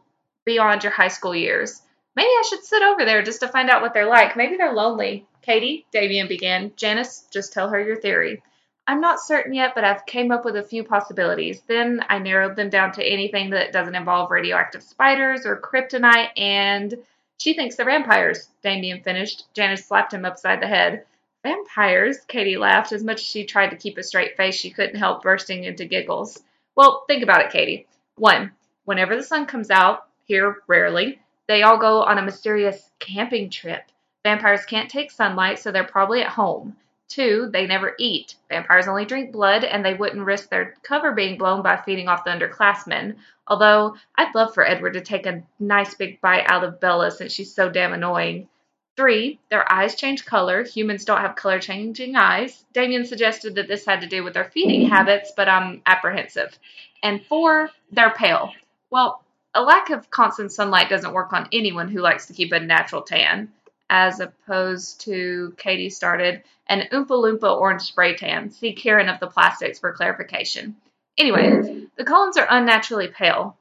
beyond 0.45 0.83
your 0.83 0.91
high 0.91 1.07
school 1.07 1.35
years. 1.35 1.81
Maybe 2.15 2.27
I 2.27 2.43
should 2.49 2.63
sit 2.63 2.83
over 2.83 3.05
there 3.05 3.21
just 3.23 3.39
to 3.39 3.47
find 3.47 3.69
out 3.69 3.81
what 3.81 3.93
they're 3.93 4.05
like. 4.05 4.35
Maybe 4.35 4.57
they're 4.57 4.73
lonely. 4.73 5.25
Katie, 5.41 5.85
Davian 5.93 6.27
began. 6.27 6.73
Janice, 6.75 7.27
just 7.31 7.53
tell 7.53 7.69
her 7.69 7.81
your 7.81 7.95
theory. 7.95 8.41
I'm 8.87 8.99
not 8.99 9.21
certain 9.21 9.53
yet, 9.53 9.73
but 9.75 9.83
I've 9.83 10.05
came 10.05 10.31
up 10.31 10.43
with 10.43 10.55
a 10.57 10.63
few 10.63 10.83
possibilities. 10.83 11.61
Then 11.67 12.03
I 12.09 12.19
narrowed 12.19 12.55
them 12.55 12.69
down 12.69 12.91
to 12.93 13.03
anything 13.03 13.51
that 13.51 13.71
doesn't 13.71 13.95
involve 13.95 14.31
radioactive 14.31 14.83
spiders 14.83 15.45
or 15.45 15.61
kryptonite, 15.61 16.29
and 16.35 16.93
she 17.37 17.53
thinks 17.53 17.75
they're 17.75 17.85
vampires. 17.85 18.49
Damien 18.61 19.01
finished. 19.01 19.45
Janice 19.53 19.85
slapped 19.85 20.13
him 20.13 20.25
upside 20.25 20.61
the 20.61 20.67
head. 20.67 21.05
Vampires? 21.43 22.17
Katie 22.27 22.57
laughed. 22.57 22.91
As 22.91 23.03
much 23.03 23.21
as 23.21 23.25
she 23.25 23.45
tried 23.45 23.69
to 23.69 23.77
keep 23.77 23.97
a 23.97 24.03
straight 24.03 24.35
face, 24.35 24.55
she 24.55 24.71
couldn't 24.71 24.99
help 24.99 25.23
bursting 25.23 25.63
into 25.63 25.85
giggles. 25.85 26.41
Well, 26.75 27.03
think 27.07 27.23
about 27.23 27.45
it, 27.45 27.51
Katie. 27.51 27.87
One, 28.15 28.51
whenever 28.85 29.15
the 29.15 29.23
sun 29.23 29.45
comes 29.45 29.69
out, 29.69 30.05
here 30.25 30.57
rarely, 30.67 31.19
they 31.47 31.63
all 31.63 31.77
go 31.77 32.03
on 32.03 32.17
a 32.17 32.21
mysterious 32.21 32.91
camping 32.99 33.49
trip. 33.49 33.83
Vampires 34.23 34.65
can't 34.65 34.89
take 34.89 35.11
sunlight, 35.11 35.59
so 35.59 35.71
they're 35.71 35.83
probably 35.83 36.21
at 36.21 36.29
home. 36.29 36.75
Two, 37.07 37.49
they 37.51 37.67
never 37.67 37.93
eat. 37.99 38.35
Vampires 38.47 38.87
only 38.87 39.03
drink 39.03 39.33
blood, 39.33 39.65
and 39.65 39.83
they 39.83 39.93
wouldn't 39.93 40.25
risk 40.25 40.49
their 40.49 40.75
cover 40.83 41.11
being 41.11 41.37
blown 41.37 41.61
by 41.61 41.75
feeding 41.75 42.07
off 42.07 42.23
the 42.23 42.29
underclassmen. 42.29 43.15
Although, 43.47 43.97
I'd 44.15 44.33
love 44.33 44.53
for 44.53 44.65
Edward 44.65 44.93
to 44.93 45.01
take 45.01 45.25
a 45.25 45.43
nice 45.59 45.93
big 45.93 46.21
bite 46.21 46.49
out 46.49 46.63
of 46.63 46.79
Bella 46.79 47.11
since 47.11 47.33
she's 47.33 47.53
so 47.53 47.69
damn 47.69 47.91
annoying. 47.91 48.47
Three, 48.95 49.39
their 49.49 49.69
eyes 49.69 49.95
change 49.95 50.25
color. 50.25 50.63
Humans 50.63 51.03
don't 51.03 51.21
have 51.21 51.35
color 51.35 51.59
changing 51.59 52.15
eyes. 52.15 52.63
Damien 52.71 53.05
suggested 53.05 53.55
that 53.55 53.67
this 53.67 53.85
had 53.85 54.01
to 54.01 54.07
do 54.07 54.23
with 54.23 54.33
their 54.33 54.51
feeding 54.53 54.87
habits, 54.87 55.33
but 55.35 55.49
I'm 55.49 55.81
apprehensive. 55.85 56.57
And 57.01 57.25
four, 57.25 57.71
they're 57.91 58.13
pale. 58.13 58.53
Well, 58.89 59.23
a 59.53 59.61
lack 59.61 59.89
of 59.89 60.09
constant 60.09 60.51
sunlight 60.51 60.89
doesn't 60.89 61.13
work 61.13 61.33
on 61.33 61.49
anyone 61.51 61.89
who 61.89 62.01
likes 62.01 62.27
to 62.27 62.33
keep 62.33 62.51
a 62.51 62.59
natural 62.59 63.01
tan, 63.01 63.51
as 63.89 64.19
opposed 64.19 65.01
to, 65.01 65.53
Katie 65.57 65.89
started, 65.89 66.43
an 66.67 66.87
Oompa 66.91 67.09
Loompa 67.09 67.59
orange 67.59 67.81
spray 67.81 68.15
tan. 68.15 68.51
See 68.51 68.73
Karen 68.73 69.09
of 69.09 69.19
the 69.19 69.27
Plastics 69.27 69.79
for 69.79 69.91
clarification. 69.91 70.77
Anyway, 71.17 71.87
the 71.97 72.05
Cullens 72.05 72.37
are 72.37 72.47
unnaturally 72.49 73.09
pale. 73.09 73.57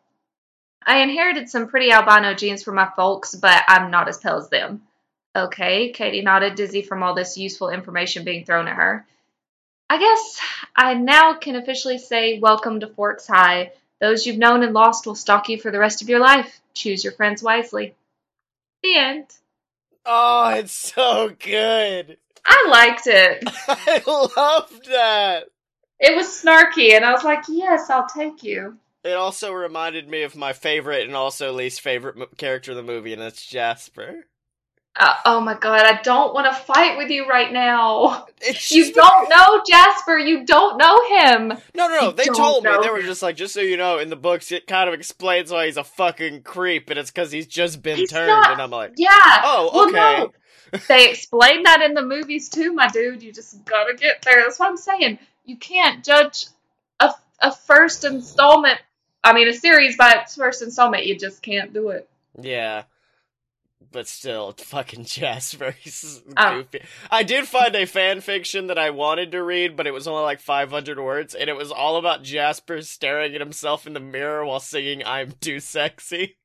I 0.87 0.99
inherited 0.99 1.49
some 1.49 1.69
pretty 1.69 1.91
albino 1.91 2.35
genes 2.35 2.63
from 2.63 2.77
my 2.77 2.89
folks, 2.97 3.35
but 3.35 3.63
I'm 3.69 3.91
not 3.91 4.09
as 4.09 4.19
pale 4.19 4.37
as 4.37 4.49
them. 4.49 4.83
Okay, 5.35 5.91
Katie 5.91 6.23
nodded, 6.23 6.55
dizzy 6.55 6.83
from 6.83 7.03
all 7.03 7.15
this 7.15 7.37
useful 7.37 7.69
information 7.69 8.25
being 8.25 8.45
thrown 8.45 8.69
at 8.69 8.77
her. 8.77 9.07
I 9.89 9.99
guess 9.99 10.41
I 10.77 10.95
now 10.95 11.35
can 11.35 11.57
officially 11.57 11.99
say 11.99 12.39
welcome 12.39 12.81
to 12.81 12.87
Forks 12.87 13.27
High. 13.27 13.73
Those 14.01 14.27
you've 14.27 14.39
known 14.39 14.63
and 14.63 14.73
lost 14.73 15.07
will 15.07 15.15
stalk 15.15 15.49
you 15.49 15.59
for 15.61 15.71
the 15.71 15.79
rest 15.79 16.03
of 16.03 16.09
your 16.09 16.21
life. 16.21 16.61
Choose 16.75 17.05
your 17.05 17.13
friends 17.13 17.43
wisely. 17.43 17.95
The 18.83 18.97
end. 18.97 19.27
Oh, 20.07 20.49
it's 20.51 20.73
so 20.73 21.31
good. 21.39 22.17
I 22.45 22.67
liked 22.71 23.07
it. 23.07 23.45
I 23.69 24.03
loved 24.07 24.87
that. 24.87 25.45
It 25.99 26.17
was 26.17 26.27
snarky, 26.27 26.95
and 26.95 27.05
I 27.05 27.13
was 27.13 27.25
like, 27.25 27.45
yes, 27.49 27.91
I'll 27.91 28.09
take 28.09 28.43
you. 28.43 28.79
It 29.05 29.13
also 29.13 29.53
reminded 29.53 30.09
me 30.09 30.23
of 30.23 30.35
my 30.35 30.55
favorite 30.55 31.07
and 31.07 31.15
also 31.15 31.53
least 31.53 31.83
favorite 31.83 32.17
mo- 32.17 32.29
character 32.39 32.71
in 32.71 32.79
the 32.79 32.83
movie, 32.83 33.13
and 33.13 33.21
that's 33.21 33.45
Jasper. 33.45 34.27
Uh, 34.97 35.15
oh 35.25 35.41
my 35.41 35.55
god, 35.55 35.81
I 35.87 36.03
don't 36.03 36.35
want 36.35 36.47
to 36.47 36.63
fight 36.65 36.99
with 36.99 37.11
you 37.11 37.27
right 37.29 37.53
now. 37.53 38.27
You 38.69 38.93
don't 38.93 39.31
know 39.31 39.63
Jasper. 39.69 40.19
You 40.19 40.45
don't 40.45 40.77
know 40.79 40.97
him. 41.19 41.49
No, 41.75 41.89
no, 41.89 42.01
no. 42.01 42.11
They 42.11 42.25
told 42.25 42.65
me. 42.65 42.71
know 42.71 42.83
They 42.83 42.91
were 42.91 43.03
just 43.03 43.23
like, 43.23 43.37
just 43.37 43.55
so 43.55 43.61
you 43.61 43.77
know, 43.77 43.99
in 43.99 44.11
the 44.11 44.17
books, 44.17 44.51
it 44.51 44.67
kind 44.67 44.89
of 44.89 44.95
explains 44.95 45.53
why 45.53 45.67
he's 45.67 45.77
a 45.77 45.85
fucking 45.85 46.43
creep, 46.43 46.91
and 46.91 46.99
it's 46.99 47.11
because 47.11 47.31
he's 47.31 47.47
just 47.47 47.83
been 47.83 47.99
He's 47.99 48.11
turned. 48.11 48.29
not- 48.29 48.51
And 48.53 48.61
I'm 48.61 48.71
like, 48.71 48.95
Yeah. 48.97 49.09
oh, 49.15 49.71
Well, 49.73 49.85
okay. 49.89 49.93
no. 50.73 50.81
They 50.89 51.11
explain 51.11 51.63
that 51.65 51.83
in 51.83 51.95
the 51.95 52.03
movies 52.03 52.49
too, 52.49 52.73
my 52.73 52.89
dude. 52.89 53.23
You 53.23 53.33
just 53.33 53.65
gotta 53.65 53.95
get 53.95 54.23
there. 54.23 54.43
That's 54.43 54.59
what 54.59 54.69
I'm 54.71 54.77
saying. 54.77 55.19
You 55.45 55.57
can't 55.57 56.05
judge 56.05 56.47
a, 57.01 57.13
a 57.41 57.53
first 57.53 58.05
installment. 58.05 58.79
I 59.23 59.33
mean, 59.33 59.49
a 59.49 59.53
series 59.55 59.97
by 59.97 60.13
its 60.23 60.35
first 60.37 60.63
installment. 60.63 61.07
You 61.07 61.19
just 61.19 61.43
can't 61.43 61.73
do 61.73 61.91
it. 61.91 62.09
Yeah. 62.41 62.85
But 63.93 64.07
still, 64.07 64.53
fucking 64.59 65.05
Jasper. 65.05 65.73
He's 65.81 66.23
Oh. 66.37 66.63
goofy. 66.63 66.85
I 67.11 67.23
did 67.23 67.47
find 67.47 67.75
a 67.75 67.87
fan 67.87 68.21
fiction 68.21 68.69
that 68.69 68.79
I 68.79 68.91
wanted 68.91 69.33
to 69.33 69.43
read, 69.43 69.77
but 69.77 69.87
it 69.87 69.93
was 69.93 70.07
only 70.07 70.23
like 70.23 70.41
500 70.41 70.99
words, 71.01 71.35
and 71.35 71.51
it 71.51 71.57
was 71.57 71.73
all 71.73 71.97
about 71.97 72.23
Jasper 72.23 72.83
staring 72.83 73.35
at 73.35 73.41
himself 73.41 73.87
in 73.87 73.93
the 73.95 74.01
mirror 74.01 74.45
while 74.47 74.61
singing 74.61 75.03
I'm 75.05 75.33
Too 75.41 75.59
Sexy. 75.61 76.37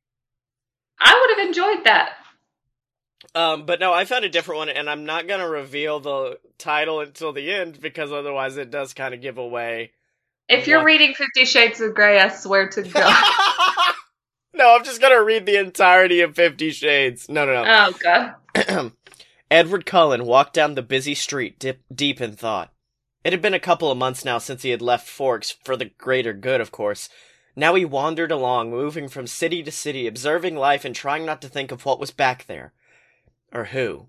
I 0.99 1.13
would 1.19 1.37
have 1.37 1.47
enjoyed 1.47 1.85
that. 1.85 2.13
Um, 3.33 3.65
but 3.65 3.79
no, 3.79 3.91
I 3.91 4.05
found 4.05 4.23
a 4.25 4.29
different 4.29 4.59
one, 4.59 4.69
and 4.69 4.89
I'm 4.89 5.05
not 5.05 5.27
gonna 5.27 5.49
reveal 5.49 5.99
the 5.99 6.39
title 6.57 6.99
until 7.01 7.33
the 7.33 7.51
end 7.51 7.79
because 7.81 8.11
otherwise 8.11 8.55
it 8.57 8.71
does 8.71 8.93
kind 8.93 9.13
of 9.13 9.21
give 9.21 9.37
away. 9.37 9.91
If 10.47 10.67
you're 10.67 10.79
What? 10.79 10.85
reading 10.85 11.13
Fifty 11.15 11.45
Shades 11.45 11.81
of 11.81 11.93
Grey, 11.95 12.19
I 12.19 12.29
swear 12.29 12.69
to 12.69 12.81
God. 12.89 13.23
No, 14.55 14.75
I'm 14.75 14.83
just 14.83 15.01
gonna 15.01 15.23
read 15.23 15.45
the 15.45 15.57
entirety 15.57 16.21
of 16.21 16.35
Fifty 16.35 16.71
Shades. 16.71 17.29
No, 17.29 17.45
no, 17.45 17.63
no. 17.63 17.87
oh 17.89 18.33
God. 18.53 18.91
Edward 19.51 19.85
Cullen 19.85 20.25
walked 20.25 20.53
down 20.53 20.73
the 20.73 20.81
busy 20.81 21.13
street 21.13 21.59
dip, 21.59 21.81
deep 21.93 22.19
in 22.19 22.33
thought. 22.33 22.73
It 23.23 23.33
had 23.33 23.41
been 23.41 23.53
a 23.53 23.59
couple 23.59 23.91
of 23.91 23.97
months 23.97 24.25
now 24.25 24.37
since 24.37 24.61
he 24.61 24.69
had 24.69 24.81
left 24.81 25.07
Forks, 25.07 25.51
for 25.63 25.75
the 25.75 25.85
greater 25.85 26.33
good, 26.33 26.61
of 26.61 26.71
course. 26.71 27.09
Now 27.55 27.75
he 27.75 27.85
wandered 27.85 28.31
along, 28.31 28.69
moving 28.69 29.07
from 29.07 29.27
city 29.27 29.63
to 29.63 29.71
city, 29.71 30.07
observing 30.07 30.55
life 30.55 30.83
and 30.83 30.95
trying 30.95 31.25
not 31.25 31.41
to 31.41 31.47
think 31.47 31.71
of 31.71 31.85
what 31.85 31.99
was 31.99 32.11
back 32.11 32.47
there. 32.47 32.73
Or 33.51 33.65
who. 33.65 34.07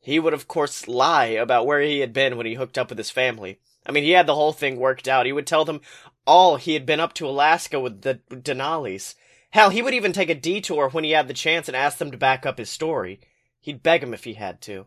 He 0.00 0.18
would, 0.18 0.34
of 0.34 0.48
course, 0.48 0.88
lie 0.88 1.26
about 1.26 1.66
where 1.66 1.80
he 1.80 2.00
had 2.00 2.12
been 2.12 2.36
when 2.36 2.46
he 2.46 2.54
hooked 2.54 2.78
up 2.78 2.88
with 2.88 2.98
his 2.98 3.10
family. 3.10 3.60
I 3.86 3.92
mean, 3.92 4.04
he 4.04 4.10
had 4.10 4.26
the 4.26 4.34
whole 4.34 4.52
thing 4.52 4.76
worked 4.76 5.06
out. 5.06 5.26
He 5.26 5.32
would 5.32 5.46
tell 5.46 5.64
them 5.64 5.80
all 6.26 6.56
he 6.56 6.74
had 6.74 6.86
been 6.86 7.00
up 7.00 7.12
to 7.14 7.28
Alaska 7.28 7.78
with 7.78 8.02
the 8.02 8.20
Denali's. 8.30 9.14
Hell, 9.52 9.68
he 9.68 9.82
would 9.82 9.94
even 9.94 10.12
take 10.12 10.30
a 10.30 10.34
detour 10.34 10.88
when 10.88 11.04
he 11.04 11.10
had 11.10 11.28
the 11.28 11.34
chance 11.34 11.68
and 11.68 11.76
ask 11.76 11.98
them 11.98 12.10
to 12.10 12.16
back 12.16 12.46
up 12.46 12.56
his 12.56 12.70
story. 12.70 13.20
He'd 13.60 13.82
beg 13.82 14.02
him 14.02 14.14
if 14.14 14.24
he 14.24 14.34
had 14.34 14.62
to. 14.62 14.86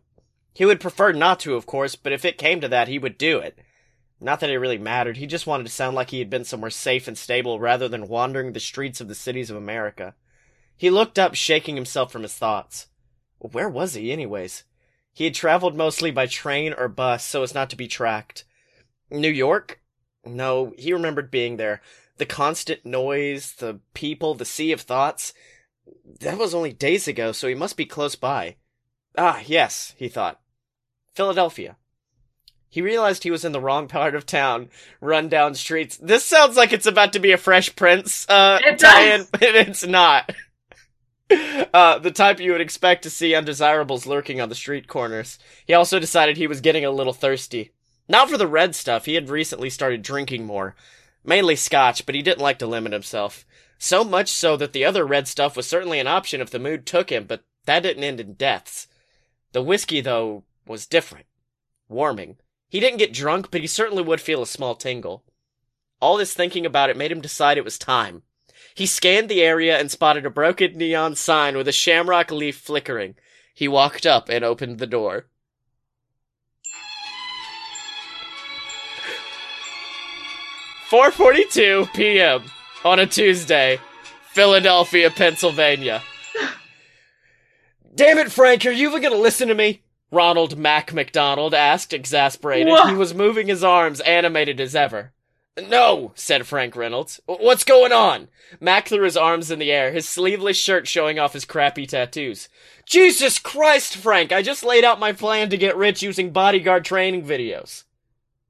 He 0.54 0.66
would 0.66 0.80
prefer 0.80 1.12
not 1.12 1.40
to, 1.42 1.54
of 1.56 1.68
course, 1.68 1.96
but 1.96 2.12
if 2.12 2.26
it 2.26 2.40
came 2.40 2.62
to 2.62 2.68
that, 2.70 2.88
he 2.88 2.98
would 2.98 3.18
do 3.18 3.38
it. 3.38 3.60
Not 4.20 4.40
that 4.40 4.50
it 4.50 4.58
really 4.58 4.80
mattered, 4.80 5.18
he 5.18 5.28
just 5.28 5.46
wanted 5.46 5.66
to 5.66 5.72
sound 5.72 5.96
like 5.96 6.10
he 6.10 6.18
had 6.18 6.32
been 6.32 6.46
somewhere 6.46 6.72
safe 6.72 7.08
and 7.08 7.16
stable 7.16 7.60
rather 7.60 7.88
than 7.88 8.08
wandering 8.08 8.54
the 8.54 8.60
streets 8.60 9.00
of 9.00 9.08
the 9.08 9.14
cities 9.14 9.52
of 9.52 9.58
America. 9.58 10.16
He 10.76 10.90
looked 10.90 11.20
up, 11.20 11.36
shaking 11.36 11.76
himself 11.76 12.12
from 12.12 12.24
his 12.24 12.34
thoughts. 12.34 12.88
Where 13.38 13.70
was 13.70 13.94
he, 13.94 14.12
anyways? 14.12 14.64
He 15.14 15.26
had 15.26 15.36
traveled 15.36 15.76
mostly 15.76 16.10
by 16.10 16.26
train 16.26 16.74
or 16.74 16.88
bus 16.88 17.24
so 17.24 17.44
as 17.44 17.54
not 17.54 17.70
to 17.70 17.76
be 17.76 17.88
tracked. 17.88 18.46
New 19.12 19.30
York? 19.30 19.80
No, 20.26 20.74
he 20.76 20.92
remembered 20.92 21.30
being 21.30 21.58
there. 21.58 21.82
The 22.18 22.26
constant 22.26 22.86
noise, 22.86 23.54
the 23.54 23.80
people, 23.94 24.36
the 24.36 24.46
sea 24.46 24.72
of 24.72 24.82
thoughts. 24.82 25.34
That 26.20 26.38
was 26.38 26.54
only 26.54 26.74
days 26.74 27.08
ago, 27.08 27.32
so 27.32 27.48
he 27.48 27.56
must 27.56 27.78
be 27.78 27.86
close 27.86 28.16
by. 28.16 28.56
Ah, 29.18 29.42
yes, 29.46 29.94
he 29.98 30.08
thought. 30.08 30.40
Philadelphia. 31.14 31.78
He 32.70 32.82
realized 32.82 33.24
he 33.24 33.32
was 33.32 33.46
in 33.46 33.54
the 33.54 33.62
wrong 33.62 33.88
part 33.88 34.16
of 34.16 34.26
town, 34.26 34.70
run 35.00 35.30
down 35.30 35.56
streets. 35.56 35.96
This 35.96 36.26
sounds 36.26 36.58
like 36.58 36.74
it's 36.74 36.86
about 36.86 37.14
to 37.14 37.20
be 37.20 37.32
a 37.32 37.38
Fresh 37.38 37.76
Prince 37.78 38.28
uh, 38.28 38.60
It 38.62 38.80
tie-in, 38.80 39.28
but 39.32 39.44
it's 39.44 39.86
not. 39.86 40.30
Uh, 41.74 41.98
the 41.98 42.12
type 42.12 42.40
you 42.40 42.52
would 42.52 42.62
expect 42.62 43.02
to 43.02 43.10
see 43.10 43.34
undesirables 43.34 44.06
lurking 44.06 44.40
on 44.40 44.48
the 44.48 44.54
street 44.54 44.88
corners. 44.88 45.40
He 45.66 45.74
also 45.74 45.98
decided 45.98 46.38
he 46.38 46.46
was 46.46 46.62
getting 46.62 46.86
a 46.86 46.92
little 46.92 47.14
thirsty. 47.14 47.72
Not 48.08 48.30
for 48.30 48.38
the 48.38 48.46
red 48.48 48.76
stuff, 48.76 49.06
he 49.06 49.16
had 49.16 49.28
recently 49.28 49.72
started 49.72 50.04
drinking 50.04 50.46
more. 50.46 50.76
Mainly 51.26 51.56
scotch, 51.56 52.06
but 52.06 52.16
he 52.16 52.22
didn't 52.22 52.44
like 52.44 52.60
to 52.60 52.68
limit 52.68 52.94
himself. 52.94 53.46
So 53.80 54.04
much 54.04 54.30
so 54.30 54.56
that 54.58 54.74
the 54.74 54.86
other 54.86 55.06
red 55.06 55.28
stuff 55.28 55.58
was 55.58 55.68
certainly 55.68 56.00
an 56.00 56.08
option 56.08 56.40
if 56.40 56.52
the 56.52 56.60
mood 56.60 56.86
took 56.86 57.12
him, 57.12 57.26
but 57.26 57.44
that 57.66 57.82
didn't 57.82 58.04
end 58.04 58.20
in 58.20 58.34
deaths. 58.34 58.88
The 59.52 59.62
whiskey, 59.62 60.02
though, 60.02 60.44
was 60.68 60.86
different. 60.86 61.26
Warming. 61.90 62.38
He 62.70 62.80
didn't 62.80 63.00
get 63.00 63.14
drunk, 63.14 63.50
but 63.52 63.62
he 63.62 63.68
certainly 63.68 64.04
would 64.04 64.22
feel 64.22 64.42
a 64.42 64.48
small 64.48 64.76
tingle. 64.76 65.24
All 66.00 66.18
this 66.18 66.34
thinking 66.34 66.66
about 66.66 66.90
it 66.90 66.98
made 66.98 67.12
him 67.12 67.22
decide 67.22 67.58
it 67.58 67.64
was 67.64 67.78
time. 67.78 68.24
He 68.76 68.86
scanned 68.86 69.30
the 69.30 69.42
area 69.42 69.80
and 69.80 69.90
spotted 69.90 70.26
a 70.26 70.30
broken 70.30 70.78
neon 70.78 71.16
sign 71.16 71.56
with 71.56 71.68
a 71.68 71.72
shamrock 71.72 72.32
leaf 72.32 72.58
flickering. 72.58 73.16
He 73.54 73.68
walked 73.68 74.06
up 74.06 74.30
and 74.30 74.44
opened 74.44 74.80
the 74.80 74.88
door. 74.88 75.28
Four 80.90 81.12
forty-two 81.12 81.88
p.m. 81.94 82.44
on 82.84 83.00
a 83.00 83.08
Tuesday, 83.08 83.80
Philadelphia, 84.34 85.10
Pennsylvania. 85.10 86.04
Damn 87.96 88.20
it, 88.20 88.32
Frank! 88.32 88.66
Are 88.66 88.72
you 88.72 88.90
even 88.90 89.02
gonna 89.02 89.16
listen 89.16 89.48
to 89.48 89.56
me? 89.56 89.82
Ronald 90.12 90.58
Mac 90.58 90.94
McDonald 90.94 91.54
asked, 91.54 91.92
exasperated. 91.92 92.68
What? 92.68 92.90
He 92.90 92.96
was 92.96 93.16
moving 93.16 93.48
his 93.48 93.64
arms, 93.64 94.00
animated 94.02 94.62
as 94.62 94.76
ever. 94.76 95.12
No, 95.58 96.12
said 96.16 96.46
Frank 96.46 96.76
Reynolds. 96.76 97.20
What's 97.26 97.64
going 97.64 97.92
on? 97.92 98.28
Mac 98.60 98.88
threw 98.88 99.04
his 99.04 99.18
arms 99.18 99.50
in 99.50 99.58
the 99.58 99.72
air, 99.72 99.92
his 99.92 100.08
sleeveless 100.08 100.58
shirt 100.58 100.88
showing 100.88 101.18
off 101.18 101.34
his 101.34 101.46
crappy 101.46 101.88
tattoos. 101.88 102.48
Jesus 102.86 103.40
Christ, 103.40 103.98
Frank, 103.98 104.32
I 104.32 104.42
just 104.42 104.64
laid 104.64 104.84
out 104.84 105.00
my 105.00 105.14
plan 105.14 105.50
to 105.50 105.58
get 105.58 105.76
rich 105.76 106.04
using 106.04 106.32
bodyguard 106.32 106.86
training 106.86 107.26
videos. 107.26 107.86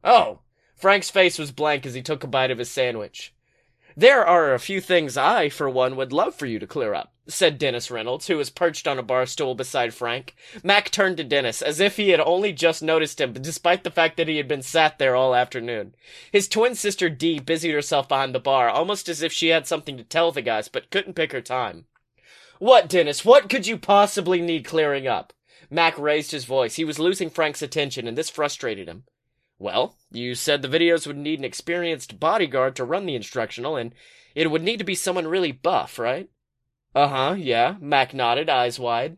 Oh, 0.04 0.40
Frank's 0.76 1.10
face 1.10 1.40
was 1.40 1.52
blank 1.52 1.86
as 1.86 1.94
he 1.94 2.02
took 2.02 2.24
a 2.24 2.28
bite 2.28 2.52
of 2.52 2.58
his 2.58 2.70
sandwich. 2.70 3.34
There 3.98 4.26
are 4.26 4.54
a 4.54 4.60
few 4.60 4.82
things 4.82 5.16
I, 5.16 5.48
for 5.48 5.70
one, 5.70 5.96
would 5.96 6.12
love 6.12 6.36
for 6.36 6.46
you 6.46 6.60
to 6.60 6.68
clear 6.68 6.94
up, 6.94 7.14
said 7.28 7.58
Dennis 7.58 7.90
Reynolds, 7.90 8.28
who 8.28 8.36
was 8.36 8.50
perched 8.50 8.90
on 8.90 9.00
a 9.00 9.04
bar 9.04 9.26
stool 9.26 9.56
beside 9.56 9.94
Frank. 9.94 10.36
Mac 10.66 10.92
turned 10.92 11.16
to 11.16 11.24
Dennis, 11.24 11.62
as 11.62 11.80
if 11.80 11.96
he 11.96 12.10
had 12.10 12.20
only 12.20 12.52
just 12.52 12.84
noticed 12.84 13.22
him, 13.22 13.32
despite 13.32 13.86
the 13.86 13.90
fact 13.90 14.18
that 14.18 14.28
he 14.28 14.36
had 14.36 14.50
been 14.50 14.62
sat 14.62 15.00
there 15.00 15.16
all 15.16 15.34
afternoon. 15.34 15.96
His 16.30 16.50
twin 16.50 16.76
sister 16.76 17.10
Dee 17.10 17.40
busied 17.40 17.74
herself 17.74 18.10
behind 18.10 18.36
the 18.36 18.40
bar, 18.40 18.68
almost 18.68 19.08
as 19.08 19.22
if 19.22 19.32
she 19.32 19.48
had 19.48 19.66
something 19.66 19.96
to 19.96 20.04
tell 20.04 20.34
the 20.34 20.42
guys, 20.42 20.68
but 20.68 20.92
couldn't 20.92 21.14
pick 21.14 21.32
her 21.32 21.42
time. 21.42 21.86
What, 22.60 22.90
Dennis? 22.90 23.24
What 23.24 23.50
could 23.50 23.66
you 23.66 23.78
possibly 23.78 24.42
need 24.42 24.66
clearing 24.66 25.08
up? 25.08 25.32
Mac 25.70 25.98
raised 25.98 26.32
his 26.32 26.44
voice. 26.44 26.76
He 26.76 26.84
was 26.84 27.00
losing 27.00 27.30
Frank's 27.30 27.62
attention, 27.62 28.10
and 28.10 28.18
this 28.18 28.30
frustrated 28.30 28.90
him. 28.90 29.06
Well, 29.58 29.96
you 30.12 30.36
said 30.36 30.62
the 30.62 30.68
videos 30.68 31.08
would 31.08 31.18
need 31.18 31.40
an 31.40 31.46
experienced 31.46 32.20
bodyguard 32.20 32.76
to 32.76 32.84
run 32.84 33.06
the 33.06 33.16
instructional, 33.16 33.78
and 33.78 33.94
it 34.36 34.52
would 34.52 34.64
need 34.64 34.80
to 34.80 34.84
be 34.86 34.96
someone 34.96 35.28
really 35.28 35.52
buff, 35.52 35.98
right? 35.98 36.30
Uh 36.94 37.08
huh, 37.08 37.36
yeah. 37.38 37.76
Mac 37.80 38.14
nodded, 38.14 38.50
eyes 38.50 38.80
wide. 38.80 39.18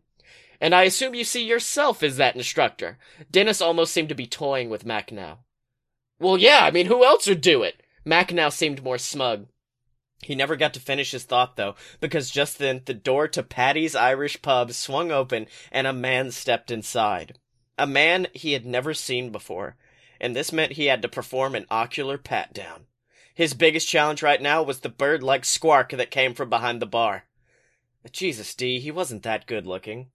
And 0.59 0.73
I 0.73 0.83
assume 0.83 1.13
you 1.13 1.23
see 1.23 1.45
yourself 1.45 2.01
as 2.01 2.17
that 2.17 2.35
instructor. 2.35 2.97
Dennis 3.29 3.61
almost 3.61 3.93
seemed 3.93 4.09
to 4.09 4.15
be 4.15 4.25
toying 4.25 4.69
with 4.69 4.85
Mac 4.85 5.11
now. 5.11 5.39
Well, 6.19 6.37
yeah, 6.37 6.61
I 6.63 6.71
mean, 6.71 6.87
who 6.87 7.05
else 7.05 7.27
would 7.27 7.41
do 7.41 7.61
it? 7.61 7.83
Mac 8.03 8.33
now 8.33 8.49
seemed 8.49 8.83
more 8.83 8.97
smug. 8.97 9.47
He 10.23 10.33
never 10.33 10.55
got 10.55 10.73
to 10.73 10.79
finish 10.79 11.11
his 11.11 11.25
thought, 11.25 11.57
though, 11.57 11.75
because 11.99 12.31
just 12.31 12.57
then 12.57 12.81
the 12.85 12.95
door 12.95 13.27
to 13.27 13.43
Paddy's 13.43 13.95
Irish 13.95 14.41
pub 14.41 14.71
swung 14.71 15.11
open 15.11 15.45
and 15.71 15.85
a 15.85 15.93
man 15.93 16.31
stepped 16.31 16.71
inside. 16.71 17.37
A 17.77 17.85
man 17.85 18.25
he 18.33 18.53
had 18.53 18.65
never 18.65 18.95
seen 18.95 19.31
before, 19.31 19.75
and 20.19 20.35
this 20.35 20.51
meant 20.51 20.73
he 20.73 20.85
had 20.85 21.01
to 21.01 21.07
perform 21.07 21.55
an 21.55 21.65
ocular 21.69 22.17
pat 22.17 22.53
down. 22.53 22.85
His 23.33 23.53
biggest 23.53 23.87
challenge 23.87 24.23
right 24.23 24.41
now 24.41 24.63
was 24.63 24.79
the 24.79 24.89
bird 24.89 25.21
like 25.21 25.43
squark 25.43 25.91
that 25.91 26.11
came 26.11 26.33
from 26.33 26.49
behind 26.49 26.81
the 26.81 26.85
bar. 26.87 27.25
Jesus, 28.11 28.55
Dee, 28.55 28.79
he 28.79 28.89
wasn't 28.89 29.23
that 29.23 29.45
good 29.45 29.67
looking. 29.67 30.07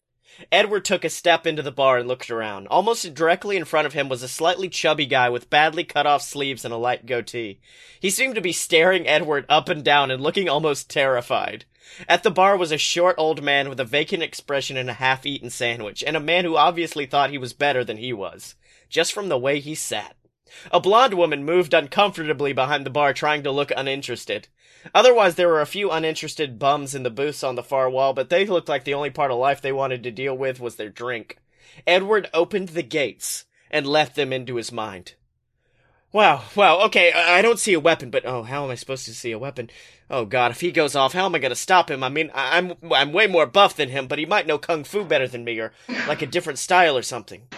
Edward 0.50 0.84
took 0.84 1.04
a 1.04 1.10
step 1.10 1.46
into 1.46 1.62
the 1.62 1.70
bar 1.70 1.98
and 1.98 2.08
looked 2.08 2.30
around. 2.30 2.66
Almost 2.68 3.14
directly 3.14 3.56
in 3.56 3.66
front 3.66 3.86
of 3.86 3.92
him 3.92 4.08
was 4.08 4.22
a 4.22 4.28
slightly 4.28 4.68
chubby 4.68 5.04
guy 5.04 5.28
with 5.28 5.50
badly 5.50 5.84
cut 5.84 6.06
off 6.06 6.22
sleeves 6.22 6.64
and 6.64 6.72
a 6.72 6.78
light 6.78 7.04
goatee. 7.04 7.60
He 8.00 8.08
seemed 8.08 8.34
to 8.36 8.40
be 8.40 8.52
staring 8.52 9.06
Edward 9.06 9.44
up 9.48 9.68
and 9.68 9.84
down 9.84 10.10
and 10.10 10.22
looking 10.22 10.48
almost 10.48 10.88
terrified. 10.88 11.66
At 12.08 12.22
the 12.22 12.30
bar 12.30 12.56
was 12.56 12.72
a 12.72 12.78
short 12.78 13.16
old 13.18 13.42
man 13.42 13.68
with 13.68 13.78
a 13.78 13.84
vacant 13.84 14.22
expression 14.22 14.76
and 14.76 14.88
a 14.88 14.94
half 14.94 15.26
eaten 15.26 15.50
sandwich, 15.50 16.02
and 16.02 16.16
a 16.16 16.20
man 16.20 16.44
who 16.44 16.56
obviously 16.56 17.06
thought 17.06 17.30
he 17.30 17.38
was 17.38 17.52
better 17.52 17.84
than 17.84 17.98
he 17.98 18.12
was, 18.12 18.54
just 18.92 19.12
from 19.12 19.28
the 19.28 19.38
way 19.38 19.58
he 19.58 19.74
sat. 19.74 20.16
A 20.70 20.78
blonde 20.78 21.14
woman 21.14 21.44
moved 21.44 21.72
uncomfortably 21.72 22.52
behind 22.52 22.84
the 22.84 22.90
bar 22.90 23.14
trying 23.14 23.42
to 23.42 23.50
look 23.50 23.72
uninterested. 23.74 24.48
Otherwise, 24.94 25.34
there 25.36 25.48
were 25.48 25.62
a 25.62 25.66
few 25.66 25.90
uninterested 25.90 26.58
bums 26.58 26.94
in 26.94 27.02
the 27.02 27.10
booths 27.10 27.42
on 27.42 27.54
the 27.54 27.62
far 27.62 27.88
wall, 27.88 28.12
but 28.12 28.28
they 28.28 28.44
looked 28.44 28.68
like 28.68 28.84
the 28.84 28.94
only 28.94 29.10
part 29.10 29.30
of 29.30 29.38
life 29.38 29.62
they 29.62 29.72
wanted 29.72 30.02
to 30.02 30.10
deal 30.10 30.36
with 30.36 30.60
was 30.60 30.76
their 30.76 30.90
drink. 30.90 31.38
Edward 31.86 32.28
opened 32.34 32.70
the 32.70 32.82
gates 32.82 33.46
and 33.70 33.86
let 33.86 34.14
them 34.14 34.30
into 34.32 34.56
his 34.56 34.70
mind. 34.70 35.14
Wow, 36.12 36.42
wow, 36.54 36.80
okay, 36.82 37.10
I 37.12 37.38
I 37.38 37.42
don't 37.42 37.58
see 37.58 37.72
a 37.72 37.80
weapon, 37.80 38.10
but 38.10 38.26
oh, 38.26 38.42
how 38.42 38.64
am 38.64 38.70
I 38.70 38.74
supposed 38.74 39.06
to 39.06 39.14
see 39.14 39.32
a 39.32 39.38
weapon? 39.38 39.70
Oh 40.10 40.26
god, 40.26 40.50
if 40.50 40.60
he 40.60 40.70
goes 40.70 40.94
off, 40.94 41.14
how 41.14 41.24
am 41.24 41.34
I 41.34 41.38
gonna 41.38 41.54
stop 41.54 41.90
him? 41.90 42.04
I 42.04 42.10
mean, 42.10 42.30
I- 42.34 42.58
I'm 42.58 42.74
I'm 42.92 43.14
way 43.14 43.26
more 43.26 43.46
buff 43.46 43.74
than 43.74 43.88
him, 43.88 44.06
but 44.08 44.18
he 44.18 44.26
might 44.26 44.46
know 44.46 44.58
kung 44.58 44.84
fu 44.84 45.04
better 45.06 45.26
than 45.26 45.44
me, 45.44 45.58
or 45.58 45.72
like 46.06 46.20
a 46.20 46.26
different 46.26 46.58
style 46.58 46.98
or 46.98 47.02
something. 47.02 47.48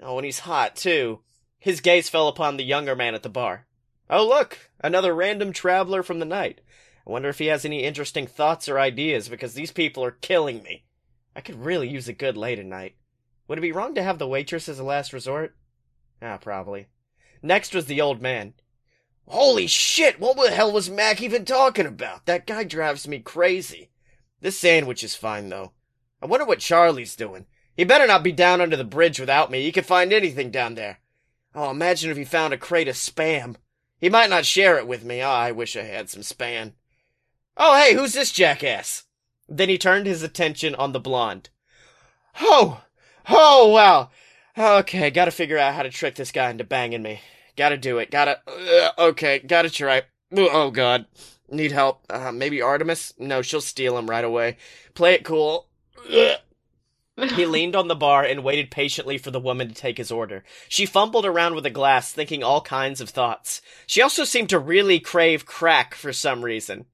Oh, 0.00 0.18
and 0.18 0.24
he's 0.24 0.40
hot 0.40 0.76
too. 0.76 1.20
His 1.58 1.80
gaze 1.80 2.08
fell 2.08 2.28
upon 2.28 2.56
the 2.56 2.64
younger 2.64 2.94
man 2.94 3.14
at 3.14 3.22
the 3.22 3.28
bar. 3.28 3.66
Oh, 4.08 4.26
look, 4.26 4.70
another 4.80 5.14
random 5.14 5.52
traveler 5.52 6.02
from 6.02 6.18
the 6.18 6.24
night. 6.24 6.60
I 7.06 7.10
wonder 7.10 7.28
if 7.28 7.38
he 7.38 7.46
has 7.46 7.64
any 7.64 7.84
interesting 7.84 8.26
thoughts 8.26 8.68
or 8.68 8.78
ideas, 8.78 9.28
because 9.28 9.54
these 9.54 9.72
people 9.72 10.04
are 10.04 10.12
killing 10.12 10.62
me. 10.62 10.84
I 11.34 11.40
could 11.40 11.64
really 11.64 11.88
use 11.88 12.08
a 12.08 12.12
good 12.12 12.36
lay 12.36 12.56
tonight. 12.56 12.96
Would 13.48 13.58
it 13.58 13.62
be 13.62 13.72
wrong 13.72 13.94
to 13.94 14.02
have 14.02 14.18
the 14.18 14.26
waitress 14.26 14.68
as 14.68 14.78
a 14.78 14.84
last 14.84 15.12
resort? 15.12 15.56
Ah, 16.20 16.36
probably. 16.36 16.86
Next 17.42 17.74
was 17.74 17.86
the 17.86 18.00
old 18.00 18.20
man. 18.20 18.54
Holy 19.28 19.66
shit, 19.66 20.20
what 20.20 20.36
the 20.36 20.50
hell 20.50 20.72
was 20.72 20.88
Mac 20.88 21.20
even 21.20 21.44
talking 21.44 21.86
about? 21.86 22.26
That 22.26 22.46
guy 22.46 22.64
drives 22.64 23.08
me 23.08 23.18
crazy. 23.18 23.90
This 24.40 24.58
sandwich 24.58 25.02
is 25.02 25.16
fine, 25.16 25.48
though. 25.48 25.72
I 26.22 26.26
wonder 26.26 26.46
what 26.46 26.60
Charlie's 26.60 27.16
doing. 27.16 27.46
He 27.76 27.84
better 27.84 28.06
not 28.06 28.22
be 28.22 28.32
down 28.32 28.60
under 28.60 28.76
the 28.76 28.84
bridge 28.84 29.20
without 29.20 29.50
me. 29.50 29.62
He 29.62 29.72
could 29.72 29.86
find 29.86 30.12
anything 30.12 30.50
down 30.50 30.74
there. 30.74 30.98
Oh, 31.54 31.70
imagine 31.70 32.10
if 32.10 32.16
he 32.16 32.24
found 32.24 32.54
a 32.54 32.58
crate 32.58 32.88
of 32.88 32.96
spam. 32.96 33.56
He 33.98 34.08
might 34.08 34.30
not 34.30 34.46
share 34.46 34.78
it 34.78 34.86
with 34.86 35.04
me. 35.04 35.22
Oh, 35.22 35.28
I 35.28 35.52
wish 35.52 35.76
I 35.76 35.82
had 35.82 36.08
some 36.08 36.22
spam. 36.22 36.72
Oh, 37.56 37.76
hey, 37.76 37.94
who's 37.94 38.12
this 38.12 38.32
jackass? 38.32 39.04
Then 39.48 39.68
he 39.68 39.78
turned 39.78 40.06
his 40.06 40.22
attention 40.22 40.74
on 40.74 40.92
the 40.92 41.00
blonde. 41.00 41.50
Oh, 42.40 42.82
oh, 43.28 43.68
wow. 43.68 44.10
Okay, 44.58 45.10
gotta 45.10 45.30
figure 45.30 45.58
out 45.58 45.74
how 45.74 45.82
to 45.82 45.90
trick 45.90 46.14
this 46.14 46.32
guy 46.32 46.50
into 46.50 46.64
banging 46.64 47.02
me. 47.02 47.20
Gotta 47.56 47.76
do 47.76 47.98
it. 47.98 48.10
Gotta. 48.10 48.40
Uh, 48.46 48.90
okay, 48.98 49.38
gotta 49.38 49.70
try. 49.70 50.02
Oh, 50.36 50.70
God. 50.70 51.06
Need 51.50 51.72
help. 51.72 52.04
Uh, 52.10 52.32
maybe 52.32 52.60
Artemis? 52.60 53.14
No, 53.18 53.40
she'll 53.40 53.60
steal 53.60 53.96
him 53.96 54.10
right 54.10 54.24
away. 54.24 54.56
Play 54.94 55.14
it 55.14 55.24
cool. 55.24 55.68
Ugh. 56.10 56.38
He 57.16 57.46
leaned 57.46 57.74
on 57.74 57.88
the 57.88 57.94
bar 57.94 58.24
and 58.24 58.44
waited 58.44 58.70
patiently 58.70 59.16
for 59.16 59.30
the 59.30 59.40
woman 59.40 59.68
to 59.68 59.74
take 59.74 59.96
his 59.96 60.10
order. 60.10 60.44
She 60.68 60.84
fumbled 60.84 61.24
around 61.24 61.54
with 61.54 61.64
a 61.64 61.70
glass, 61.70 62.12
thinking 62.12 62.42
all 62.42 62.60
kinds 62.60 63.00
of 63.00 63.08
thoughts. 63.08 63.62
She 63.86 64.02
also 64.02 64.24
seemed 64.24 64.50
to 64.50 64.58
really 64.58 65.00
crave 65.00 65.46
crack 65.46 65.94
for 65.94 66.12
some 66.12 66.44
reason. 66.44 66.84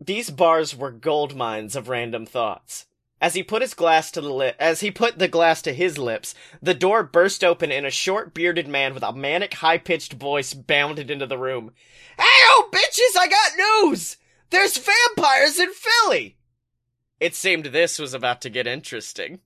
These 0.00 0.30
bars 0.30 0.74
were 0.74 0.90
gold 0.90 1.36
mines 1.36 1.76
of 1.76 1.90
random 1.90 2.24
thoughts. 2.24 2.86
As 3.20 3.34
he 3.34 3.42
put 3.42 3.60
his 3.60 3.74
glass 3.74 4.10
to 4.12 4.22
the 4.22 4.32
lip, 4.32 4.56
as 4.58 4.80
he 4.80 4.90
put 4.90 5.18
the 5.18 5.28
glass 5.28 5.60
to 5.62 5.74
his 5.74 5.98
lips, 5.98 6.34
the 6.62 6.72
door 6.72 7.02
burst 7.02 7.44
open 7.44 7.70
and 7.70 7.84
a 7.84 7.90
short 7.90 8.32
bearded 8.32 8.66
man 8.66 8.94
with 8.94 9.02
a 9.02 9.12
manic 9.12 9.52
high 9.52 9.76
pitched 9.76 10.14
voice 10.14 10.54
bounded 10.54 11.10
into 11.10 11.26
the 11.26 11.36
room. 11.36 11.72
Hey, 12.16 12.24
oh 12.24 12.70
bitches, 12.72 13.18
I 13.18 13.28
got 13.28 13.90
news! 13.90 14.16
There's 14.48 14.78
vampires 14.78 15.58
in 15.58 15.68
Philly! 15.74 16.38
It 17.20 17.34
seemed 17.34 17.66
this 17.66 17.98
was 17.98 18.14
about 18.14 18.40
to 18.42 18.50
get 18.50 18.66
interesting. 18.66 19.40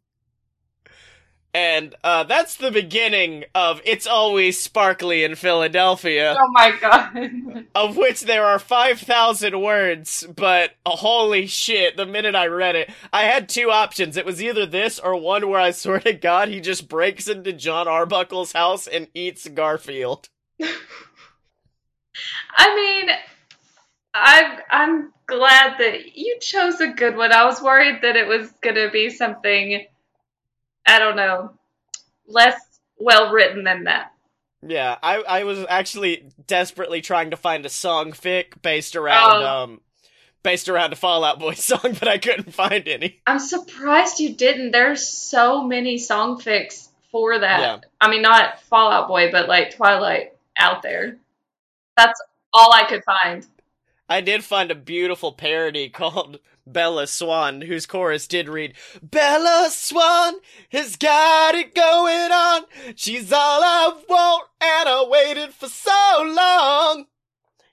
And 1.52 1.94
uh, 2.02 2.24
that's 2.24 2.56
the 2.56 2.72
beginning 2.72 3.44
of 3.54 3.80
It's 3.84 4.08
Always 4.08 4.60
Sparkly 4.60 5.22
in 5.22 5.36
Philadelphia, 5.36 6.36
Oh 6.36 6.50
my 6.50 6.72
god. 6.80 7.66
of 7.76 7.96
which 7.96 8.22
there 8.22 8.44
are 8.44 8.58
5,000 8.58 9.60
words, 9.60 10.26
but 10.34 10.72
holy 10.84 11.46
shit, 11.46 11.96
the 11.96 12.06
minute 12.06 12.34
I 12.34 12.48
read 12.48 12.74
it, 12.74 12.90
I 13.12 13.22
had 13.22 13.48
two 13.48 13.70
options. 13.70 14.16
It 14.16 14.26
was 14.26 14.42
either 14.42 14.66
this 14.66 14.98
or 14.98 15.14
one 15.14 15.48
where 15.48 15.60
I 15.60 15.70
swear 15.70 16.00
to 16.00 16.12
God 16.12 16.48
he 16.48 16.60
just 16.60 16.88
breaks 16.88 17.28
into 17.28 17.52
John 17.52 17.86
Arbuckle's 17.86 18.52
house 18.52 18.88
and 18.88 19.06
eats 19.14 19.46
Garfield. 19.46 20.28
I 22.56 22.74
mean, 22.74 23.10
I'm 24.14 24.58
I'm 24.70 25.12
glad 25.26 25.78
that 25.78 26.16
you 26.16 26.38
chose 26.40 26.80
a 26.80 26.88
good 26.88 27.16
one. 27.16 27.32
I 27.32 27.44
was 27.44 27.60
worried 27.60 28.00
that 28.02 28.16
it 28.16 28.26
was 28.26 28.50
gonna 28.62 28.90
be 28.90 29.10
something 29.10 29.86
I 30.86 30.98
don't 30.98 31.16
know, 31.16 31.52
less 32.26 32.56
well 32.98 33.32
written 33.32 33.64
than 33.64 33.84
that. 33.84 34.12
Yeah, 34.66 34.96
I, 35.02 35.16
I 35.22 35.44
was 35.44 35.64
actually 35.68 36.26
desperately 36.46 37.00
trying 37.02 37.32
to 37.32 37.36
find 37.36 37.66
a 37.66 37.68
song 37.68 38.12
fic 38.12 38.62
based 38.62 38.96
around 38.96 39.42
Oh. 39.42 39.46
um 39.46 39.80
based 40.42 40.68
around 40.68 40.92
a 40.92 40.96
Fall 40.96 41.24
Out 41.24 41.38
Boy 41.40 41.54
song, 41.54 41.96
but 41.98 42.06
I 42.06 42.18
couldn't 42.18 42.54
find 42.54 42.86
any. 42.86 43.20
I'm 43.26 43.38
surprised 43.40 44.20
you 44.20 44.34
didn't. 44.34 44.70
There's 44.70 45.06
so 45.06 45.64
many 45.64 45.98
song 45.98 46.38
fics 46.40 46.88
for 47.10 47.38
that. 47.38 47.60
Yeah. 47.60 47.78
I 48.00 48.10
mean, 48.10 48.22
not 48.22 48.60
Fall 48.60 48.90
Out 48.92 49.08
Boy, 49.08 49.30
but 49.32 49.48
like 49.48 49.74
Twilight 49.74 50.34
out 50.58 50.82
there. 50.82 51.16
That's 51.96 52.20
all 52.52 52.72
I 52.72 52.84
could 52.84 53.02
find. 53.04 53.46
I 54.08 54.20
did 54.20 54.44
find 54.44 54.70
a 54.70 54.74
beautiful 54.74 55.32
parody 55.32 55.88
called 55.88 56.38
Bella 56.66 57.06
Swan, 57.06 57.62
whose 57.62 57.86
chorus 57.86 58.26
did 58.26 58.48
read, 58.48 58.74
Bella 59.02 59.68
Swan 59.70 60.34
has 60.70 60.96
got 60.96 61.54
it 61.54 61.74
going 61.74 62.32
on. 62.32 62.62
She's 62.96 63.32
all 63.32 63.62
I 63.62 63.92
want, 64.08 64.48
and 64.60 64.88
I 64.88 65.04
waited 65.08 65.54
for 65.54 65.68
so 65.68 66.22
long. 66.24 67.06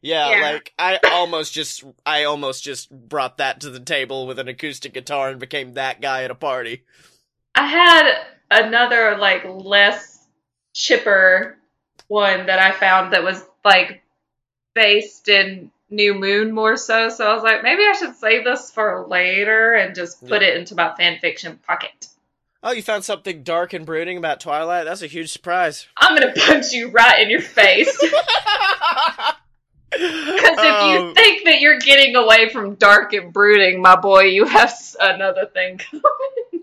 Yeah, 0.02 0.30
Yeah. 0.32 0.52
like 0.54 0.74
I 0.80 1.00
almost 1.12 1.54
just 1.54 1.84
I 2.06 2.24
almost 2.24 2.64
just 2.64 2.90
brought 2.90 3.38
that 3.38 3.62
to 3.62 3.70
the 3.70 3.80
table 3.80 4.26
with 4.26 4.40
an 4.40 4.48
acoustic 4.48 4.94
guitar 4.94 5.30
and 5.30 5.40
became 5.40 5.74
that 5.74 6.02
guy 6.02 6.24
at 6.24 6.32
a 6.32 6.36
party. 6.36 6.84
I 7.54 7.68
had 7.68 8.12
another 8.50 9.18
like 9.18 9.44
less 9.46 10.26
chipper 10.74 11.58
one 12.08 12.48
that 12.48 12.58
I 12.60 12.72
found 12.72 13.14
that 13.14 13.24
was 13.24 13.46
like 13.64 14.02
based 14.74 15.30
in 15.30 15.70
New 15.92 16.14
Moon 16.16 16.52
more 16.54 16.78
so. 16.78 17.10
So 17.10 17.30
I 17.30 17.34
was 17.36 17.44
like, 17.44 17.62
maybe 17.64 17.84
I 17.84 17.94
should 17.94 18.16
save 18.16 18.44
this 18.46 18.72
for 18.72 19.06
later 19.08 19.74
and 19.74 19.94
just 19.94 20.22
put 20.26 20.42
Yeah. 20.42 20.50
it 20.50 20.58
into 20.58 20.74
my 20.76 20.94
fan 20.96 21.20
fiction 21.20 21.60
pocket. 21.68 22.08
Oh, 22.64 22.72
you 22.72 22.82
found 22.82 23.04
something 23.04 23.44
dark 23.44 23.74
and 23.74 23.86
brooding 23.86 24.18
about 24.18 24.40
Twilight? 24.40 24.86
That's 24.86 25.02
a 25.02 25.08
huge 25.08 25.32
surprise. 25.32 25.88
I'm 25.98 26.16
gonna 26.18 26.34
punch 26.34 26.72
you 26.74 26.90
right 26.90 27.22
in 27.22 27.30
your 27.30 27.42
face. 27.42 27.96
Because 29.94 30.58
if 30.58 30.84
you 30.94 31.08
Um, 31.08 31.14
think 31.16 31.44
that 31.44 31.60
you're 31.60 31.78
getting 31.80 32.16
away 32.16 32.48
from 32.48 32.76
dark 32.76 33.12
and 33.12 33.34
brooding, 33.34 33.82
my 33.82 33.98
boy, 33.98 34.22
you 34.24 34.46
have 34.46 34.74
another 35.02 35.48
thing 35.48 35.80
coming. 35.80 36.61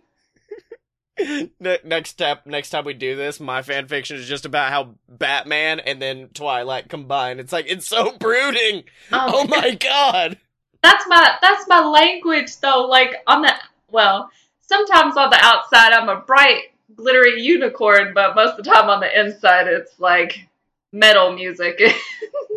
Ne- 1.60 1.78
next 1.84 2.10
step, 2.10 2.46
next 2.46 2.70
time 2.70 2.84
we 2.84 2.94
do 2.94 3.16
this, 3.16 3.40
my 3.40 3.62
fan 3.62 3.88
fiction 3.88 4.16
is 4.16 4.28
just 4.28 4.44
about 4.44 4.70
how 4.70 4.94
Batman 5.08 5.80
and 5.80 6.00
then 6.00 6.28
Twilight 6.32 6.88
combine. 6.88 7.40
It's 7.40 7.52
like 7.52 7.66
it's 7.68 7.88
so 7.88 8.16
brooding. 8.18 8.84
Oh. 9.12 9.32
oh, 9.34 9.48
my 9.48 9.74
god. 9.74 10.38
that's 10.82 11.04
my 11.08 11.36
that's 11.42 11.66
my 11.68 11.84
language 11.84 12.58
though. 12.60 12.86
Like 12.86 13.16
on 13.26 13.42
the 13.42 13.52
well, 13.90 14.30
sometimes 14.62 15.16
on 15.16 15.30
the 15.30 15.38
outside 15.40 15.92
I'm 15.92 16.08
a 16.08 16.20
bright, 16.20 16.72
glittery 16.94 17.40
unicorn, 17.42 18.12
but 18.14 18.36
most 18.36 18.58
of 18.58 18.64
the 18.64 18.70
time 18.70 18.88
on 18.88 19.00
the 19.00 19.20
inside 19.20 19.66
it's 19.66 19.98
like 19.98 20.48
metal 20.92 21.32
music. 21.32 21.80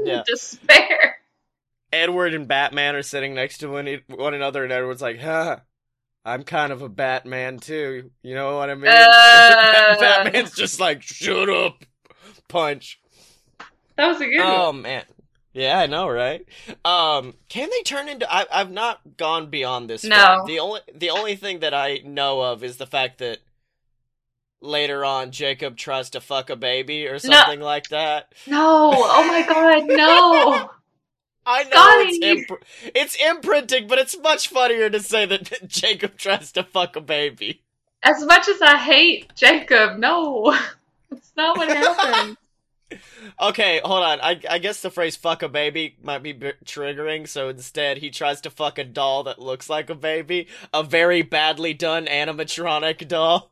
Yeah. 0.03 0.23
Despair. 0.25 1.17
Edward 1.93 2.33
and 2.33 2.47
Batman 2.47 2.95
are 2.95 3.03
sitting 3.03 3.35
next 3.35 3.59
to 3.59 3.67
one, 3.67 4.01
one 4.07 4.33
another, 4.33 4.63
and 4.63 4.73
Edward's 4.73 5.01
like, 5.01 5.19
"Huh, 5.19 5.57
I'm 6.23 6.43
kind 6.43 6.71
of 6.71 6.81
a 6.81 6.89
Batman 6.89 7.59
too. 7.59 8.11
You 8.21 8.35
know 8.35 8.57
what 8.57 8.69
I 8.69 8.75
mean?" 8.75 8.91
Uh. 8.91 9.99
Batman's 9.99 10.55
just 10.55 10.79
like, 10.79 11.01
"Shut 11.01 11.49
up, 11.49 11.83
punch." 12.47 12.99
That 13.95 14.07
was 14.07 14.21
a 14.21 14.25
good 14.25 14.39
one. 14.39 14.47
Oh 14.47 14.73
man. 14.73 15.03
Yeah, 15.53 15.79
I 15.79 15.87
know, 15.87 16.07
right? 16.07 16.45
Um, 16.85 17.33
can 17.49 17.69
they 17.69 17.81
turn 17.83 18.07
into? 18.07 18.31
I, 18.33 18.45
I've 18.51 18.71
not 18.71 19.01
gone 19.17 19.49
beyond 19.49 19.89
this. 19.89 20.03
No. 20.03 20.15
film. 20.15 20.47
The 20.47 20.59
only 20.59 20.79
the 20.95 21.09
only 21.09 21.35
thing 21.35 21.59
that 21.59 21.73
I 21.73 22.01
know 22.05 22.41
of 22.41 22.63
is 22.63 22.77
the 22.77 22.87
fact 22.87 23.17
that 23.17 23.39
later 24.61 25.03
on 25.03 25.31
Jacob 25.31 25.75
tries 25.75 26.11
to 26.11 26.21
fuck 26.21 26.49
a 26.49 26.55
baby 26.55 27.07
or 27.07 27.19
something 27.19 27.59
like 27.59 27.89
that. 27.89 28.33
No. 28.47 28.91
Oh 28.93 29.27
my 29.27 29.45
god, 29.45 29.83
no. 29.87 30.69
I 31.45 31.63
know 31.63 31.69
it's 31.73 32.19
imp- 32.21 32.63
it's 32.95 33.15
imprinting, 33.15 33.87
but 33.87 33.99
it's 33.99 34.17
much 34.19 34.47
funnier 34.47 34.89
to 34.89 34.99
say 34.99 35.25
that 35.25 35.51
Jacob 35.67 36.17
tries 36.17 36.51
to 36.53 36.63
fuck 36.63 36.95
a 36.95 37.01
baby. 37.01 37.61
As 38.03 38.23
much 38.23 38.47
as 38.47 38.61
I 38.61 38.77
hate 38.77 39.33
Jacob, 39.35 39.97
no. 39.97 40.57
That's 41.09 41.31
not 41.35 41.57
what 41.57 41.69
happened. 41.69 42.37
Okay, 43.39 43.79
hold 43.85 44.03
on. 44.03 44.19
I 44.19 44.41
I 44.49 44.57
guess 44.57 44.81
the 44.81 44.91
phrase 44.91 45.15
"fuck 45.15 45.43
a 45.43 45.47
baby" 45.47 45.95
might 46.03 46.21
be 46.21 46.33
b- 46.33 46.51
triggering, 46.65 47.25
so 47.25 47.47
instead 47.47 47.99
he 47.99 48.09
tries 48.09 48.41
to 48.41 48.49
fuck 48.49 48.77
a 48.77 48.83
doll 48.83 49.23
that 49.23 49.39
looks 49.39 49.69
like 49.69 49.89
a 49.89 49.95
baby, 49.95 50.49
a 50.73 50.83
very 50.83 51.21
badly 51.21 51.73
done 51.73 52.05
animatronic 52.05 53.07
doll. 53.07 53.49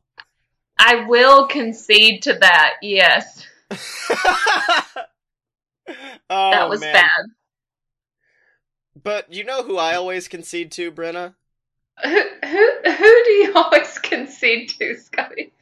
I 0.77 1.05
will 1.05 1.47
concede 1.47 2.23
to 2.23 2.33
that, 2.33 2.73
yes. 2.81 3.47
oh, 3.71 3.77
that 6.29 6.69
was 6.69 6.81
man. 6.81 6.93
bad. 6.93 7.25
But 9.01 9.31
you 9.33 9.43
know 9.43 9.63
who 9.63 9.77
I 9.77 9.95
always 9.95 10.27
concede 10.27 10.71
to, 10.73 10.91
Brenna? 10.91 11.35
Who, 12.03 12.09
who 12.09 12.91
who 12.91 13.23
do 13.25 13.31
you 13.31 13.53
always 13.55 13.97
concede 13.99 14.69
to, 14.79 14.95
Scotty? 14.97 15.53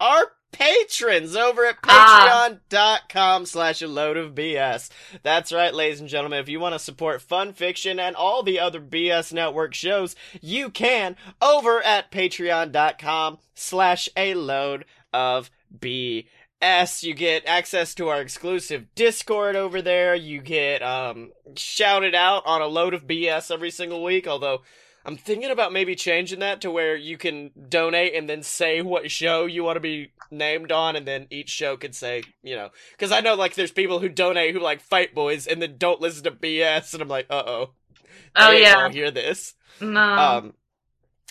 Our 0.00 0.32
patrons 0.52 1.36
over 1.36 1.66
at 1.66 1.76
Ah. 1.84 2.48
patreon.com 2.50 3.44
slash 3.46 3.82
a 3.82 3.88
load 3.88 4.16
of 4.16 4.34
BS. 4.34 4.88
That's 5.22 5.52
right, 5.52 5.74
ladies 5.74 6.00
and 6.00 6.08
gentlemen. 6.08 6.38
If 6.40 6.48
you 6.48 6.60
want 6.60 6.74
to 6.74 6.78
support 6.78 7.20
Fun 7.22 7.52
Fiction 7.52 7.98
and 8.00 8.16
all 8.16 8.42
the 8.42 8.58
other 8.60 8.80
BS 8.80 9.32
Network 9.32 9.74
shows, 9.74 10.14
you 10.40 10.70
can 10.70 11.16
over 11.42 11.82
at 11.82 12.10
patreon.com 12.10 13.38
slash 13.54 14.08
a 14.16 14.34
load 14.34 14.84
of 15.12 15.50
BS. 15.76 16.26
S, 16.60 17.04
you 17.04 17.14
get 17.14 17.46
access 17.46 17.94
to 17.94 18.08
our 18.08 18.20
exclusive 18.20 18.94
Discord 18.94 19.56
over 19.56 19.80
there. 19.80 20.14
You 20.14 20.40
get 20.40 20.82
um 20.82 21.32
shouted 21.56 22.14
out 22.14 22.44
on 22.46 22.62
a 22.62 22.66
load 22.66 22.94
of 22.94 23.06
BS 23.06 23.50
every 23.50 23.70
single 23.70 24.02
week, 24.02 24.26
although 24.26 24.62
I'm 25.04 25.16
thinking 25.16 25.50
about 25.50 25.72
maybe 25.72 25.94
changing 25.94 26.40
that 26.40 26.60
to 26.62 26.70
where 26.70 26.96
you 26.96 27.16
can 27.16 27.50
donate 27.68 28.14
and 28.14 28.28
then 28.28 28.42
say 28.42 28.82
what 28.82 29.10
show 29.10 29.46
you 29.46 29.64
want 29.64 29.76
to 29.76 29.80
be 29.80 30.12
named 30.30 30.72
on, 30.72 30.96
and 30.96 31.06
then 31.06 31.26
each 31.30 31.48
show 31.48 31.76
could 31.76 31.94
say, 31.94 32.24
you 32.42 32.56
know, 32.56 32.70
because 32.92 33.12
I 33.12 33.20
know 33.20 33.34
like 33.34 33.54
there's 33.54 33.70
people 33.70 34.00
who 34.00 34.08
donate 34.08 34.54
who 34.54 34.60
like 34.60 34.80
Fight 34.80 35.14
Boys 35.14 35.46
and 35.46 35.62
then 35.62 35.76
don't 35.78 36.00
listen 36.00 36.24
to 36.24 36.30
BS, 36.30 36.92
and 36.92 37.02
I'm 37.02 37.08
like, 37.08 37.26
uh 37.30 37.42
oh, 37.46 37.70
Oh 38.36 38.50
yeah. 38.50 38.90
hear 38.90 39.10
this. 39.10 39.54
No. 39.80 40.00
Um, 40.00 40.54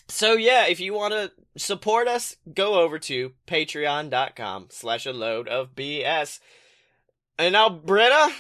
so 0.07 0.33
yeah, 0.33 0.67
if 0.67 0.79
you 0.79 0.93
want 0.93 1.13
to 1.13 1.31
support 1.57 2.07
us, 2.07 2.35
go 2.53 2.79
over 2.81 2.99
to 2.99 3.33
patreon.com 3.47 4.67
slash 4.69 5.05
a 5.05 5.13
load 5.13 5.47
of 5.47 5.75
BS. 5.75 6.39
And 7.39 7.53
now, 7.53 7.69
Britta, 7.69 8.31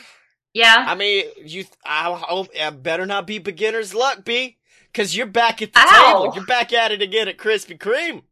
yeah. 0.53 0.85
I 0.87 0.95
mean, 0.95 1.25
you, 1.43 1.65
I 1.85 2.13
hope, 2.19 2.49
I 2.59 2.69
better 2.71 3.05
not 3.05 3.27
be 3.27 3.39
beginner's 3.39 3.93
luck, 3.93 4.25
B. 4.25 4.57
Cause 4.93 5.15
you're 5.15 5.27
back 5.27 5.61
at 5.61 5.73
the 5.73 5.79
Ow. 5.79 6.21
table. 6.23 6.35
You're 6.35 6.45
back 6.45 6.73
at 6.73 6.91
it 6.91 7.03
again 7.03 7.27
at 7.27 7.37
Krispy 7.37 7.77
Kreme. 7.77 8.23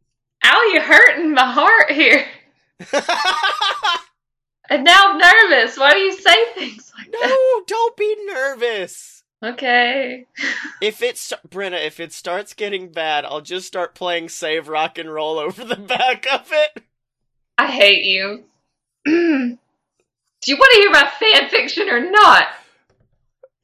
Ow, 0.44 0.70
you're 0.72 0.82
hurting 0.82 1.32
my 1.32 1.52
heart 1.52 1.92
here. 1.92 2.26
And 4.68 4.84
now 4.84 5.12
I'm 5.12 5.18
nervous. 5.18 5.76
Why 5.76 5.92
do 5.92 5.98
you 5.98 6.12
say 6.12 6.44
things 6.54 6.92
like 6.98 7.10
that? 7.12 7.28
no, 7.28 7.64
don't 7.66 7.96
be 7.96 8.16
nervous. 8.26 9.15
Okay. 9.42 10.26
If 10.82 11.00
it's 11.00 11.32
Brenna, 11.48 11.82
if 11.86 12.00
it 12.00 12.12
starts 12.12 12.52
getting 12.52 12.92
bad, 12.92 13.24
I'll 13.24 13.40
just 13.40 13.66
start 13.66 13.94
playing 13.94 14.28
Save 14.28 14.68
Rock 14.68 14.98
and 14.98 15.10
Roll 15.10 15.38
over 15.38 15.64
the 15.64 15.76
back 15.76 16.26
of 16.30 16.50
it. 16.52 16.82
I 17.56 17.66
hate 17.68 18.04
you. 18.04 18.44
do 19.06 19.56
you 20.44 20.56
want 20.56 20.72
to 20.74 20.80
hear 20.80 20.90
my 20.90 21.10
fan 21.18 21.48
fiction 21.48 21.88
or 21.88 22.10
not? 22.10 22.48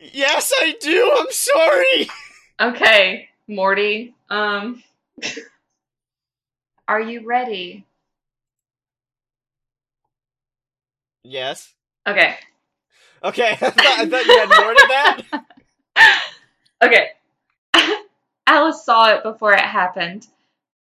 Yes, 0.00 0.52
I 0.58 0.74
do. 0.80 1.12
I'm 1.18 1.30
sorry. 1.30 2.08
Okay, 2.60 3.28
Morty. 3.48 4.14
Um 4.30 4.82
Are 6.86 7.00
you 7.00 7.26
ready? 7.26 7.84
Yes. 11.24 11.72
Okay. 12.06 12.36
Okay, 13.24 13.50
I 13.50 13.56
thought, 13.56 13.78
I 13.78 14.06
thought 14.06 14.26
you 14.26 14.38
had 14.38 14.48
more 14.48 14.74
to 14.74 14.86
that. 14.88 15.44
Okay. 16.82 17.10
Alice 18.46 18.84
saw 18.84 19.14
it 19.14 19.22
before 19.22 19.52
it 19.52 19.60
happened. 19.60 20.26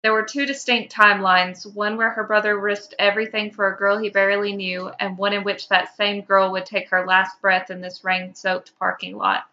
There 0.02 0.14
were 0.14 0.22
two 0.22 0.46
distinct 0.46 0.94
timelines, 0.94 1.70
one 1.74 1.98
where 1.98 2.08
her 2.08 2.24
brother 2.24 2.58
risked 2.58 2.94
everything 2.98 3.50
for 3.50 3.68
a 3.68 3.76
girl 3.76 3.98
he 3.98 4.08
barely 4.08 4.54
knew, 4.54 4.90
and 4.98 5.18
one 5.18 5.34
in 5.34 5.44
which 5.44 5.68
that 5.68 5.94
same 5.94 6.22
girl 6.22 6.52
would 6.52 6.64
take 6.64 6.88
her 6.88 7.06
last 7.06 7.38
breath 7.42 7.70
in 7.70 7.82
this 7.82 8.02
rain 8.02 8.34
soaked 8.34 8.78
parking 8.78 9.18
lot. 9.18 9.46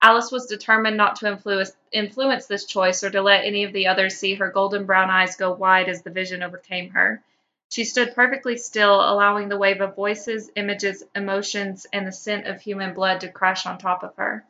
Alice 0.00 0.30
was 0.30 0.46
determined 0.46 0.96
not 0.96 1.16
to 1.16 1.26
influence, 1.26 1.72
influence 1.90 2.46
this 2.46 2.66
choice 2.66 3.02
or 3.02 3.10
to 3.10 3.20
let 3.20 3.44
any 3.44 3.64
of 3.64 3.72
the 3.72 3.88
others 3.88 4.16
see 4.16 4.36
her 4.36 4.48
golden 4.48 4.86
brown 4.86 5.10
eyes 5.10 5.34
go 5.34 5.52
wide 5.52 5.88
as 5.88 6.02
the 6.02 6.10
vision 6.10 6.44
overcame 6.44 6.90
her. 6.90 7.20
She 7.70 7.84
stood 7.84 8.14
perfectly 8.14 8.56
still, 8.56 8.94
allowing 8.94 9.48
the 9.48 9.58
wave 9.58 9.80
of 9.80 9.96
voices, 9.96 10.50
images, 10.54 11.02
emotions, 11.16 11.86
and 11.92 12.06
the 12.06 12.12
scent 12.12 12.46
of 12.46 12.60
human 12.60 12.94
blood 12.94 13.20
to 13.22 13.28
crash 13.28 13.66
on 13.66 13.76
top 13.76 14.04
of 14.04 14.14
her. 14.16 14.44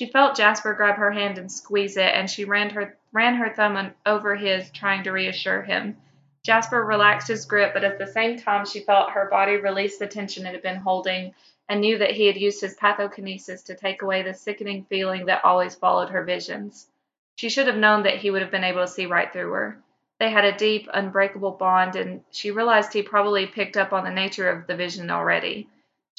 She 0.00 0.06
felt 0.06 0.34
Jasper 0.34 0.72
grab 0.72 0.96
her 0.96 1.10
hand 1.10 1.36
and 1.36 1.52
squeeze 1.52 1.98
it, 1.98 2.14
and 2.14 2.30
she 2.30 2.46
ran 2.46 2.70
her 2.70 2.96
ran 3.12 3.34
her 3.34 3.50
thumb 3.50 3.92
over 4.06 4.34
his, 4.34 4.70
trying 4.70 5.02
to 5.02 5.12
reassure 5.12 5.60
him. 5.60 5.98
Jasper 6.42 6.82
relaxed 6.82 7.28
his 7.28 7.44
grip, 7.44 7.74
but 7.74 7.84
at 7.84 7.98
the 7.98 8.06
same 8.06 8.38
time 8.38 8.64
she 8.64 8.80
felt 8.80 9.10
her 9.10 9.28
body 9.28 9.58
release 9.58 9.98
the 9.98 10.06
tension 10.06 10.46
it 10.46 10.54
had 10.54 10.62
been 10.62 10.80
holding, 10.80 11.34
and 11.68 11.82
knew 11.82 11.98
that 11.98 12.12
he 12.12 12.26
had 12.26 12.38
used 12.38 12.62
his 12.62 12.78
pathokinesis 12.78 13.62
to 13.64 13.74
take 13.74 14.00
away 14.00 14.22
the 14.22 14.32
sickening 14.32 14.86
feeling 14.88 15.26
that 15.26 15.44
always 15.44 15.74
followed 15.74 16.08
her 16.08 16.24
visions. 16.24 16.88
She 17.36 17.50
should 17.50 17.66
have 17.66 17.76
known 17.76 18.04
that 18.04 18.16
he 18.16 18.30
would 18.30 18.40
have 18.40 18.50
been 18.50 18.64
able 18.64 18.80
to 18.80 18.88
see 18.88 19.04
right 19.04 19.30
through 19.30 19.52
her. 19.52 19.82
They 20.18 20.30
had 20.30 20.46
a 20.46 20.56
deep, 20.56 20.88
unbreakable 20.94 21.58
bond, 21.58 21.94
and 21.96 22.24
she 22.30 22.52
realized 22.52 22.94
he 22.94 23.02
probably 23.02 23.46
picked 23.46 23.76
up 23.76 23.92
on 23.92 24.04
the 24.04 24.10
nature 24.10 24.48
of 24.48 24.66
the 24.66 24.76
vision 24.76 25.10
already. 25.10 25.68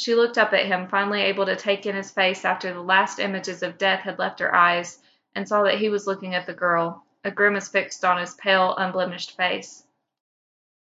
She 0.01 0.15
looked 0.15 0.39
up 0.39 0.51
at 0.51 0.65
him, 0.65 0.87
finally 0.87 1.21
able 1.21 1.45
to 1.45 1.55
take 1.55 1.85
in 1.85 1.93
his 1.93 2.09
face 2.09 2.43
after 2.43 2.73
the 2.73 2.81
last 2.81 3.19
images 3.19 3.61
of 3.61 3.77
death 3.77 3.99
had 3.99 4.17
left 4.17 4.39
her 4.39 4.51
eyes, 4.55 4.97
and 5.35 5.47
saw 5.47 5.61
that 5.61 5.77
he 5.77 5.89
was 5.89 6.07
looking 6.07 6.33
at 6.33 6.47
the 6.47 6.55
girl, 6.55 7.05
a 7.23 7.29
grimace 7.29 7.67
fixed 7.67 8.03
on 8.03 8.17
his 8.17 8.33
pale, 8.33 8.73
unblemished 8.75 9.37
face. 9.37 9.85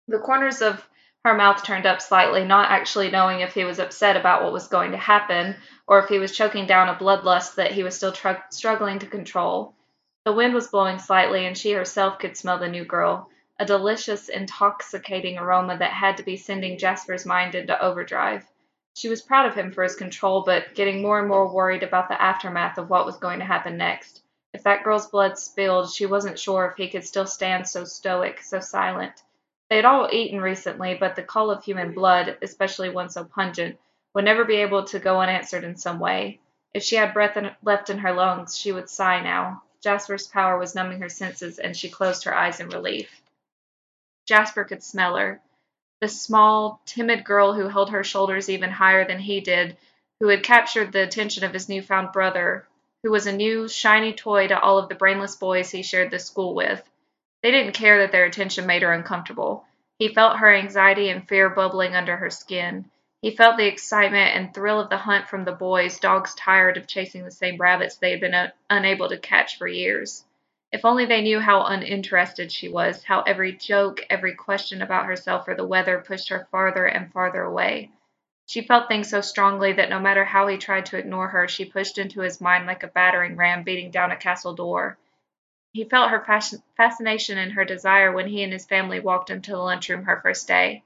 The 0.07 0.21
corners 0.21 0.63
of 0.63 0.89
her 1.25 1.35
mouth 1.35 1.65
turned 1.65 1.87
up 1.87 2.01
slightly, 2.01 2.45
not 2.45 2.71
actually 2.71 3.11
knowing 3.11 3.41
if 3.41 3.53
he 3.53 3.65
was 3.65 3.81
upset 3.81 4.17
about 4.17 4.45
what 4.45 4.53
was 4.53 4.69
going 4.69 4.93
to 4.93 4.97
happen, 4.97 5.57
or 5.89 5.99
if 5.99 6.09
he 6.09 6.21
was 6.21 6.37
choking 6.37 6.67
down 6.67 6.89
a 6.89 6.95
bloodlust 6.95 7.57
that 7.57 7.73
he 7.73 7.83
was 7.83 7.97
still 7.97 8.13
tr- 8.13 8.47
struggling 8.51 9.01
to 9.01 9.09
control. 9.09 9.75
The 10.25 10.33
wind 10.33 10.55
was 10.55 10.69
blowing 10.69 11.01
slightly, 11.01 11.47
and 11.47 11.59
she 11.59 11.73
herself 11.73 12.21
could 12.21 12.37
smell 12.37 12.59
the 12.59 12.69
new 12.69 12.85
girl, 12.85 13.29
a 13.59 13.65
delicious, 13.65 14.29
intoxicating 14.29 15.37
aroma 15.37 15.79
that 15.79 15.91
had 15.91 16.19
to 16.19 16.23
be 16.23 16.37
sending 16.37 16.79
Jasper's 16.79 17.27
mind 17.27 17.57
into 17.57 17.77
overdrive. 17.85 18.47
She 18.95 19.09
was 19.09 19.22
proud 19.22 19.47
of 19.47 19.55
him 19.55 19.72
for 19.72 19.82
his 19.82 19.97
control, 19.97 20.43
but 20.43 20.74
getting 20.74 21.01
more 21.01 21.18
and 21.18 21.28
more 21.28 21.47
worried 21.47 21.82
about 21.82 22.09
the 22.09 22.20
aftermath 22.20 22.76
of 22.78 22.91
what 22.91 23.07
was 23.07 23.16
going 23.16 23.38
to 23.38 23.45
happen 23.45 23.76
next. 23.76 24.22
If 24.53 24.64
that 24.64 24.82
girl's 24.82 25.07
blood 25.09 25.38
spilled, 25.38 25.93
she 25.93 26.07
wasn't 26.07 26.38
sure 26.38 26.66
if 26.66 26.76
he 26.76 26.88
could 26.88 27.05
still 27.05 27.26
stand 27.26 27.68
so 27.68 27.84
stoic, 27.84 28.43
so 28.43 28.61
silent. 28.61 29.22
They 29.68 29.76
had 29.76 29.84
all 29.84 30.09
eaten 30.12 30.41
recently, 30.41 30.95
but 30.95 31.14
the 31.14 31.22
call 31.22 31.51
of 31.51 31.62
human 31.62 31.95
blood, 31.95 32.36
especially 32.43 32.91
one 32.91 33.09
so 33.11 33.24
pungent, 33.24 33.78
would 34.12 34.24
never 34.24 34.45
be 34.45 34.57
able 34.57 34.84
to 34.84 34.99
go 34.99 35.20
unanswered 35.20 35.62
in 35.62 35.76
some 35.76 36.01
way. 36.01 36.41
If 36.74 36.82
she 36.82 36.97
had 36.97 37.14
breath 37.14 37.36
in, 37.36 37.55
left 37.62 37.91
in 37.91 37.99
her 37.99 38.12
lungs, 38.12 38.59
she 38.59 38.72
would 38.72 38.91
sigh 38.91 39.20
now. 39.20 39.62
Jasper's 39.80 40.26
power 40.26 40.59
was 40.59 40.74
numbing 40.74 41.01
her 41.01 41.09
senses, 41.09 41.59
and 41.59 41.76
she 41.76 41.88
closed 41.88 42.24
her 42.24 42.34
eyes 42.34 42.59
in 42.59 42.68
relief. 42.68 43.22
Jasper 44.26 44.64
could 44.64 44.82
smell 44.82 45.16
her. 45.16 45.41
The 46.01 46.09
small, 46.09 46.80
timid 46.86 47.24
girl 47.24 47.53
who 47.53 47.68
held 47.68 47.90
her 47.90 48.03
shoulders 48.03 48.48
even 48.48 48.70
higher 48.70 49.07
than 49.07 49.18
he 49.18 49.40
did, 49.40 49.76
who 50.20 50.28
had 50.28 50.42
captured 50.42 50.92
the 50.92 51.03
attention 51.03 51.44
of 51.44 51.53
his 51.53 51.68
newfound 51.68 52.12
brother, 52.12 52.66
who 53.03 53.11
was 53.11 53.26
a 53.26 53.32
new, 53.32 53.68
shiny 53.68 54.12
toy 54.12 54.48
to 54.48 54.59
all 54.59 54.78
of 54.78 54.88
the 54.88 54.94
brainless 54.94 55.36
boys 55.36 55.70
he 55.70 55.82
shared 55.82 56.11
the 56.11 56.18
school 56.18 56.55
with. 56.55 56.82
They 57.42 57.51
didn't 57.51 57.74
care 57.74 57.98
that 57.98 58.12
their 58.12 58.24
attention 58.24 58.66
made 58.66 58.82
her 58.82 58.92
uncomfortable. 58.92 59.66
He 59.98 60.09
felt 60.09 60.38
her 60.38 60.55
anxiety 60.55 61.11
and 61.11 61.28
fear 61.28 61.51
bubbling 61.51 61.94
under 61.94 62.16
her 62.16 62.30
skin. 62.30 62.90
He 63.22 63.36
felt 63.36 63.59
the 63.59 63.66
excitement 63.66 64.34
and 64.34 64.55
thrill 64.55 64.80
of 64.80 64.88
the 64.88 64.96
hunt 64.96 65.28
from 65.28 65.44
the 65.44 65.53
boys, 65.53 66.01
dogs 66.01 66.34
tired 66.34 66.78
of 66.78 66.86
chasing 66.86 67.24
the 67.24 67.30
same 67.30 67.59
rabbits 67.59 67.96
they 67.96 68.11
had 68.12 68.20
been 68.20 68.34
uh, 68.34 68.51
unable 68.70 69.11
to 69.11 69.18
catch 69.18 69.59
for 69.59 69.68
years. 69.68 70.24
If 70.73 70.85
only 70.85 71.05
they 71.05 71.23
knew 71.23 71.41
how 71.41 71.64
uninterested 71.64 72.53
she 72.53 72.68
was, 72.68 73.03
how 73.03 73.23
every 73.23 73.53
joke, 73.53 74.07
every 74.09 74.35
question 74.35 74.83
about 74.83 75.07
herself 75.07 75.49
or 75.49 75.55
the 75.57 75.66
weather 75.66 75.99
pushed 75.99 76.29
her 76.29 76.47
farther 76.53 76.87
and 76.87 77.12
farther 77.12 77.43
away. 77.43 77.91
She 78.47 78.62
felt 78.62 78.87
things 78.89 79.11
so 79.11 79.21
strongly 79.21 79.73
that 79.73 79.91
no 79.91 79.99
matter 79.99 80.25
how 80.25 80.47
he 80.47 80.59
tried 80.59 80.87
to 80.87 80.97
ignore 80.97 81.29
her, 81.29 81.49
she 81.49 81.64
pushed 81.64 81.99
into 81.99 82.21
his 82.21 82.41
mind 82.41 82.66
like 82.66 82.83
a 82.85 82.89
battering 82.89 83.37
ram 83.37 83.64
beating 83.64 83.91
down 83.91 84.12
a 84.12 84.16
castle 84.16 84.55
door. 84.55 84.97
He 85.73 85.85
felt 85.85 86.11
her 86.11 86.25
fascination 86.77 87.39
and 87.39 87.53
her 87.53 87.64
desire 87.64 88.12
when 88.12 88.29
he 88.29 88.43
and 88.43 88.53
his 88.53 88.66
family 88.66 89.01
walked 89.01 89.31
into 89.31 89.53
the 89.53 89.59
lunchroom 89.59 90.05
her 90.05 90.21
first 90.21 90.47
day. 90.49 90.83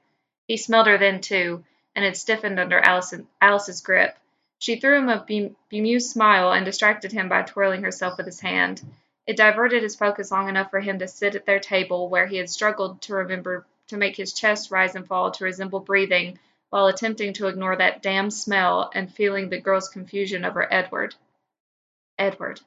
He 0.49 0.57
smelled 0.57 0.87
her 0.87 0.99
then, 0.99 1.21
too, 1.21 1.65
and 1.95 2.05
had 2.05 2.17
stiffened 2.17 2.59
under 2.59 2.81
Alice's 2.81 3.81
grip. 3.83 4.17
She 4.59 4.77
threw 4.77 4.97
him 4.97 5.09
a 5.11 5.25
bemused 5.69 6.11
smile 6.11 6.53
and 6.53 6.65
distracted 6.65 7.13
him 7.13 7.29
by 7.29 7.43
twirling 7.43 7.83
herself 7.83 8.17
with 8.17 8.27
his 8.27 8.41
hand. 8.41 8.83
It 9.27 9.37
diverted 9.37 9.83
his 9.83 9.97
focus 9.97 10.31
long 10.31 10.49
enough 10.49 10.71
for 10.71 10.81
him 10.81 10.99
to 10.99 11.09
sit 11.09 11.35
at 11.35 11.47
their 11.47 11.61
table, 11.61 12.09
where 12.09 12.27
he 12.27 12.37
had 12.37 12.51
struggled 12.51 13.01
to 13.03 13.15
remember 13.15 13.67
to 13.89 13.97
make 13.97 14.17
his 14.17 14.33
chest 14.33 14.71
rise 14.71 14.95
and 14.95 15.07
fall 15.07 15.31
to 15.31 15.45
resemble 15.45 15.81
breathing, 15.81 16.39
while 16.71 16.87
attempting 16.87 17.33
to 17.35 17.47
ignore 17.47 17.77
that 17.77 18.03
damn 18.03 18.31
smell 18.31 18.91
and 18.95 19.15
feeling 19.15 19.49
the 19.49 19.61
girl's 19.61 19.89
confusion 19.89 20.45
over 20.45 20.67
Edward. 20.73 21.15
Edward. 22.19 22.61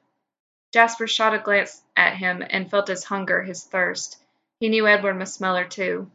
Jasper 0.72 1.06
shot 1.06 1.34
a 1.34 1.38
glance 1.38 1.82
at 1.96 2.16
him 2.16 2.42
and 2.48 2.70
felt 2.70 2.88
his 2.88 3.04
hunger, 3.04 3.42
his 3.42 3.64
thirst. 3.64 4.18
He 4.60 4.68
knew 4.68 4.86
Edward 4.86 5.14
must 5.14 5.34
smell 5.34 5.56
her 5.56 5.64
too. 5.64 6.10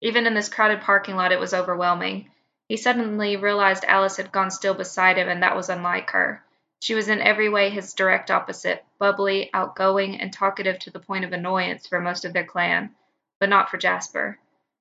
Even 0.00 0.26
in 0.26 0.34
this 0.34 0.48
crowded 0.48 0.80
parking 0.80 1.16
lot, 1.16 1.32
it 1.32 1.40
was 1.40 1.54
overwhelming. 1.54 2.30
He 2.68 2.76
suddenly 2.76 3.36
realized 3.36 3.84
Alice 3.84 4.16
had 4.16 4.32
gone 4.32 4.50
still 4.50 4.74
beside 4.74 5.18
him, 5.18 5.28
and 5.28 5.42
that 5.42 5.54
was 5.54 5.68
unlike 5.68 6.10
her. 6.10 6.42
She 6.80 6.94
was 6.94 7.08
in 7.08 7.20
every 7.20 7.48
way 7.48 7.70
his 7.70 7.94
direct 7.94 8.30
opposite, 8.30 8.84
bubbly, 8.98 9.50
outgoing, 9.52 10.20
and 10.20 10.32
talkative 10.32 10.78
to 10.80 10.90
the 10.90 11.00
point 11.00 11.24
of 11.24 11.32
annoyance 11.32 11.86
for 11.86 12.00
most 12.00 12.24
of 12.24 12.32
their 12.32 12.44
clan, 12.44 12.94
but 13.38 13.48
not 13.48 13.70
for 13.70 13.76
Jasper. 13.76 14.38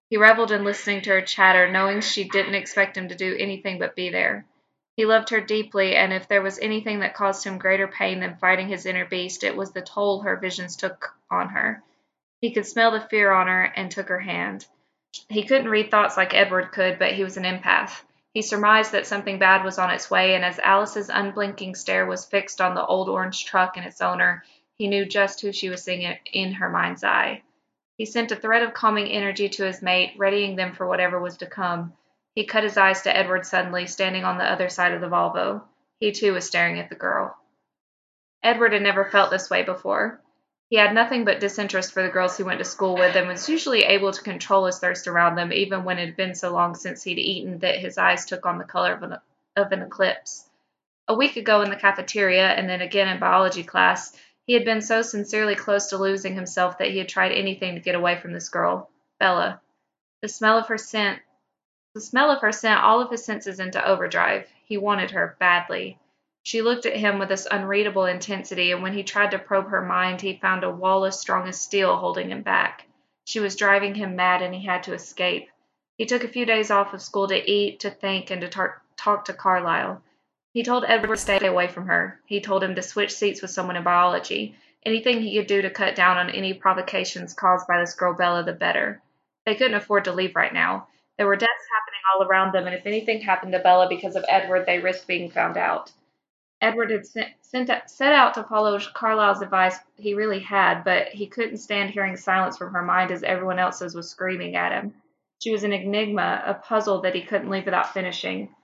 He 0.10 0.18
reveled 0.18 0.52
in 0.52 0.64
listening 0.64 1.02
to 1.02 1.10
her 1.12 1.22
chatter, 1.22 1.72
knowing 1.72 2.02
she 2.02 2.30
didn't 2.30 2.56
expect 2.56 2.98
him 2.98 3.10
to 3.10 3.16
do 3.16 3.36
anything 3.40 3.80
but 3.80 3.96
be 3.96 4.10
there. 4.10 4.46
He 4.96 5.06
loved 5.06 5.30
her 5.30 5.42
deeply, 5.42 5.96
and 5.96 6.14
if 6.14 6.28
there 6.28 6.42
was 6.42 6.58
anything 6.60 7.00
that 7.00 7.16
caused 7.16 7.44
him 7.44 7.58
greater 7.58 7.88
pain 7.88 8.20
than 8.22 8.38
fighting 8.38 8.70
his 8.70 8.86
inner 8.86 9.06
beast, 9.06 9.44
it 9.44 9.56
was 9.56 9.72
the 9.72 9.82
toll 9.82 10.22
her 10.22 10.38
visions 10.38 10.78
took 10.78 11.14
on 11.30 11.50
her. 11.50 11.84
He 12.40 12.54
could 12.54 12.66
smell 12.66 12.92
the 12.92 13.02
fear 13.02 13.32
on 13.32 13.48
her 13.48 13.64
and 13.64 13.92
took 13.92 14.08
her 14.08 14.20
hand. 14.20 14.66
He 15.28 15.44
couldn't 15.44 15.70
read 15.70 15.92
thoughts 15.92 16.16
like 16.16 16.34
Edward 16.34 16.72
could, 16.72 17.00
but 17.00 17.14
he 17.14 17.24
was 17.24 17.38
an 17.38 17.44
empath. 17.44 18.04
He 18.36 18.42
surmised 18.42 18.92
that 18.92 19.08
something 19.08 19.40
bad 19.40 19.64
was 19.64 19.80
on 19.80 19.92
its 19.92 20.12
way, 20.12 20.36
and 20.36 20.44
as 20.44 20.60
Alice's 20.60 21.08
unblinking 21.08 21.74
stare 21.74 22.06
was 22.06 22.26
fixed 22.26 22.60
on 22.60 22.76
the 22.76 22.86
old 22.86 23.08
orange 23.08 23.46
truck 23.46 23.78
and 23.78 23.86
its 23.86 24.02
owner, 24.02 24.44
he 24.74 24.90
knew 24.90 25.06
just 25.06 25.40
who 25.40 25.54
she 25.54 25.70
was 25.70 25.86
seeing 25.86 26.02
in 26.34 26.52
her 26.52 26.70
mind's 26.70 27.06
eye. 27.06 27.44
He 27.98 28.06
sent 28.06 28.34
a 28.34 28.36
thread 28.36 28.62
of 28.62 28.74
calming 28.74 29.08
energy 29.08 29.48
to 29.48 29.64
his 29.64 29.82
mate, 29.82 30.16
readying 30.18 30.58
them 30.58 30.74
for 30.74 30.86
whatever 30.86 31.18
was 31.18 31.38
to 31.38 31.46
come. 31.46 31.94
He 32.34 32.44
cut 32.44 32.66
his 32.66 32.76
eyes 32.76 33.04
to 33.04 33.16
Edward 33.16 33.46
suddenly, 33.46 33.88
standing 33.88 34.26
on 34.26 34.38
the 34.38 34.44
other 34.44 34.68
side 34.68 34.92
of 34.92 35.00
the 35.00 35.08
Volvo. 35.08 35.64
He 36.02 36.12
too 36.12 36.34
was 36.34 36.46
staring 36.46 36.78
at 36.78 36.90
the 36.90 36.96
girl. 36.96 37.38
Edward 38.44 38.74
had 38.74 38.82
never 38.82 39.06
felt 39.06 39.32
this 39.32 39.50
way 39.50 39.64
before. 39.64 40.20
He 40.70 40.78
had 40.78 40.94
nothing 40.96 41.26
but 41.26 41.40
disinterest 41.40 41.94
for 41.94 42.02
the 42.02 42.10
girls 42.10 42.38
he 42.38 42.44
went 42.44 42.58
to 42.58 42.66
school 42.66 42.96
with 42.96 43.16
and 43.16 43.28
was 43.28 43.48
usually 43.48 43.84
able 43.84 44.12
to 44.12 44.22
control 44.24 44.66
his 44.66 44.80
thirst 44.80 45.08
around 45.08 45.36
them, 45.36 45.54
even 45.54 45.84
when 45.84 46.00
it 46.00 46.08
had 46.08 46.16
been 46.16 46.34
so 46.34 46.52
long 46.52 46.74
since 46.74 47.04
he'd 47.04 47.20
eaten 47.20 47.60
that 47.60 47.78
his 47.78 47.98
eyes 48.00 48.26
took 48.26 48.46
on 48.46 48.58
the 48.58 48.64
color 48.64 48.94
of 48.94 49.04
an, 49.04 49.18
of 49.56 49.72
an 49.72 49.84
eclipse. 49.84 50.50
A 51.08 51.14
week 51.14 51.38
ago 51.38 51.62
in 51.62 51.70
the 51.70 51.76
cafeteria, 51.76 52.48
and 52.48 52.68
then 52.68 52.82
again 52.82 53.08
in 53.08 53.20
biology 53.20 53.64
class, 53.64 54.18
he 54.48 54.54
had 54.54 54.66
been 54.66 54.82
so 54.82 55.04
sincerely 55.04 55.56
close 55.56 55.88
to 55.88 55.98
losing 55.98 56.34
himself 56.34 56.80
that 56.80 56.90
he 56.90 56.98
had 56.98 57.10
tried 57.10 57.32
anything 57.32 57.76
to 57.76 57.82
get 57.82 57.94
away 57.94 58.20
from 58.20 58.34
this 58.34 58.50
girl, 58.50 58.90
Bella. 59.20 59.62
The 60.22 60.28
smell 60.28 60.58
of 60.58 60.68
her 60.68 60.80
scent, 60.80 61.22
the 61.94 62.02
smell 62.02 62.32
of 62.32 62.42
her 62.42 62.52
sent 62.52 62.82
all 62.82 63.02
of 63.02 63.12
his 63.12 63.24
senses 63.24 63.60
into 63.60 63.88
overdrive. 63.88 64.48
He 64.66 64.78
wanted 64.78 65.12
her 65.12 65.36
badly. 65.40 66.00
She 66.46 66.62
looked 66.62 66.86
at 66.86 66.96
him 66.96 67.18
with 67.18 67.30
this 67.30 67.48
unreadable 67.50 68.06
intensity, 68.06 68.72
and 68.72 68.84
when 68.84 68.94
he 68.94 69.02
tried 69.02 69.32
to 69.32 69.40
probe 69.40 69.70
her 69.70 69.82
mind, 69.82 70.22
he 70.22 70.38
found 70.38 70.64
a 70.64 70.70
wall 70.70 71.04
as 71.04 71.20
strong 71.20 71.48
as 71.48 71.60
steel 71.60 71.98
holding 71.98 72.30
him 72.30 72.44
back. 72.44 72.86
She 73.24 73.40
was 73.40 73.56
driving 73.56 73.96
him 73.96 74.16
mad, 74.16 74.44
and 74.44 74.54
he 74.54 74.64
had 74.64 74.84
to 74.84 74.94
escape. 74.94 75.50
He 75.98 76.06
took 76.06 76.24
a 76.24 76.28
few 76.28 76.46
days 76.46 76.70
off 76.70 76.94
of 76.94 77.02
school 77.02 77.28
to 77.30 77.52
eat, 77.52 77.80
to 77.80 77.90
think, 77.90 78.30
and 78.30 78.42
to 78.42 78.48
tar- 78.48 78.84
talk 78.96 79.26
to 79.26 79.34
Carlisle. 79.34 80.04
He 80.54 80.62
told 80.62 80.86
Edward 80.86 81.16
to 81.16 81.22
stay 81.22 81.48
away 81.48 81.68
from 81.68 81.88
her. 81.88 82.20
He 82.28 82.40
told 82.40 82.64
him 82.64 82.76
to 82.76 82.84
switch 82.84 83.16
seats 83.16 83.42
with 83.42 83.50
someone 83.50 83.76
in 83.76 83.84
biology. 83.84 84.56
Anything 84.86 85.22
he 85.22 85.36
could 85.36 85.48
do 85.48 85.64
to 85.64 85.72
cut 85.72 85.96
down 85.96 86.18
on 86.18 86.30
any 86.30 86.54
provocations 86.54 87.34
caused 87.34 87.66
by 87.68 87.80
this 87.80 87.96
girl 87.96 88.14
Bella, 88.14 88.44
the 88.44 88.54
better. 88.54 89.02
They 89.48 89.56
couldn't 89.56 89.78
afford 89.78 90.04
to 90.04 90.14
leave 90.14 90.36
right 90.36 90.54
now. 90.54 90.90
There 91.18 91.26
were 91.26 91.38
deaths 91.38 91.52
happening 91.74 92.02
all 92.14 92.28
around 92.28 92.52
them, 92.52 92.68
and 92.68 92.76
if 92.76 92.86
anything 92.86 93.22
happened 93.22 93.54
to 93.54 93.60
Bella 93.60 93.90
because 93.90 94.16
of 94.16 94.26
Edward, 94.30 94.68
they 94.68 94.78
risked 94.78 95.08
being 95.08 95.32
found 95.32 95.58
out. 95.58 95.92
Edward 96.66 96.90
had 96.90 97.06
sent, 97.06 97.28
sent, 97.42 97.70
set 97.86 98.12
out 98.12 98.34
to 98.34 98.44
follow 98.44 98.80
Carlisle's 98.80 99.44
advice. 99.44 99.78
He 99.98 100.16
really 100.16 100.40
had, 100.40 100.84
but 100.84 101.10
he 101.10 101.28
couldn't 101.28 101.58
stand 101.58 101.92
hearing 101.92 102.18
silence 102.18 102.58
from 102.58 102.74
her 102.74 102.82
mind 102.82 103.12
as 103.12 103.22
everyone 103.22 103.60
else's 103.60 103.94
was 103.94 104.10
screaming 104.10 104.56
at 104.56 104.72
him. 104.72 104.96
She 105.44 105.52
was 105.52 105.64
an 105.64 105.74
enigma, 105.74 106.42
a 106.44 106.56
puzzle 106.56 107.02
that 107.02 107.14
he 107.14 107.22
couldn't 107.22 107.52
leave 107.52 107.66
without 107.66 107.94
finishing. 107.94 108.56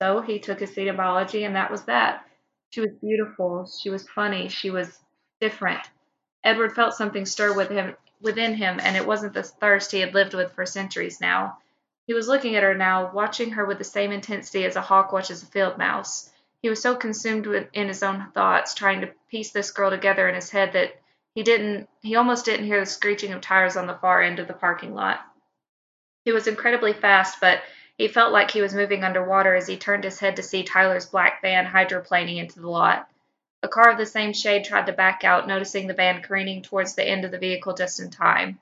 So 0.00 0.20
he 0.20 0.38
took 0.38 0.60
his 0.60 0.72
seat 0.72 0.86
in 0.86 0.94
biology, 0.94 1.42
and 1.42 1.56
that 1.56 1.72
was 1.72 1.82
that. 1.86 2.24
She 2.70 2.80
was 2.80 2.92
beautiful. 3.02 3.68
She 3.82 3.90
was 3.90 4.08
funny. 4.08 4.48
She 4.48 4.70
was 4.70 4.96
different. 5.40 5.80
Edward 6.44 6.76
felt 6.76 6.94
something 6.94 7.26
stir 7.26 7.56
with 7.56 7.70
him, 7.70 7.96
within 8.20 8.54
him, 8.54 8.78
and 8.80 8.96
it 8.96 9.04
wasn't 9.04 9.34
the 9.34 9.42
thirst 9.42 9.90
he 9.90 9.98
had 9.98 10.14
lived 10.14 10.32
with 10.32 10.52
for 10.52 10.64
centuries 10.64 11.20
now. 11.20 11.58
He 12.06 12.14
was 12.14 12.28
looking 12.28 12.54
at 12.54 12.62
her 12.62 12.74
now, 12.74 13.10
watching 13.12 13.50
her 13.50 13.66
with 13.66 13.78
the 13.78 13.84
same 13.84 14.12
intensity 14.12 14.64
as 14.64 14.76
a 14.76 14.80
hawk 14.80 15.12
watches 15.12 15.42
a 15.42 15.46
field 15.46 15.76
mouse. 15.76 16.30
He 16.60 16.68
was 16.68 16.82
so 16.82 16.96
consumed 16.96 17.46
in 17.46 17.88
his 17.88 18.02
own 18.02 18.32
thoughts, 18.32 18.74
trying 18.74 19.02
to 19.02 19.14
piece 19.30 19.52
this 19.52 19.70
girl 19.70 19.90
together 19.90 20.28
in 20.28 20.34
his 20.34 20.50
head 20.50 20.72
that 20.72 20.96
he 21.34 21.42
didn't 21.44 21.88
he 22.00 22.16
almost 22.16 22.44
didn't 22.44 22.66
hear 22.66 22.80
the 22.80 22.86
screeching 22.86 23.32
of 23.32 23.40
tires 23.40 23.76
on 23.76 23.86
the 23.86 23.94
far 23.94 24.22
end 24.22 24.40
of 24.40 24.48
the 24.48 24.54
parking 24.54 24.94
lot. 24.94 25.20
He 26.24 26.32
was 26.32 26.48
incredibly 26.48 26.92
fast, 26.92 27.40
but 27.40 27.62
he 27.96 28.08
felt 28.08 28.32
like 28.32 28.50
he 28.50 28.60
was 28.60 28.74
moving 28.74 29.04
underwater 29.04 29.54
as 29.54 29.66
he 29.66 29.76
turned 29.76 30.04
his 30.04 30.18
head 30.18 30.36
to 30.36 30.42
see 30.42 30.64
Tyler's 30.64 31.06
black 31.06 31.42
van 31.42 31.66
hydroplaning 31.66 32.38
into 32.38 32.60
the 32.60 32.68
lot. 32.68 33.08
A 33.62 33.68
car 33.68 33.90
of 33.90 33.98
the 33.98 34.06
same 34.06 34.32
shade 34.32 34.64
tried 34.64 34.86
to 34.86 34.92
back 34.92 35.24
out, 35.24 35.46
noticing 35.46 35.86
the 35.86 35.94
van 35.94 36.22
careening 36.22 36.62
towards 36.62 36.94
the 36.94 37.04
end 37.04 37.24
of 37.24 37.30
the 37.30 37.38
vehicle 37.38 37.74
just 37.74 38.00
in 38.00 38.10
time. 38.10 38.58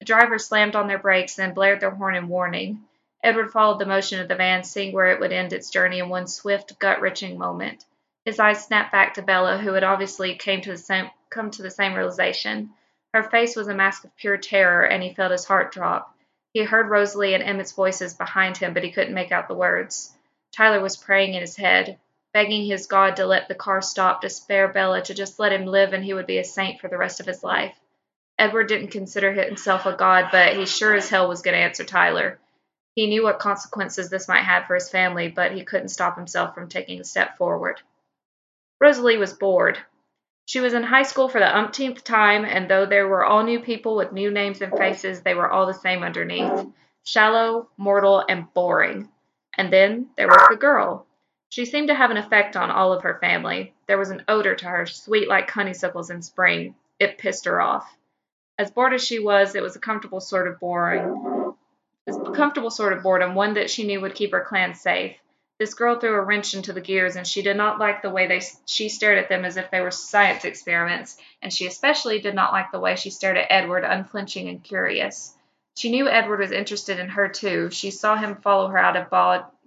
The 0.00 0.04
drivers 0.04 0.46
slammed 0.46 0.76
on 0.76 0.88
their 0.88 0.98
brakes, 0.98 1.34
then 1.36 1.54
blared 1.54 1.80
their 1.80 1.90
horn 1.90 2.14
in 2.14 2.28
warning. 2.28 2.84
Edward 3.26 3.50
followed 3.50 3.80
the 3.80 3.86
motion 3.86 4.20
of 4.20 4.28
the 4.28 4.36
van, 4.36 4.62
seeing 4.62 4.92
where 4.92 5.08
it 5.08 5.18
would 5.18 5.32
end 5.32 5.52
its 5.52 5.70
journey 5.70 5.98
in 5.98 6.08
one 6.08 6.28
swift, 6.28 6.78
gut-wrenching 6.78 7.36
moment. 7.36 7.84
His 8.24 8.38
eyes 8.38 8.64
snapped 8.64 8.92
back 8.92 9.14
to 9.14 9.22
Bella, 9.22 9.58
who 9.58 9.72
had 9.72 9.82
obviously 9.82 10.36
came 10.36 10.60
to 10.60 10.70
the 10.70 10.78
same, 10.78 11.10
come 11.28 11.50
to 11.50 11.62
the 11.62 11.70
same 11.72 11.94
realization. 11.94 12.70
Her 13.12 13.24
face 13.24 13.56
was 13.56 13.66
a 13.66 13.74
mask 13.74 14.04
of 14.04 14.16
pure 14.16 14.36
terror, 14.36 14.84
and 14.84 15.02
he 15.02 15.12
felt 15.12 15.32
his 15.32 15.44
heart 15.44 15.72
drop. 15.72 16.14
He 16.52 16.62
heard 16.62 16.88
Rosalie 16.88 17.34
and 17.34 17.42
Emmett's 17.42 17.72
voices 17.72 18.14
behind 18.14 18.58
him, 18.58 18.72
but 18.74 18.84
he 18.84 18.92
couldn't 18.92 19.12
make 19.12 19.32
out 19.32 19.48
the 19.48 19.54
words. 19.54 20.14
Tyler 20.56 20.78
was 20.78 20.96
praying 20.96 21.34
in 21.34 21.40
his 21.40 21.56
head, 21.56 21.98
begging 22.32 22.64
his 22.64 22.86
God 22.86 23.16
to 23.16 23.26
let 23.26 23.48
the 23.48 23.56
car 23.56 23.82
stop, 23.82 24.20
to 24.20 24.30
spare 24.30 24.68
Bella, 24.68 25.02
to 25.02 25.14
just 25.14 25.40
let 25.40 25.52
him 25.52 25.66
live, 25.66 25.92
and 25.92 26.04
he 26.04 26.14
would 26.14 26.28
be 26.28 26.38
a 26.38 26.44
saint 26.44 26.80
for 26.80 26.86
the 26.86 26.96
rest 26.96 27.18
of 27.18 27.26
his 27.26 27.42
life. 27.42 27.74
Edward 28.38 28.68
didn't 28.68 28.92
consider 28.92 29.32
himself 29.32 29.84
a 29.84 29.96
god, 29.96 30.28
but 30.30 30.56
he 30.56 30.64
sure 30.64 30.94
as 30.94 31.08
hell 31.08 31.26
was 31.26 31.42
going 31.42 31.56
to 31.56 31.60
answer 31.60 31.82
Tyler. 31.82 32.38
He 32.96 33.06
knew 33.06 33.22
what 33.22 33.38
consequences 33.38 34.08
this 34.08 34.26
might 34.26 34.44
have 34.44 34.66
for 34.66 34.74
his 34.74 34.88
family, 34.88 35.28
but 35.28 35.52
he 35.52 35.64
couldn't 35.64 35.90
stop 35.90 36.16
himself 36.16 36.54
from 36.54 36.70
taking 36.70 36.98
a 36.98 37.04
step 37.04 37.36
forward. 37.36 37.82
Rosalie 38.80 39.18
was 39.18 39.34
bored. 39.34 39.78
She 40.46 40.60
was 40.60 40.72
in 40.72 40.82
high 40.82 41.02
school 41.02 41.28
for 41.28 41.38
the 41.38 41.56
umpteenth 41.56 42.04
time, 42.04 42.46
and 42.46 42.70
though 42.70 42.86
there 42.86 43.06
were 43.06 43.22
all 43.22 43.42
new 43.42 43.60
people 43.60 43.96
with 43.96 44.12
new 44.12 44.30
names 44.30 44.62
and 44.62 44.72
faces, 44.72 45.20
they 45.20 45.34
were 45.34 45.50
all 45.50 45.66
the 45.66 45.74
same 45.74 46.02
underneath 46.02 46.66
shallow, 47.04 47.68
mortal, 47.76 48.24
and 48.28 48.52
boring. 48.54 49.08
And 49.54 49.70
then 49.70 50.08
there 50.16 50.26
was 50.26 50.46
the 50.48 50.56
girl. 50.56 51.06
She 51.50 51.66
seemed 51.66 51.88
to 51.88 51.94
have 51.94 52.10
an 52.10 52.16
effect 52.16 52.56
on 52.56 52.70
all 52.70 52.92
of 52.92 53.02
her 53.02 53.18
family. 53.20 53.74
There 53.86 53.98
was 53.98 54.10
an 54.10 54.24
odor 54.26 54.56
to 54.56 54.66
her, 54.66 54.86
sweet 54.86 55.28
like 55.28 55.50
honeysuckles 55.50 56.10
in 56.10 56.22
spring. 56.22 56.74
It 56.98 57.18
pissed 57.18 57.44
her 57.44 57.60
off. 57.60 57.86
As 58.58 58.70
bored 58.70 58.94
as 58.94 59.04
she 59.04 59.18
was, 59.18 59.54
it 59.54 59.62
was 59.62 59.76
a 59.76 59.80
comfortable 59.80 60.20
sort 60.20 60.48
of 60.48 60.58
boring 60.58 61.35
a 62.06 62.32
comfortable 62.32 62.70
sort 62.70 62.92
of 62.92 63.02
boredom, 63.02 63.34
one 63.34 63.54
that 63.54 63.70
she 63.70 63.86
knew 63.86 64.00
would 64.00 64.14
keep 64.14 64.32
her 64.32 64.40
clan 64.40 64.74
safe. 64.74 65.16
This 65.58 65.74
girl 65.74 65.98
threw 65.98 66.14
a 66.14 66.20
wrench 66.20 66.54
into 66.54 66.72
the 66.72 66.80
gears, 66.80 67.16
and 67.16 67.26
she 67.26 67.42
did 67.42 67.56
not 67.56 67.78
like 67.78 68.02
the 68.02 68.10
way 68.10 68.26
they 68.26 68.42
she 68.66 68.88
stared 68.90 69.18
at 69.18 69.28
them 69.28 69.44
as 69.44 69.56
if 69.56 69.70
they 69.70 69.80
were 69.80 69.90
science 69.90 70.44
experiments, 70.44 71.16
and 71.40 71.52
she 71.52 71.66
especially 71.66 72.20
did 72.20 72.34
not 72.34 72.52
like 72.52 72.70
the 72.70 72.78
way 72.78 72.94
she 72.94 73.10
stared 73.10 73.38
at 73.38 73.50
Edward, 73.50 73.82
unflinching 73.82 74.48
and 74.48 74.62
curious. 74.62 75.34
She 75.74 75.90
knew 75.90 76.08
Edward 76.08 76.40
was 76.40 76.52
interested 76.52 76.98
in 76.98 77.08
her 77.08 77.28
too. 77.28 77.70
She 77.70 77.90
saw 77.90 78.16
him 78.16 78.36
follow 78.36 78.68
her 78.68 78.78
out 78.78 78.96
of 78.96 79.10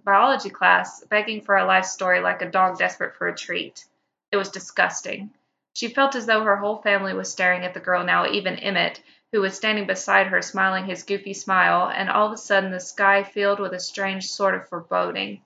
biology 0.04 0.50
class, 0.50 1.04
begging 1.04 1.40
for 1.40 1.56
a 1.56 1.66
life 1.66 1.84
story 1.84 2.20
like 2.20 2.40
a 2.40 2.50
dog 2.50 2.78
desperate 2.78 3.16
for 3.16 3.28
a 3.28 3.36
treat. 3.36 3.84
It 4.32 4.36
was 4.36 4.50
disgusting. 4.50 5.30
She 5.74 5.88
felt 5.88 6.14
as 6.14 6.26
though 6.26 6.42
her 6.44 6.56
whole 6.56 6.82
family 6.82 7.14
was 7.14 7.30
staring 7.30 7.64
at 7.64 7.74
the 7.74 7.80
girl 7.80 8.04
now, 8.04 8.26
even 8.26 8.56
Emmett, 8.56 9.02
who 9.32 9.40
was 9.40 9.54
standing 9.54 9.86
beside 9.86 10.26
her 10.26 10.42
smiling 10.42 10.84
his 10.84 11.04
goofy 11.04 11.34
smile, 11.34 11.88
and 11.88 12.10
all 12.10 12.26
of 12.26 12.32
a 12.32 12.36
sudden 12.36 12.70
the 12.70 12.80
sky 12.80 13.22
filled 13.22 13.60
with 13.60 13.72
a 13.72 13.80
strange 13.80 14.26
sort 14.26 14.54
of 14.54 14.68
foreboding. 14.68 15.40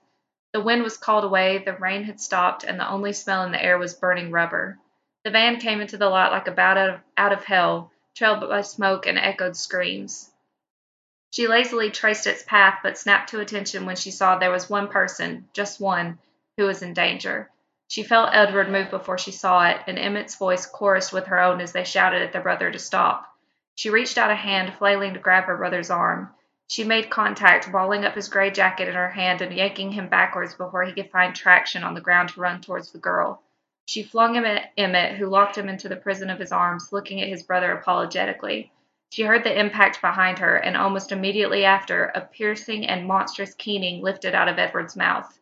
The 0.53 0.61
wind 0.61 0.83
was 0.83 0.97
called 0.97 1.23
away, 1.23 1.59
the 1.59 1.73
rain 1.73 2.03
had 2.03 2.19
stopped, 2.19 2.63
and 2.63 2.79
the 2.79 2.89
only 2.89 3.13
smell 3.13 3.43
in 3.43 3.51
the 3.51 3.63
air 3.63 3.77
was 3.77 3.93
burning 3.93 4.31
rubber. 4.31 4.79
The 5.23 5.31
van 5.31 5.59
came 5.59 5.81
into 5.81 5.97
the 5.97 6.09
lot 6.09 6.31
like 6.31 6.47
a 6.47 6.51
bat 6.51 6.77
out 6.77 6.89
of, 6.89 6.99
out 7.17 7.33
of 7.33 7.43
hell, 7.43 7.91
trailed 8.15 8.39
by 8.39 8.61
smoke 8.61 9.05
and 9.05 9.17
echoed 9.17 9.57
screams. 9.57 10.31
She 11.31 11.47
lazily 11.47 11.91
traced 11.91 12.27
its 12.27 12.43
path, 12.43 12.79
but 12.81 12.97
snapped 12.97 13.29
to 13.31 13.41
attention 13.41 13.85
when 13.85 13.97
she 13.97 14.11
saw 14.11 14.37
there 14.37 14.51
was 14.51 14.69
one 14.69 14.87
person, 14.87 15.49
just 15.51 15.81
one, 15.81 16.17
who 16.57 16.63
was 16.63 16.81
in 16.81 16.93
danger. 16.93 17.51
She 17.89 18.03
felt 18.03 18.33
Edward 18.33 18.71
move 18.71 18.89
before 18.89 19.17
she 19.17 19.31
saw 19.31 19.67
it, 19.67 19.81
and 19.85 19.99
Emmett's 19.99 20.37
voice 20.37 20.65
chorused 20.65 21.11
with 21.11 21.27
her 21.27 21.39
own 21.39 21.59
as 21.59 21.73
they 21.73 21.83
shouted 21.83 22.21
at 22.21 22.31
their 22.31 22.41
brother 22.41 22.71
to 22.71 22.79
stop. 22.79 23.34
She 23.75 23.89
reached 23.89 24.17
out 24.17 24.31
a 24.31 24.35
hand, 24.35 24.73
flailing 24.75 25.13
to 25.13 25.19
grab 25.19 25.43
her 25.45 25.57
brother's 25.57 25.91
arm. 25.91 26.33
She 26.67 26.83
made 26.83 27.09
contact, 27.09 27.71
balling 27.71 28.05
up 28.05 28.15
his 28.15 28.29
gray 28.29 28.49
jacket 28.49 28.87
in 28.87 28.95
her 28.95 29.11
hand 29.11 29.41
and 29.41 29.53
yanking 29.53 29.91
him 29.91 30.07
backwards 30.07 30.55
before 30.55 30.83
he 30.83 30.93
could 30.93 31.11
find 31.11 31.35
traction 31.35 31.83
on 31.83 31.93
the 31.93 32.01
ground 32.01 32.29
to 32.29 32.39
run 32.39 32.61
towards 32.61 32.91
the 32.91 32.97
girl. 32.97 33.43
She 33.85 34.01
flung 34.01 34.33
him 34.33 34.45
at 34.45 34.71
Emmett, 34.77 35.17
who 35.17 35.27
locked 35.27 35.57
him 35.57 35.69
into 35.69 35.87
the 35.87 35.95
prison 35.95 36.29
of 36.29 36.39
his 36.39 36.51
arms, 36.51 36.91
looking 36.91 37.21
at 37.21 37.27
his 37.27 37.43
brother 37.43 37.71
apologetically. 37.71 38.71
She 39.11 39.23
heard 39.23 39.43
the 39.43 39.59
impact 39.59 40.01
behind 40.01 40.39
her, 40.39 40.55
and 40.55 40.75
almost 40.75 41.11
immediately 41.11 41.65
after, 41.65 42.05
a 42.15 42.21
piercing 42.21 42.87
and 42.87 43.05
monstrous 43.05 43.53
keening 43.53 44.01
lifted 44.01 44.33
out 44.33 44.47
of 44.47 44.57
Edward's 44.57 44.95
mouth. 44.95 45.37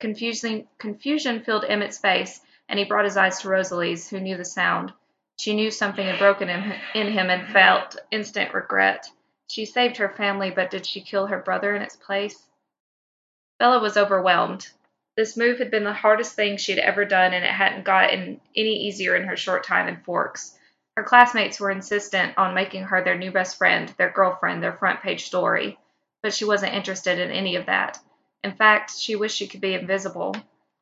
Confusing, 0.00 0.66
confusion 0.78 1.42
filled 1.42 1.64
Emmett's 1.64 1.98
face, 1.98 2.40
and 2.68 2.78
he 2.78 2.84
brought 2.84 3.04
his 3.04 3.16
eyes 3.16 3.40
to 3.40 3.48
Rosalie's, 3.48 4.08
who 4.08 4.20
knew 4.20 4.36
the 4.36 4.44
sound. 4.44 4.92
She 5.38 5.54
knew 5.54 5.70
something 5.70 6.06
had 6.06 6.18
broken 6.18 6.48
in, 6.48 6.62
him 6.62 7.30
and 7.30 7.52
felt 7.52 7.96
instant 8.10 8.54
regret. 8.54 9.08
She 9.48 9.66
saved 9.66 9.96
her 9.98 10.08
family, 10.08 10.50
but 10.50 10.70
did 10.70 10.86
she 10.86 11.00
kill 11.00 11.26
her 11.26 11.38
brother 11.38 11.74
in 11.74 11.82
its 11.82 11.96
place? 11.96 12.48
Bella 13.58 13.78
was 13.80 13.96
overwhelmed. 13.96 14.68
This 15.16 15.36
move 15.36 15.58
had 15.58 15.70
been 15.70 15.84
the 15.84 15.92
hardest 15.92 16.34
thing 16.34 16.56
she 16.56 16.72
had 16.72 16.80
ever 16.80 17.04
done, 17.04 17.34
and 17.34 17.44
it 17.44 17.50
hadn't 17.50 17.84
gotten 17.84 18.40
any 18.56 18.74
easier 18.86 19.14
in 19.14 19.24
her 19.28 19.36
short 19.36 19.64
time 19.64 19.86
in 19.86 20.02
Forks. 20.02 20.58
Her 20.96 21.02
classmates 21.02 21.60
were 21.60 21.70
insistent 21.70 22.38
on 22.38 22.54
making 22.54 22.84
her 22.84 23.02
their 23.02 23.18
new 23.18 23.30
best 23.30 23.58
friend, 23.58 23.88
their 23.98 24.10
girlfriend, 24.10 24.62
their 24.62 24.72
front 24.72 25.02
page 25.02 25.26
story. 25.26 25.78
But 26.22 26.32
she 26.32 26.44
wasn't 26.44 26.74
interested 26.74 27.18
in 27.18 27.30
any 27.30 27.56
of 27.56 27.66
that. 27.66 27.98
In 28.42 28.54
fact, 28.54 28.96
she 28.96 29.16
wished 29.16 29.36
she 29.36 29.48
could 29.48 29.60
be 29.60 29.74
invisible. 29.74 30.34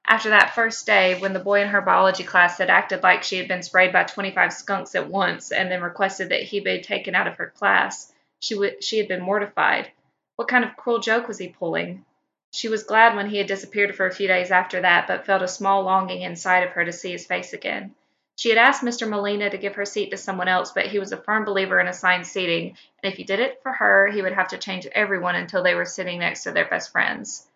After 0.07 0.31
that 0.31 0.55
first 0.55 0.85
day, 0.85 1.19
when 1.19 1.33
the 1.33 1.39
boy 1.39 1.63
in 1.63 1.69
her 1.69 1.81
biology 1.81 2.25
class 2.25 2.59
had 2.59 2.69
acted 2.71 3.03
like 3.03 3.23
she 3.23 3.39
had 3.39 3.49
been 3.49 3.63
sprayed 3.63 3.93
by 3.93 4.05
25 4.05 4.53
skunks 4.53 4.95
at 4.95 5.09
once 5.09 5.53
and 5.53 5.71
then 5.71 5.81
requested 5.81 6.31
that 6.31 6.43
he 6.43 6.61
be 6.61 6.83
taken 6.83 7.15
out 7.15 7.29
of 7.29 7.37
her 7.37 7.47
class, 7.47 8.13
she, 8.41 8.55
w- 8.55 8.81
she 8.81 8.99
had 8.99 9.09
been 9.09 9.23
mortified. 9.23 9.91
What 10.37 10.49
kind 10.49 10.65
of 10.65 10.77
cruel 10.77 10.99
joke 10.99 11.29
was 11.29 11.39
he 11.39 11.49
pulling? 11.49 12.05
She 12.53 12.69
was 12.69 12.83
glad 12.83 13.17
when 13.17 13.31
he 13.31 13.39
had 13.39 13.47
disappeared 13.47 13.95
for 13.95 14.07
a 14.07 14.15
few 14.15 14.29
days 14.29 14.51
after 14.51 14.81
that, 14.83 15.07
but 15.07 15.25
felt 15.25 15.41
a 15.41 15.49
small 15.49 15.85
longing 15.85 16.23
inside 16.23 16.65
of 16.65 16.73
her 16.73 16.85
to 16.85 16.93
see 16.93 17.13
his 17.13 17.27
face 17.27 17.53
again. 17.53 17.95
She 18.37 18.49
had 18.49 18.59
asked 18.59 18.83
Mr. 18.83 19.09
Molina 19.09 19.51
to 19.51 19.57
give 19.57 19.77
her 19.77 19.85
seat 19.85 20.11
to 20.11 20.17
someone 20.17 20.49
else, 20.49 20.73
but 20.73 20.87
he 20.87 20.99
was 20.99 21.13
a 21.13 21.17
firm 21.17 21.45
believer 21.45 21.79
in 21.79 21.87
assigned 21.87 22.27
seating, 22.27 22.77
and 23.03 23.13
if 23.13 23.17
he 23.17 23.25
did 23.25 23.41
it 23.41 23.63
for 23.63 23.73
her, 23.73 24.09
he 24.09 24.21
would 24.21 24.33
have 24.33 24.49
to 24.49 24.59
change 24.59 24.87
everyone 24.87 25.37
until 25.37 25.63
they 25.63 25.75
were 25.75 25.85
sitting 25.85 26.19
next 26.19 26.43
to 26.43 26.51
their 26.51 26.69
best 26.69 26.91
friends. 26.91 27.47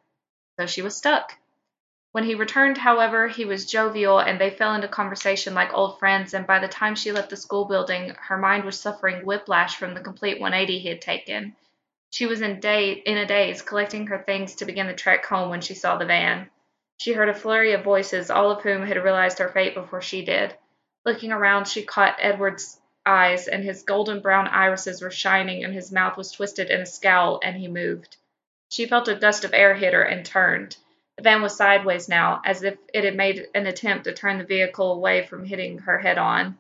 So 0.59 0.67
she 0.67 0.83
was 0.83 0.97
stuck. 0.97 1.37
When 2.13 2.25
he 2.25 2.35
returned, 2.35 2.79
however, 2.79 3.29
he 3.29 3.45
was 3.45 3.67
jovial, 3.67 4.19
and 4.19 4.41
they 4.41 4.51
fell 4.51 4.75
into 4.75 4.89
conversation 4.89 5.55
like 5.55 5.75
old 5.75 5.99
friends, 5.99 6.35
and 6.35 6.47
by 6.47 6.61
the 6.61 6.69
time 6.69 6.95
she 6.95 7.13
left 7.13 7.31
the 7.31 7.37
school 7.37 7.65
building 7.65 8.15
her 8.29 8.39
mind 8.39 8.65
was 8.65 8.81
suffering 8.81 9.25
whiplash 9.25 9.77
from 9.77 9.95
the 9.95 10.01
complete 10.01 10.41
180 10.41 10.79
he 10.79 10.89
had 10.89 11.01
taken. 11.01 11.57
She 12.11 12.27
was 12.27 12.41
in, 12.41 12.61
a 12.65 13.27
daze, 13.27 13.61
collecting 13.61 14.07
her 14.07 14.19
things 14.19 14.55
to 14.55 14.65
begin 14.65 14.87
the 14.87 14.95
trek 14.95 15.27
home 15.27 15.51
when 15.51 15.61
she 15.61 15.75
saw 15.75 15.97
the 15.97 16.07
van. 16.07 16.49
She 16.97 17.13
heard 17.13 17.29
a 17.29 17.35
flurry 17.35 17.73
of 17.73 17.85
voices, 17.85 18.31
all 18.31 18.51
of 18.51 18.63
whom 18.63 18.87
had 18.87 19.03
realized 19.03 19.39
her 19.39 19.49
fate 19.49 19.75
before 19.75 20.01
she 20.01 20.25
did. 20.25 20.57
Looking 21.05 21.33
around, 21.33 21.67
she 21.67 21.85
caught 21.85 22.17
Edward's 22.19 22.81
eyes, 23.05 23.49
and 23.49 23.63
his 23.63 23.83
golden 23.83 24.21
brown 24.21 24.49
irises 24.49 25.03
were 25.03 25.11
shining, 25.11 25.65
and 25.65 25.75
his 25.75 25.93
mouth 25.93 26.17
was 26.17 26.33
twisted 26.33 26.71
in 26.71 26.81
a 26.81 26.87
scowl, 26.87 27.41
and 27.43 27.57
he 27.57 27.69
moved. 27.69 28.17
She 28.71 28.87
felt 28.87 29.09
a 29.09 29.15
gust 29.15 29.45
of 29.45 29.53
air 29.53 29.75
hit 29.75 29.93
her 29.93 30.03
and 30.03 30.25
turned. 30.25 30.77
The 31.17 31.23
van 31.23 31.41
was 31.41 31.57
sideways 31.57 32.09
now, 32.09 32.43
as 32.45 32.63
if 32.63 32.77
it 32.93 33.05
had 33.05 33.17
made 33.17 33.49
an 33.55 33.67
attempt 33.67 34.05
to 34.05 34.13
turn 34.13 34.39
the 34.39 34.45
vehicle 34.45 34.93
away 34.93 35.27
from 35.27 35.45
hitting 35.45 35.79
her 35.79 35.99
head 35.99 36.19
on. 36.19 36.59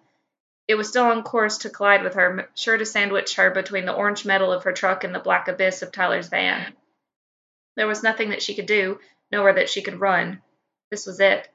It 0.66 0.76
was 0.76 0.88
still 0.88 1.04
on 1.04 1.22
course 1.22 1.58
to 1.58 1.70
collide 1.70 2.02
with 2.02 2.14
her, 2.14 2.48
sure 2.54 2.76
to 2.76 2.86
sandwich 2.86 3.36
her 3.36 3.50
between 3.50 3.84
the 3.84 3.94
orange 3.94 4.24
metal 4.24 4.52
of 4.52 4.64
her 4.64 4.72
truck 4.72 5.04
and 5.04 5.14
the 5.14 5.20
black 5.20 5.46
abyss 5.46 5.82
of 5.82 5.92
Tyler's 5.92 6.28
van. 6.28 6.74
There 7.76 7.86
was 7.86 8.02
nothing 8.02 8.30
that 8.30 8.42
she 8.42 8.54
could 8.54 8.66
do, 8.66 8.98
nowhere 9.30 9.52
that 9.52 9.68
she 9.68 9.82
could 9.82 10.00
run. 10.00 10.42
This 10.90 11.06
was 11.06 11.20
it. 11.20 11.48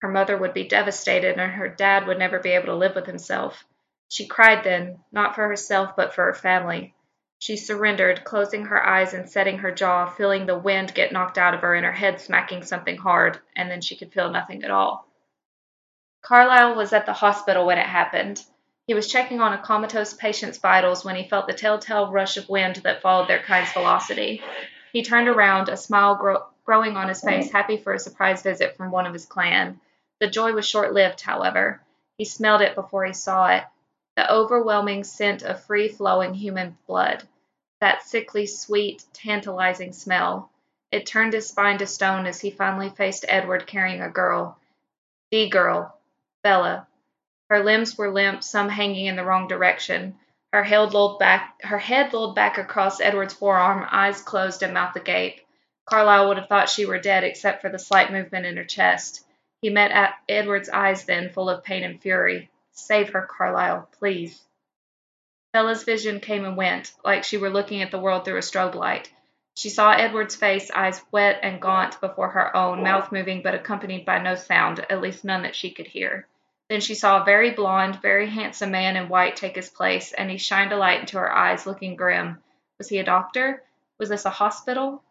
Her 0.00 0.08
mother 0.08 0.36
would 0.36 0.52
be 0.52 0.66
devastated, 0.66 1.38
and 1.38 1.52
her 1.52 1.68
dad 1.68 2.06
would 2.06 2.18
never 2.18 2.40
be 2.40 2.50
able 2.50 2.66
to 2.66 2.74
live 2.74 2.96
with 2.96 3.06
himself. 3.06 3.64
She 4.08 4.26
cried 4.26 4.64
then, 4.64 4.98
not 5.12 5.36
for 5.36 5.46
herself, 5.46 5.94
but 5.96 6.12
for 6.12 6.24
her 6.24 6.34
family. 6.34 6.94
She 7.42 7.56
surrendered, 7.56 8.22
closing 8.22 8.66
her 8.66 8.86
eyes 8.86 9.14
and 9.14 9.28
setting 9.28 9.58
her 9.58 9.72
jaw, 9.72 10.08
feeling 10.08 10.46
the 10.46 10.56
wind 10.56 10.94
get 10.94 11.10
knocked 11.10 11.36
out 11.36 11.54
of 11.54 11.62
her 11.62 11.74
and 11.74 11.84
her 11.84 11.90
head 11.90 12.20
smacking 12.20 12.62
something 12.62 12.96
hard, 12.96 13.40
and 13.56 13.68
then 13.68 13.80
she 13.80 13.96
could 13.96 14.12
feel 14.12 14.30
nothing 14.30 14.62
at 14.62 14.70
all. 14.70 15.08
Carlisle 16.20 16.76
was 16.76 16.92
at 16.92 17.04
the 17.04 17.12
hospital 17.12 17.66
when 17.66 17.78
it 17.78 17.86
happened. 17.86 18.44
He 18.86 18.94
was 18.94 19.10
checking 19.10 19.40
on 19.40 19.52
a 19.52 19.58
comatose 19.58 20.14
patient's 20.14 20.58
vitals 20.58 21.04
when 21.04 21.16
he 21.16 21.28
felt 21.28 21.48
the 21.48 21.52
telltale 21.52 22.12
rush 22.12 22.36
of 22.36 22.48
wind 22.48 22.76
that 22.76 23.02
followed 23.02 23.26
their 23.26 23.42
kind's 23.42 23.72
velocity. 23.72 24.40
He 24.92 25.02
turned 25.02 25.26
around, 25.26 25.68
a 25.68 25.76
smile 25.76 26.14
grow- 26.14 26.46
growing 26.64 26.96
on 26.96 27.08
his 27.08 27.24
face, 27.24 27.50
happy 27.50 27.76
for 27.76 27.92
a 27.92 27.98
surprise 27.98 28.44
visit 28.44 28.76
from 28.76 28.92
one 28.92 29.04
of 29.04 29.12
his 29.12 29.26
clan. 29.26 29.80
The 30.20 30.28
joy 30.28 30.52
was 30.52 30.68
short 30.68 30.92
lived, 30.92 31.20
however. 31.20 31.80
He 32.18 32.24
smelled 32.24 32.62
it 32.62 32.76
before 32.76 33.04
he 33.04 33.12
saw 33.12 33.48
it 33.48 33.64
the 34.14 34.30
overwhelming 34.30 35.04
scent 35.04 35.42
of 35.42 35.64
free 35.64 35.88
flowing 35.88 36.34
human 36.34 36.76
blood. 36.86 37.26
That 37.82 38.04
sickly 38.04 38.46
sweet, 38.46 39.02
tantalizing 39.12 39.92
smell. 39.92 40.52
It 40.92 41.04
turned 41.04 41.32
his 41.32 41.48
spine 41.48 41.78
to 41.78 41.86
stone 41.88 42.26
as 42.26 42.40
he 42.40 42.52
finally 42.52 42.90
faced 42.90 43.24
Edward 43.26 43.66
carrying 43.66 44.00
a 44.00 44.08
girl. 44.08 44.56
The 45.32 45.48
girl, 45.48 45.98
Bella. 46.44 46.86
Her 47.50 47.64
limbs 47.64 47.98
were 47.98 48.12
limp, 48.12 48.44
some 48.44 48.68
hanging 48.68 49.06
in 49.06 49.16
the 49.16 49.24
wrong 49.24 49.48
direction. 49.48 50.16
Her 50.52 50.62
head 50.62 50.94
lolled 50.94 51.18
back, 51.18 51.60
her 51.64 51.78
head 51.78 52.12
lolled 52.12 52.36
back 52.36 52.56
across 52.56 53.00
Edward's 53.00 53.34
forearm, 53.34 53.84
eyes 53.90 54.22
closed 54.22 54.62
and 54.62 54.72
mouth 54.72 54.94
agape. 54.94 55.44
Carlisle 55.84 56.28
would 56.28 56.38
have 56.38 56.48
thought 56.48 56.68
she 56.68 56.86
were 56.86 57.00
dead 57.00 57.24
except 57.24 57.62
for 57.62 57.68
the 57.68 57.80
slight 57.80 58.12
movement 58.12 58.46
in 58.46 58.56
her 58.58 58.64
chest. 58.64 59.26
He 59.60 59.70
met 59.70 60.20
Edward's 60.28 60.68
eyes 60.68 61.04
then, 61.04 61.30
full 61.30 61.50
of 61.50 61.64
pain 61.64 61.82
and 61.82 62.00
fury. 62.00 62.48
Save 62.70 63.08
her, 63.08 63.22
Carlisle, 63.22 63.88
please. 63.98 64.40
Bella's 65.52 65.84
vision 65.84 66.20
came 66.20 66.46
and 66.46 66.56
went, 66.56 66.94
like 67.04 67.24
she 67.24 67.36
were 67.36 67.50
looking 67.50 67.82
at 67.82 67.90
the 67.90 67.98
world 67.98 68.24
through 68.24 68.38
a 68.38 68.42
strobe 68.42 68.74
light. 68.74 69.12
She 69.54 69.68
saw 69.68 69.92
Edward's 69.92 70.34
face, 70.34 70.70
eyes 70.70 71.04
wet 71.12 71.40
and 71.42 71.60
gaunt 71.60 72.00
before 72.00 72.30
her 72.30 72.56
own, 72.56 72.82
mouth 72.82 73.12
moving 73.12 73.42
but 73.42 73.54
accompanied 73.54 74.06
by 74.06 74.16
no 74.16 74.34
sound, 74.34 74.86
at 74.88 75.02
least 75.02 75.24
none 75.24 75.42
that 75.42 75.54
she 75.54 75.70
could 75.70 75.88
hear. 75.88 76.26
Then 76.70 76.80
she 76.80 76.94
saw 76.94 77.20
a 77.20 77.24
very 77.26 77.50
blond, 77.50 78.00
very 78.00 78.30
handsome 78.30 78.70
man 78.70 78.96
in 78.96 79.10
white 79.10 79.36
take 79.36 79.54
his 79.56 79.68
place, 79.68 80.14
and 80.14 80.30
he 80.30 80.38
shined 80.38 80.72
a 80.72 80.76
light 80.78 81.00
into 81.00 81.18
her 81.18 81.30
eyes, 81.30 81.66
looking 81.66 81.96
grim. 81.96 82.42
Was 82.78 82.88
he 82.88 82.96
a 82.96 83.04
doctor? 83.04 83.62
Was 83.98 84.08
this 84.08 84.24
a 84.24 84.30
hospital? 84.30 85.02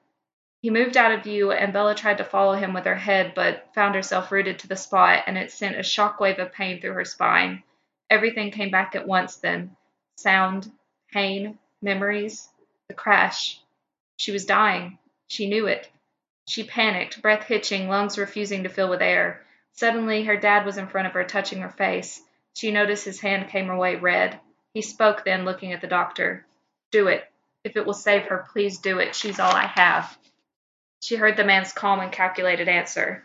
He 0.64 0.72
moved 0.72 0.98
out 0.98 1.12
of 1.12 1.24
view, 1.24 1.52
and 1.52 1.72
Bella 1.72 1.94
tried 1.94 2.18
to 2.18 2.24
follow 2.24 2.54
him 2.54 2.74
with 2.74 2.86
her 2.86 2.96
head, 2.96 3.34
but 3.36 3.70
found 3.76 3.94
herself 3.94 4.32
rooted 4.32 4.58
to 4.58 4.68
the 4.68 4.76
spot, 4.76 5.26
and 5.28 5.38
it 5.38 5.52
sent 5.52 5.78
a 5.78 5.84
shock 5.84 6.20
wave 6.20 6.40
of 6.40 6.52
pain 6.52 6.82
through 6.82 6.94
her 6.94 7.06
spine. 7.06 7.62
Everything 8.10 8.50
came 8.50 8.72
back 8.72 8.96
at 8.96 9.08
once 9.08 9.36
then 9.36 9.76
sound, 10.22 10.72
pain, 11.12 11.58
memories, 11.82 12.50
the 12.88 12.94
crash. 12.94 13.60
She 14.18 14.32
was 14.32 14.46
dying. 14.46 14.98
She 15.28 15.50
knew 15.50 15.68
it. 15.68 15.90
She 16.46 16.64
panicked, 16.64 17.22
breath 17.22 17.44
hitching, 17.44 17.88
lungs 17.88 18.18
refusing 18.18 18.64
to 18.64 18.70
fill 18.70 18.90
with 18.90 19.02
air. 19.02 19.46
Suddenly, 19.74 20.26
her 20.26 20.38
dad 20.38 20.66
was 20.66 20.78
in 20.78 20.88
front 20.88 21.08
of 21.08 21.14
her, 21.14 21.24
touching 21.24 21.62
her 21.62 21.70
face. 21.70 22.22
She 22.54 22.72
noticed 22.72 23.06
his 23.06 23.22
hand 23.22 23.50
came 23.50 23.70
away 23.70 23.96
red. 23.96 24.40
He 24.74 24.82
spoke 24.82 25.24
then, 25.24 25.46
looking 25.46 25.74
at 25.74 25.82
the 25.82 25.88
doctor. 25.88 26.46
Do 26.92 27.08
it. 27.08 27.24
If 27.64 27.78
it 27.78 27.86
will 27.86 27.94
save 27.94 28.24
her, 28.24 28.46
please 28.52 28.80
do 28.80 29.00
it. 29.00 29.16
She's 29.16 29.40
all 29.40 29.52
I 29.56 29.68
have. 29.68 30.18
She 31.02 31.16
heard 31.16 31.38
the 31.38 31.46
man's 31.46 31.74
calm 31.74 32.00
and 32.00 32.12
calculated 32.12 32.68
answer. 32.68 33.24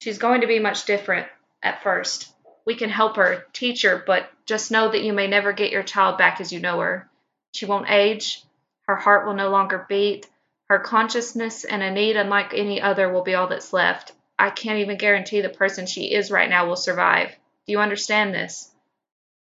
She's 0.00 0.18
going 0.18 0.40
to 0.40 0.46
be 0.46 0.58
much 0.58 0.84
different 0.84 1.28
at 1.62 1.82
first. 1.82 2.33
We 2.66 2.74
can 2.74 2.90
help 2.90 3.16
her, 3.16 3.46
teach 3.52 3.82
her, 3.82 4.02
but 4.06 4.30
just 4.46 4.70
know 4.70 4.90
that 4.90 5.02
you 5.02 5.12
may 5.12 5.26
never 5.26 5.52
get 5.52 5.72
your 5.72 5.82
child 5.82 6.18
back 6.18 6.40
as 6.40 6.52
you 6.52 6.60
know 6.60 6.80
her. 6.80 7.08
She 7.52 7.66
won't 7.66 7.90
age. 7.90 8.42
Her 8.86 8.96
heart 8.96 9.26
will 9.26 9.34
no 9.34 9.50
longer 9.50 9.86
beat. 9.88 10.26
Her 10.68 10.78
consciousness 10.78 11.64
and 11.64 11.82
a 11.82 11.90
need 11.90 12.16
unlike 12.16 12.54
any 12.54 12.80
other 12.80 13.12
will 13.12 13.22
be 13.22 13.34
all 13.34 13.46
that's 13.46 13.72
left. 13.72 14.12
I 14.38 14.50
can't 14.50 14.80
even 14.80 14.96
guarantee 14.96 15.40
the 15.40 15.48
person 15.48 15.86
she 15.86 16.12
is 16.12 16.30
right 16.30 16.48
now 16.48 16.66
will 16.66 16.76
survive. 16.76 17.30
Do 17.66 17.72
you 17.72 17.80
understand 17.80 18.34
this? 18.34 18.70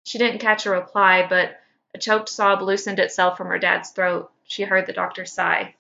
She 0.04 0.18
didn't 0.18 0.40
catch 0.40 0.66
a 0.66 0.72
reply, 0.72 1.26
but 1.28 1.60
a 1.94 1.98
choked 1.98 2.30
sob 2.30 2.62
loosened 2.62 3.00
itself 3.00 3.38
from 3.38 3.48
her 3.48 3.60
dad's 3.60 3.90
throat. 3.90 4.32
She 4.46 4.64
heard 4.64 4.86
the 4.86 4.94
doctor 4.94 5.26
sigh. 5.26 5.76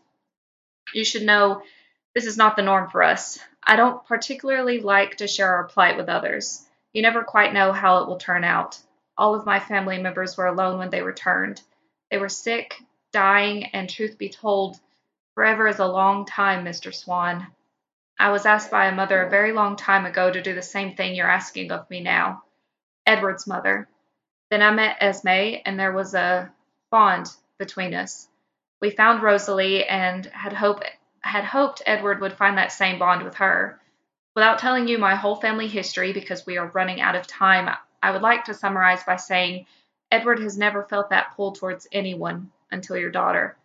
You 0.93 1.05
should 1.05 1.23
know 1.23 1.61
this 2.13 2.25
is 2.25 2.37
not 2.37 2.55
the 2.55 2.63
norm 2.63 2.89
for 2.89 3.03
us. 3.03 3.39
I 3.63 3.75
don't 3.75 4.05
particularly 4.05 4.79
like 4.79 5.17
to 5.17 5.27
share 5.27 5.55
our 5.55 5.65
plight 5.65 5.97
with 5.97 6.09
others. 6.09 6.66
You 6.93 7.01
never 7.01 7.23
quite 7.23 7.53
know 7.53 7.71
how 7.71 7.99
it 7.99 8.07
will 8.07 8.17
turn 8.17 8.43
out. 8.43 8.79
All 9.17 9.35
of 9.35 9.45
my 9.45 9.59
family 9.59 10.01
members 10.01 10.37
were 10.37 10.47
alone 10.47 10.77
when 10.77 10.89
they 10.89 11.01
returned. 11.01 11.61
They 12.09 12.17
were 12.17 12.29
sick, 12.29 12.75
dying, 13.11 13.65
and 13.67 13.89
truth 13.89 14.17
be 14.17 14.29
told, 14.29 14.79
forever 15.35 15.67
is 15.67 15.79
a 15.79 15.85
long 15.85 16.25
time, 16.25 16.63
Mr. 16.63 16.93
Swan. 16.93 17.47
I 18.19 18.31
was 18.31 18.45
asked 18.45 18.71
by 18.71 18.85
a 18.87 18.95
mother 18.95 19.21
a 19.21 19.29
very 19.29 19.51
long 19.51 19.75
time 19.75 20.05
ago 20.05 20.31
to 20.31 20.41
do 20.41 20.55
the 20.55 20.61
same 20.61 20.95
thing 20.95 21.13
you're 21.13 21.29
asking 21.29 21.71
of 21.71 21.89
me 21.89 22.01
now. 22.01 22.43
Edward's 23.05 23.47
mother. 23.47 23.87
Then 24.49 24.61
I 24.61 24.71
met 24.71 24.97
Esme, 24.99 25.61
and 25.65 25.79
there 25.79 25.91
was 25.91 26.13
a 26.13 26.51
bond 26.89 27.27
between 27.57 27.93
us. 27.93 28.27
We 28.81 28.89
found 28.91 29.21
Rosalie 29.21 29.85
and 29.85 30.25
had 30.27 30.53
hoped 30.53 30.85
had 31.21 31.43
hoped 31.43 31.81
Edward 31.85 32.21
would 32.21 32.33
find 32.33 32.57
that 32.57 32.71
same 32.71 32.99
bond 32.99 33.23
with 33.23 33.35
her. 33.35 33.81
Without 34.37 34.59
telling 34.59 34.87
you 34.87 34.99
my 34.99 35.15
whole 35.15 35.35
family 35.35 35.67
history, 35.67 36.13
because 36.13 36.45
we 36.45 36.59
are 36.59 36.67
running 36.67 37.01
out 37.01 37.15
of 37.15 37.25
time, 37.25 37.75
I 38.03 38.11
would 38.11 38.21
like 38.21 38.45
to 38.45 38.53
summarize 38.53 39.03
by 39.03 39.15
saying 39.15 39.65
Edward 40.11 40.37
has 40.41 40.55
never 40.55 40.83
felt 40.83 41.09
that 41.09 41.35
pull 41.35 41.53
towards 41.53 41.87
anyone 41.91 42.51
until 42.69 42.97
your 42.97 43.09
daughter. 43.09 43.57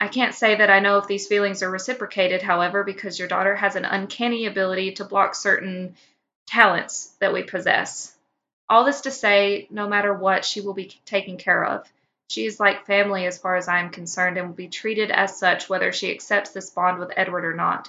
I 0.00 0.08
can't 0.08 0.34
say 0.34 0.56
that 0.56 0.70
I 0.70 0.80
know 0.80 0.98
if 0.98 1.06
these 1.06 1.28
feelings 1.28 1.62
are 1.62 1.70
reciprocated, 1.70 2.42
however, 2.42 2.82
because 2.82 3.20
your 3.20 3.28
daughter 3.28 3.54
has 3.54 3.76
an 3.76 3.84
uncanny 3.84 4.46
ability 4.46 4.94
to 4.94 5.04
block 5.04 5.36
certain 5.36 5.94
talents 6.48 7.14
that 7.20 7.32
we 7.32 7.44
possess. 7.44 8.12
All 8.68 8.84
this 8.84 9.02
to 9.02 9.12
say, 9.12 9.68
no 9.70 9.86
matter 9.86 10.12
what, 10.12 10.44
she 10.44 10.60
will 10.60 10.74
be 10.74 11.00
taken 11.04 11.36
care 11.36 11.64
of. 11.64 11.86
She 12.28 12.44
is 12.44 12.58
like 12.58 12.86
family 12.86 13.24
as 13.26 13.38
far 13.38 13.54
as 13.54 13.68
I 13.68 13.78
am 13.78 13.90
concerned 13.90 14.36
and 14.36 14.48
will 14.48 14.54
be 14.56 14.66
treated 14.66 15.12
as 15.12 15.38
such 15.38 15.68
whether 15.68 15.92
she 15.92 16.10
accepts 16.10 16.50
this 16.50 16.70
bond 16.70 16.98
with 16.98 17.12
Edward 17.16 17.44
or 17.44 17.54
not. 17.54 17.88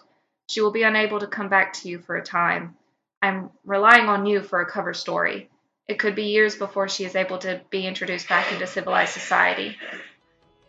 She 0.50 0.62
will 0.62 0.72
be 0.72 0.82
unable 0.82 1.20
to 1.20 1.28
come 1.28 1.48
back 1.48 1.74
to 1.74 1.88
you 1.88 2.00
for 2.00 2.16
a 2.16 2.24
time. 2.24 2.76
I'm 3.22 3.52
relying 3.66 4.10
on 4.10 4.26
you 4.26 4.42
for 4.42 4.62
a 4.62 4.66
cover 4.66 4.96
story. 4.96 5.48
It 5.88 6.00
could 6.00 6.16
be 6.16 6.24
years 6.24 6.56
before 6.56 6.90
she 6.90 7.06
is 7.06 7.16
able 7.16 7.38
to 7.40 7.62
be 7.70 7.86
introduced 7.86 8.28
back 8.28 8.52
into 8.52 8.66
civilized 8.66 9.14
society. 9.14 9.78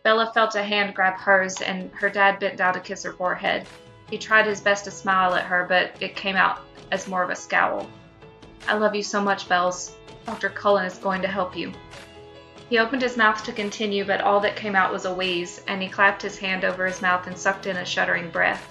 Bella 0.03 0.31
felt 0.35 0.53
a 0.53 0.61
hand 0.61 0.93
grab 0.93 1.15
hers, 1.15 1.61
and 1.61 1.91
her 1.93 2.11
dad 2.11 2.37
bent 2.37 2.57
down 2.57 2.75
to 2.75 2.79
kiss 2.79 3.01
her 3.01 3.13
forehead. 3.13 3.65
He 4.11 4.19
tried 4.19 4.45
his 4.45 4.61
best 4.61 4.85
to 4.85 4.91
smile 4.91 5.33
at 5.33 5.45
her, 5.45 5.65
but 5.67 5.95
it 5.99 6.15
came 6.15 6.35
out 6.35 6.59
as 6.91 7.07
more 7.07 7.23
of 7.23 7.31
a 7.31 7.35
scowl. 7.35 7.89
I 8.67 8.75
love 8.75 8.93
you 8.93 9.01
so 9.01 9.19
much, 9.19 9.49
Bells. 9.49 9.95
Dr. 10.27 10.49
Cullen 10.49 10.85
is 10.85 10.99
going 10.99 11.23
to 11.23 11.27
help 11.27 11.57
you. 11.57 11.73
He 12.69 12.77
opened 12.77 13.01
his 13.01 13.17
mouth 13.17 13.43
to 13.45 13.51
continue, 13.51 14.05
but 14.05 14.21
all 14.21 14.41
that 14.41 14.55
came 14.55 14.75
out 14.75 14.93
was 14.93 15.05
a 15.05 15.13
wheeze, 15.13 15.63
and 15.67 15.81
he 15.81 15.89
clapped 15.89 16.21
his 16.21 16.37
hand 16.37 16.65
over 16.65 16.85
his 16.85 17.01
mouth 17.01 17.25
and 17.25 17.35
sucked 17.35 17.65
in 17.65 17.77
a 17.77 17.85
shuddering 17.85 18.29
breath. 18.29 18.63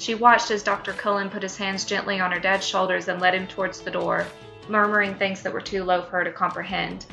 She 0.00 0.14
watched 0.14 0.50
as 0.50 0.62
Dr. 0.62 0.94
Cullen 0.94 1.28
put 1.28 1.42
his 1.42 1.58
hands 1.58 1.84
gently 1.84 2.20
on 2.20 2.32
her 2.32 2.40
dad's 2.40 2.66
shoulders 2.66 3.08
and 3.08 3.20
led 3.20 3.34
him 3.34 3.46
towards 3.46 3.82
the 3.82 3.90
door, 3.90 4.26
murmuring 4.66 5.14
things 5.14 5.42
that 5.42 5.52
were 5.52 5.60
too 5.60 5.84
low 5.84 6.00
for 6.00 6.12
her 6.12 6.24
to 6.24 6.32
comprehend. 6.32 7.04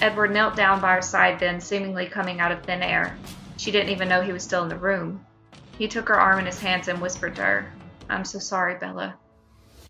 Edward 0.00 0.32
knelt 0.32 0.56
down 0.56 0.80
by 0.80 0.94
her 0.94 1.02
side 1.02 1.38
then, 1.38 1.60
seemingly 1.60 2.06
coming 2.06 2.40
out 2.40 2.50
of 2.50 2.64
thin 2.64 2.82
air. 2.82 3.16
She 3.58 3.70
didn't 3.70 3.90
even 3.90 4.08
know 4.08 4.22
he 4.22 4.32
was 4.32 4.42
still 4.42 4.64
in 4.64 4.68
the 4.68 4.76
room. 4.76 5.24
He 5.78 5.86
took 5.86 6.08
her 6.08 6.20
arm 6.20 6.40
in 6.40 6.46
his 6.46 6.58
hands 6.58 6.88
and 6.88 7.00
whispered 7.00 7.36
to 7.36 7.42
her, 7.42 7.72
I'm 8.10 8.24
so 8.24 8.40
sorry, 8.40 8.74
Bella. 8.74 9.14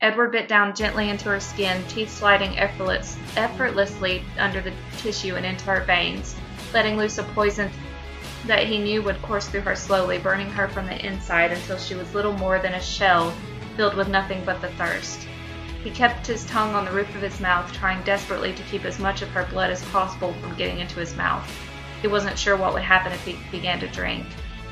Edward 0.02 0.32
bit 0.32 0.46
down 0.46 0.74
gently 0.74 1.08
into 1.08 1.30
her 1.30 1.40
skin, 1.40 1.82
teeth 1.88 2.10
sliding 2.10 2.58
effortless, 2.58 3.16
effortlessly 3.34 4.24
under 4.38 4.60
the 4.60 4.74
tissue 4.98 5.36
and 5.36 5.46
into 5.46 5.64
her 5.70 5.84
veins, 5.84 6.36
letting 6.74 6.98
loose 6.98 7.16
a 7.16 7.22
poison 7.22 7.70
that 8.46 8.66
he 8.66 8.78
knew 8.78 9.02
would 9.02 9.22
course 9.22 9.48
through 9.48 9.60
her 9.60 9.76
slowly, 9.76 10.18
burning 10.18 10.50
her 10.50 10.68
from 10.68 10.86
the 10.86 11.06
inside 11.06 11.52
until 11.52 11.78
she 11.78 11.94
was 11.94 12.14
little 12.14 12.32
more 12.32 12.58
than 12.58 12.74
a 12.74 12.80
shell 12.80 13.32
filled 13.76 13.94
with 13.94 14.08
nothing 14.08 14.44
but 14.44 14.60
the 14.60 14.68
thirst. 14.70 15.26
He 15.82 15.90
kept 15.90 16.26
his 16.26 16.46
tongue 16.46 16.74
on 16.74 16.84
the 16.84 16.92
roof 16.92 17.12
of 17.14 17.22
his 17.22 17.40
mouth, 17.40 17.72
trying 17.72 18.02
desperately 18.04 18.52
to 18.52 18.62
keep 18.64 18.84
as 18.84 18.98
much 18.98 19.22
of 19.22 19.30
her 19.30 19.46
blood 19.50 19.70
as 19.70 19.84
possible 19.86 20.32
from 20.34 20.56
getting 20.56 20.78
into 20.78 21.00
his 21.00 21.16
mouth. 21.16 21.48
He 22.00 22.08
wasn't 22.08 22.38
sure 22.38 22.56
what 22.56 22.72
would 22.72 22.82
happen 22.82 23.12
if 23.12 23.24
he 23.24 23.38
began 23.50 23.80
to 23.80 23.88
drink. 23.88 24.26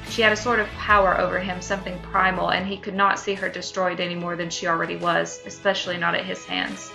She 0.09 0.23
had 0.23 0.33
a 0.33 0.37
sort 0.37 0.59
of 0.59 0.69
power 0.71 1.19
over 1.21 1.39
him, 1.39 1.61
something 1.61 1.99
primal, 2.01 2.51
and 2.51 2.67
he 2.67 2.77
could 2.77 2.95
not 2.95 3.19
see 3.19 3.35
her 3.35 3.49
destroyed 3.49 4.01
any 4.01 4.15
more 4.15 4.35
than 4.35 4.51
she 4.51 4.67
already 4.67 4.97
was, 4.97 5.41
especially 5.47 5.97
not 5.97 6.15
at 6.15 6.25
his 6.25 6.45
hands. 6.45 6.91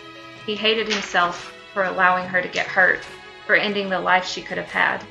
He 0.46 0.56
hated 0.56 0.88
himself 0.88 1.54
for 1.74 1.84
allowing 1.84 2.28
her 2.28 2.42
to 2.42 2.48
get 2.48 2.68
hurt, 2.68 3.00
for 3.46 3.56
ending 3.56 3.90
the 3.90 4.00
life 4.00 4.26
she 4.26 4.42
could 4.42 4.58
have 4.58 4.72
had. 4.72 5.04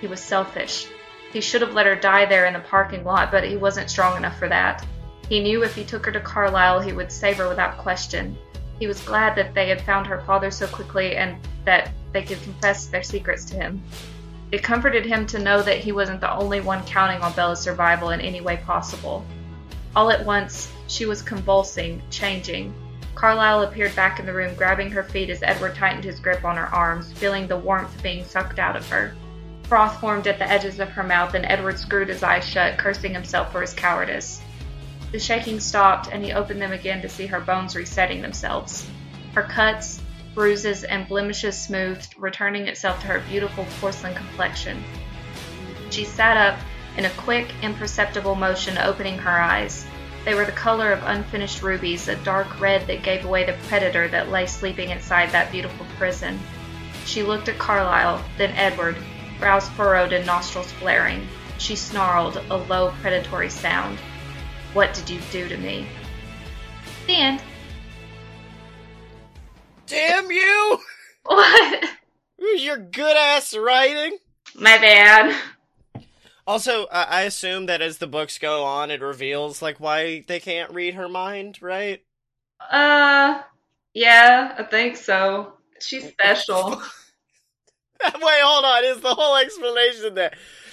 He 0.00 0.06
was 0.06 0.20
selfish. 0.20 0.86
He 1.32 1.40
should 1.40 1.60
have 1.60 1.74
let 1.74 1.86
her 1.86 1.94
die 1.94 2.24
there 2.24 2.46
in 2.46 2.54
the 2.54 2.60
parking 2.60 3.04
lot, 3.04 3.30
but 3.30 3.44
he 3.44 3.56
wasn't 3.56 3.90
strong 3.90 4.16
enough 4.16 4.38
for 4.38 4.48
that. 4.48 4.86
He 5.28 5.40
knew 5.40 5.62
if 5.62 5.74
he 5.74 5.84
took 5.84 6.06
her 6.06 6.12
to 6.12 6.20
Carlisle, 6.20 6.80
he 6.80 6.92
would 6.92 7.12
save 7.12 7.36
her 7.36 7.48
without 7.48 7.76
question. 7.76 8.36
He 8.78 8.86
was 8.86 9.00
glad 9.00 9.36
that 9.36 9.54
they 9.54 9.68
had 9.68 9.82
found 9.82 10.06
her 10.06 10.22
father 10.22 10.50
so 10.50 10.66
quickly 10.66 11.16
and 11.16 11.36
that 11.64 11.90
they 12.12 12.22
could 12.22 12.42
confess 12.42 12.86
their 12.86 13.02
secrets 13.02 13.44
to 13.46 13.56
him. 13.56 13.82
It 14.52 14.62
comforted 14.62 15.04
him 15.04 15.26
to 15.26 15.38
know 15.38 15.60
that 15.60 15.78
he 15.78 15.92
wasn't 15.92 16.22
the 16.22 16.32
only 16.32 16.62
one 16.62 16.84
counting 16.86 17.20
on 17.20 17.34
Bella's 17.34 17.60
survival 17.60 18.10
in 18.10 18.20
any 18.22 18.40
way 18.40 18.56
possible. 18.64 19.24
All 19.94 20.10
at 20.10 20.24
once, 20.24 20.72
she 20.86 21.04
was 21.04 21.20
convulsing, 21.20 22.00
changing. 22.10 22.72
Carlisle 23.14 23.62
appeared 23.62 23.94
back 23.94 24.20
in 24.20 24.24
the 24.24 24.32
room, 24.32 24.54
grabbing 24.54 24.90
her 24.90 25.02
feet 25.02 25.28
as 25.28 25.42
Edward 25.42 25.74
tightened 25.74 26.04
his 26.04 26.20
grip 26.20 26.44
on 26.44 26.56
her 26.56 26.72
arms, 26.74 27.12
feeling 27.12 27.46
the 27.46 27.56
warmth 27.56 28.02
being 28.02 28.24
sucked 28.24 28.58
out 28.58 28.76
of 28.76 28.88
her. 28.88 29.14
Froth 29.68 30.00
formed 30.00 30.26
at 30.26 30.38
the 30.38 30.50
edges 30.50 30.80
of 30.80 30.88
her 30.88 31.02
mouth, 31.02 31.34
and 31.34 31.44
Edward 31.44 31.78
screwed 31.78 32.08
his 32.08 32.22
eyes 32.22 32.48
shut, 32.48 32.78
cursing 32.78 33.12
himself 33.12 33.52
for 33.52 33.60
his 33.60 33.74
cowardice. 33.74 34.40
The 35.12 35.18
shaking 35.18 35.60
stopped, 35.60 36.08
and 36.10 36.24
he 36.24 36.32
opened 36.32 36.62
them 36.62 36.72
again 36.72 37.02
to 37.02 37.08
see 37.08 37.26
her 37.26 37.40
bones 37.40 37.76
resetting 37.76 38.22
themselves. 38.22 38.88
Her 39.34 39.42
cuts, 39.42 40.00
bruises, 40.34 40.84
and 40.84 41.06
blemishes 41.06 41.60
smoothed, 41.60 42.14
returning 42.16 42.66
itself 42.66 43.00
to 43.00 43.08
her 43.08 43.20
beautiful 43.28 43.66
porcelain 43.78 44.14
complexion. 44.14 44.82
She 45.90 46.04
sat 46.04 46.38
up 46.38 46.58
in 46.96 47.04
a 47.04 47.10
quick, 47.10 47.52
imperceptible 47.62 48.36
motion, 48.36 48.78
opening 48.78 49.18
her 49.18 49.38
eyes. 49.38 49.86
They 50.24 50.34
were 50.34 50.46
the 50.46 50.52
color 50.52 50.92
of 50.92 51.02
unfinished 51.04 51.62
rubies, 51.62 52.08
a 52.08 52.16
dark 52.16 52.58
red 52.58 52.86
that 52.86 53.02
gave 53.02 53.26
away 53.26 53.44
the 53.44 53.56
predator 53.68 54.08
that 54.08 54.30
lay 54.30 54.46
sleeping 54.46 54.90
inside 54.90 55.30
that 55.30 55.52
beautiful 55.52 55.86
prison. 55.98 56.40
She 57.04 57.22
looked 57.22 57.48
at 57.48 57.58
Carlisle, 57.58 58.24
then 58.36 58.50
Edward, 58.52 58.96
brows 59.38 59.68
furrowed 59.70 60.12
and 60.12 60.26
nostrils 60.26 60.70
flaring. 60.72 61.26
She 61.58 61.76
snarled, 61.76 62.36
a 62.50 62.56
low, 62.56 62.92
predatory 63.00 63.50
sound. 63.50 63.98
What 64.72 64.94
did 64.94 65.10
you 65.10 65.20
do 65.32 65.48
to 65.48 65.56
me? 65.56 65.86
The 67.06 67.14
end. 67.14 67.42
Damn 69.86 70.30
you! 70.30 70.78
What? 71.24 71.84
Your 72.56 72.78
good 72.78 73.14
ass 73.14 73.54
writing. 73.54 74.16
My 74.54 74.78
bad. 74.78 75.36
Also, 76.46 76.86
I 76.86 77.02
I 77.02 77.22
assume 77.22 77.66
that 77.66 77.82
as 77.82 77.98
the 77.98 78.06
books 78.06 78.38
go 78.38 78.64
on, 78.64 78.90
it 78.90 79.02
reveals 79.02 79.60
like 79.60 79.78
why 79.78 80.24
they 80.26 80.40
can't 80.40 80.72
read 80.72 80.94
her 80.94 81.06
mind, 81.06 81.60
right? 81.60 82.02
Uh, 82.70 83.42
yeah, 83.92 84.54
I 84.56 84.62
think 84.62 84.96
so. 84.96 85.52
She's 85.80 86.08
special. 86.08 86.82
Wait, 88.04 88.40
hold 88.42 88.64
on. 88.64 88.84
Is 88.84 89.00
the 89.00 89.14
whole 89.14 89.36
explanation 89.36 90.14
there? 90.14 90.32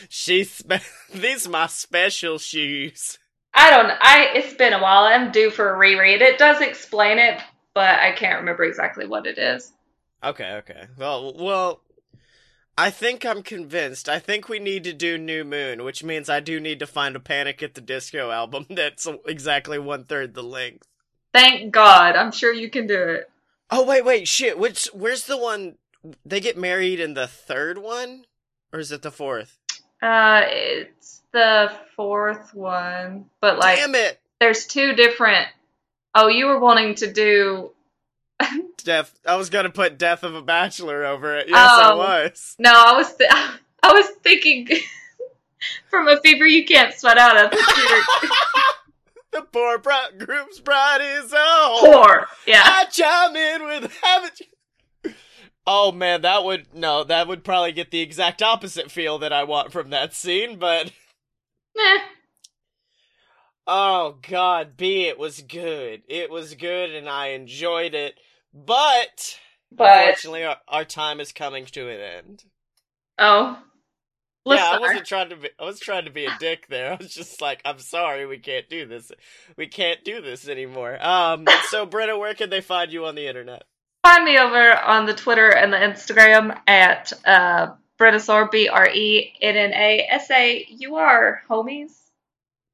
She's 0.10 0.52
spe- 0.52 0.84
these 1.14 1.48
my 1.48 1.68
special 1.68 2.38
shoes. 2.38 3.18
I 3.54 3.72
don't. 3.72 3.92
I. 4.02 4.30
It's 4.36 4.54
been 4.54 4.74
a 4.74 4.82
while. 4.82 5.06
I'm 5.06 5.32
due 5.32 5.50
for 5.50 5.74
a 5.74 5.78
reread. 5.78 6.22
It 6.22 6.38
does 6.38 6.62
explain 6.62 7.18
it, 7.18 7.40
but 7.74 8.00
I 8.00 8.12
can't 8.12 8.40
remember 8.40 8.64
exactly 8.64 9.08
what 9.08 9.26
it 9.26 9.38
is. 9.38 9.72
Okay, 10.24 10.54
okay. 10.56 10.88
Well, 10.98 11.34
well, 11.38 11.82
I 12.78 12.90
think 12.90 13.26
I'm 13.26 13.44
convinced. 13.44 14.10
I 14.10 14.20
think 14.20 14.50
we 14.50 14.60
need 14.60 14.84
to 14.84 14.94
do 14.94 15.18
New 15.18 15.46
Moon, 15.46 15.84
which 15.84 16.04
means 16.04 16.30
I 16.30 16.42
do 16.42 16.60
need 16.60 16.80
to 16.80 16.88
find 16.88 17.16
a 17.16 17.20
Panic 17.20 17.64
at 17.64 17.74
the 17.74 17.82
Disco 17.82 18.32
album 18.32 18.66
that's 18.70 19.08
exactly 19.26 19.80
one 19.80 20.04
third 20.04 20.34
the 20.34 20.44
length. 20.44 20.88
Thank 21.34 21.72
God. 21.72 22.16
I'm 22.16 22.32
sure 22.32 22.54
you 22.54 22.70
can 22.70 22.88
do 22.88 23.02
it. 23.02 23.30
Oh 23.72 23.86
wait, 23.86 24.06
wait, 24.06 24.28
shit. 24.28 24.60
Which 24.60 24.90
where's 24.94 25.26
the 25.26 25.38
one 25.38 25.76
they 26.26 26.40
get 26.40 26.58
married 26.58 27.00
in 27.00 27.14
the 27.14 27.28
third 27.28 27.78
one, 27.78 28.26
or 28.74 28.80
is 28.80 28.92
it 28.92 29.02
the 29.02 29.12
fourth? 29.12 29.58
Uh, 30.02 30.42
it's 30.46 31.22
the 31.32 31.72
fourth 31.96 32.54
one, 32.54 33.26
but 33.42 33.58
like, 33.60 33.78
Damn 33.80 33.96
it, 33.96 34.20
there's 34.40 34.66
two 34.68 34.94
different. 34.94 35.48
Oh, 36.14 36.28
you 36.28 36.46
were 36.46 36.60
wanting 36.60 36.96
to 36.96 37.12
do. 37.12 37.72
Death. 38.84 39.18
I 39.26 39.36
was 39.36 39.50
gonna 39.50 39.70
put 39.70 39.98
Death 39.98 40.24
of 40.24 40.36
a 40.36 40.42
Bachelor 40.42 41.06
over 41.06 41.36
it. 41.38 41.48
Yes, 41.50 41.58
I 41.58 41.92
Oh. 41.92 41.98
was. 41.98 42.56
No, 42.60 42.72
I 42.74 42.94
was. 42.98 43.16
Th- 43.16 43.30
I 43.84 43.94
was 43.94 44.08
thinking. 44.24 44.68
From 45.90 46.08
a 46.08 46.20
fever 46.22 46.46
you 46.46 46.64
can't 46.66 46.94
sweat 46.94 47.18
out. 47.18 47.38
of. 47.46 47.52
The 49.32 49.42
poor 49.52 49.78
bri- 49.80 50.18
groom's 50.26 50.60
bride 50.60 51.02
is 51.02 51.34
were 51.34 51.78
poor. 51.82 52.28
Yeah. 52.46 52.62
I 52.64 52.86
chime 52.86 53.36
in 53.36 53.66
with 53.66 53.98
haven't 54.04 54.40
you? 54.40 54.46
Oh 55.68 55.92
man, 55.92 56.22
that 56.22 56.44
would 56.44 56.74
no, 56.74 57.04
that 57.04 57.28
would 57.28 57.44
probably 57.44 57.72
get 57.72 57.92
the 57.92 58.02
exact 58.02 58.42
opposite 58.44 58.92
feel 58.92 59.18
that 59.20 59.34
I 59.34 59.44
want 59.44 59.72
from 59.72 59.90
that 59.92 60.14
scene, 60.14 60.58
but 60.60 60.92
Meh. 61.76 62.00
oh 63.68 64.18
god, 64.28 64.78
B 64.78 65.06
it 65.08 65.18
was 65.18 65.42
good. 65.42 66.04
It 66.08 66.30
was 66.30 66.56
good 66.56 66.92
and 66.94 67.10
I 67.10 67.28
enjoyed 67.30 67.94
it. 67.94 68.16
But 68.54 69.40
But 69.72 69.90
unfortunately 69.90 70.44
our, 70.46 70.58
our 70.68 70.86
time 70.86 71.20
is 71.20 71.32
coming 71.32 71.66
to 71.68 71.90
an 71.90 72.00
end. 72.00 72.44
oh, 73.20 73.60
yeah, 74.46 74.66
I 74.72 74.80
wasn't 74.80 75.06
trying 75.06 75.30
to 75.30 75.36
be 75.38 75.50
I 75.60 75.66
was 75.66 75.80
trying 75.80 76.06
to 76.06 76.12
be 76.12 76.26
a 76.26 76.38
dick 76.40 76.68
there. 76.68 76.94
I 76.94 76.96
was 76.98 77.14
just 77.14 77.42
like, 77.42 77.62
I'm 77.66 77.80
sorry, 77.80 78.26
we 78.26 78.38
can't 78.40 78.70
do 78.70 78.86
this. 78.86 79.12
We 79.58 79.68
can't 79.68 80.04
do 80.04 80.22
this 80.22 80.48
anymore. 80.48 80.98
Um 81.04 81.52
so 81.70 81.86
Brenna, 81.88 82.20
where 82.20 82.36
can 82.36 82.50
they 82.50 82.62
find 82.62 82.92
you 82.92 83.06
on 83.06 83.16
the 83.16 83.28
internet? 83.28 83.64
Find 84.06 84.24
me 84.24 84.38
over 84.38 84.72
on 84.72 85.08
the 85.08 85.16
Twitter 85.16 85.50
and 85.50 85.74
the 85.74 85.78
Instagram 85.78 86.56
at 86.68 87.12
uh, 87.26 87.72
Brennasaur, 87.98 88.52
B 88.52 88.68
R 88.68 88.88
E 88.88 89.34
N 89.42 89.56
N 89.56 89.74
A 89.74 90.06
S 90.08 90.30
A 90.30 90.64
U 90.70 90.98
R, 90.98 91.42
homies. 91.50 92.05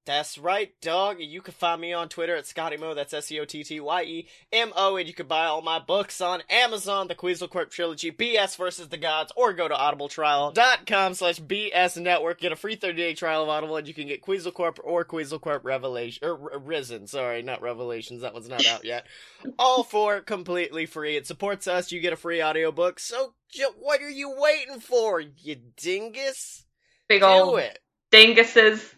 That's 0.04 0.39
right, 0.39 0.74
dog. 0.82 1.18
You 1.20 1.41
can 1.41 1.54
find 1.54 1.80
me 1.80 1.93
on 1.93 2.10
Twitter 2.10 2.36
at 2.36 2.45
ScottyMo. 2.45 2.95
That's 2.95 3.14
S 3.14 3.32
E 3.32 3.39
O 3.39 3.45
T 3.45 3.64
T 3.64 3.80
Y 3.80 4.02
E 4.04 4.28
M 4.52 4.74
O. 4.76 4.97
And 4.97 5.08
you 5.08 5.14
can 5.14 5.28
buy 5.28 5.45
all 5.45 5.62
my 5.62 5.78
books 5.78 6.20
on 6.22 6.41
Amazon, 6.49 7.08
the 7.08 7.14
Queasel 7.14 7.47
Trilogy, 7.47 8.12
BS 8.12 8.58
versus 8.58 8.89
the 8.89 8.97
Gods, 8.97 9.32
or 9.36 9.54
go 9.54 9.68
to 9.68 9.76
audibletrial.com 9.76 11.14
slash 11.14 11.39
BS 11.39 12.02
Network. 12.02 12.39
Get 12.39 12.52
a 12.52 12.56
free 12.56 12.76
30 12.76 12.97
day 12.97 13.14
trial 13.14 13.43
of 13.43 13.49
Audible, 13.49 13.78
and 13.78 13.88
you 13.88 13.93
can 13.93 14.08
get 14.08 14.24
Queasel 14.24 14.52
Corp 14.52 14.80
or 14.84 15.06
Queasel 15.06 15.38
Corp 15.39 15.64
Revelation, 15.64 16.28
or 16.28 16.52
R- 16.54 16.60
Risen. 16.60 17.06
Sorry, 17.06 17.43
not 17.43 17.62
Revelations. 17.62 18.22
That 18.24 18.34
one's 18.34 18.49
not 18.49 18.66
out 18.66 18.84
yet. 18.84 19.06
all 19.60 19.84
four 19.84 20.22
completely 20.22 20.88
free. 20.88 21.16
It 21.16 21.28
supports 21.28 21.68
us. 21.68 21.91
You 21.91 21.99
get 21.99 22.14
a 22.14 22.18
free 22.18 22.41
audiobook. 22.41 22.99
So, 22.99 23.36
what 23.78 24.02
are 24.02 24.10
you 24.10 24.34
waiting 24.36 24.80
for, 24.80 25.20
you 25.20 25.58
dingus? 25.78 26.66
Big 27.08 27.22
Do 27.22 27.28
old 27.28 27.60
it. 27.60 27.78
dinguses. 28.12 28.95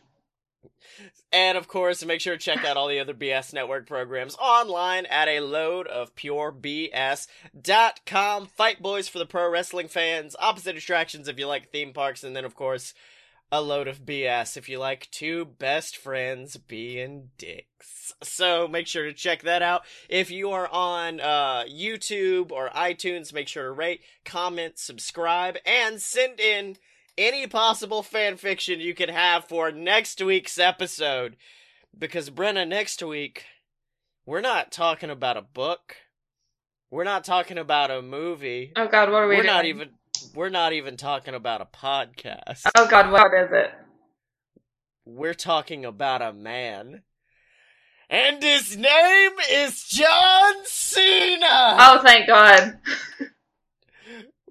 And 1.33 1.57
of 1.57 1.67
course, 1.67 2.05
make 2.05 2.21
sure 2.21 2.37
to 2.37 2.39
check 2.39 2.63
out 2.63 2.77
all 2.77 2.87
the 2.87 2.99
other 2.99 3.15
BS 3.15 3.53
Network 3.53 3.87
programs 3.87 4.35
online 4.35 5.07
at 5.07 5.27
a 5.27 5.39
load 5.39 5.87
of 5.87 6.15
purebs.com. 6.15 7.25
Fight 8.45 8.81
Boys 8.83 9.07
for 9.09 9.17
the 9.17 9.25
pro 9.25 9.49
wrestling 9.49 9.87
fans, 9.87 10.35
opposite 10.39 10.77
attractions 10.77 11.27
if 11.27 11.39
you 11.39 11.47
like 11.47 11.71
theme 11.71 11.91
parks, 11.91 12.23
and 12.23 12.35
then 12.35 12.45
of 12.45 12.53
course, 12.53 12.93
a 13.51 13.61
load 13.61 13.87
of 13.87 14.05
BS 14.05 14.57
if 14.57 14.69
you 14.69 14.77
like 14.77 15.07
two 15.09 15.45
best 15.45 15.97
friends 15.97 16.55
being 16.57 17.31
dicks. 17.39 18.13
So 18.21 18.67
make 18.67 18.85
sure 18.85 19.05
to 19.05 19.13
check 19.13 19.41
that 19.41 19.63
out. 19.63 19.85
If 20.09 20.29
you 20.29 20.51
are 20.51 20.67
on 20.67 21.19
uh, 21.19 21.63
YouTube 21.63 22.51
or 22.51 22.69
iTunes, 22.69 23.33
make 23.33 23.47
sure 23.47 23.63
to 23.63 23.71
rate, 23.71 24.01
comment, 24.23 24.77
subscribe, 24.77 25.57
and 25.65 25.99
send 25.99 26.39
in 26.39 26.77
any 27.17 27.47
possible 27.47 28.03
fan 28.03 28.37
fiction 28.37 28.79
you 28.79 28.93
could 28.93 29.09
have 29.09 29.45
for 29.45 29.71
next 29.71 30.21
week's 30.21 30.57
episode. 30.57 31.35
Because, 31.97 32.29
Brenna, 32.29 32.67
next 32.67 33.03
week, 33.03 33.45
we're 34.25 34.41
not 34.41 34.71
talking 34.71 35.09
about 35.09 35.37
a 35.37 35.41
book. 35.41 35.97
We're 36.89 37.03
not 37.03 37.23
talking 37.23 37.57
about 37.57 37.91
a 37.91 38.01
movie. 38.01 38.71
Oh 38.75 38.87
God, 38.87 39.09
what 39.11 39.23
are 39.23 39.27
we 39.27 39.35
We're 39.35 39.43
doing? 39.43 39.53
not 39.53 39.65
even 39.65 39.89
we're 40.35 40.49
not 40.49 40.73
even 40.73 40.95
talking 40.97 41.33
about 41.33 41.61
a 41.61 41.65
podcast. 41.65 42.61
Oh 42.75 42.87
God, 42.87 43.11
what 43.11 43.33
is 43.33 43.49
it? 43.51 43.71
We're 45.05 45.33
talking 45.33 45.85
about 45.85 46.21
a 46.21 46.33
man. 46.33 47.01
And 48.09 48.41
his 48.43 48.77
name 48.77 49.31
is 49.51 49.83
John 49.83 50.53
Cena. 50.65 51.77
Oh, 51.79 52.01
thank 52.03 52.27
God. 52.27 52.77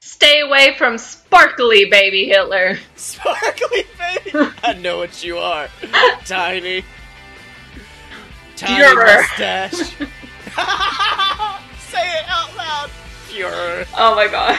Stay 0.00 0.40
away 0.40 0.74
from 0.78 0.96
sparkly 0.98 1.84
baby 1.84 2.24
Hitler. 2.26 2.78
Sparkly 2.96 3.84
baby. 3.98 4.30
I 4.62 4.72
know 4.74 4.96
what 4.98 5.22
you 5.22 5.36
are. 5.38 5.68
Tiny. 6.24 6.84
Tiny 8.56 8.78
You're- 8.78 8.94
mustache. 9.04 9.72
Say 11.90 12.08
it 12.08 12.24
out 12.28 12.56
loud. 12.56 12.90
cure. 13.28 13.84
Oh 13.96 14.14
my 14.16 14.26
god. 14.28 14.58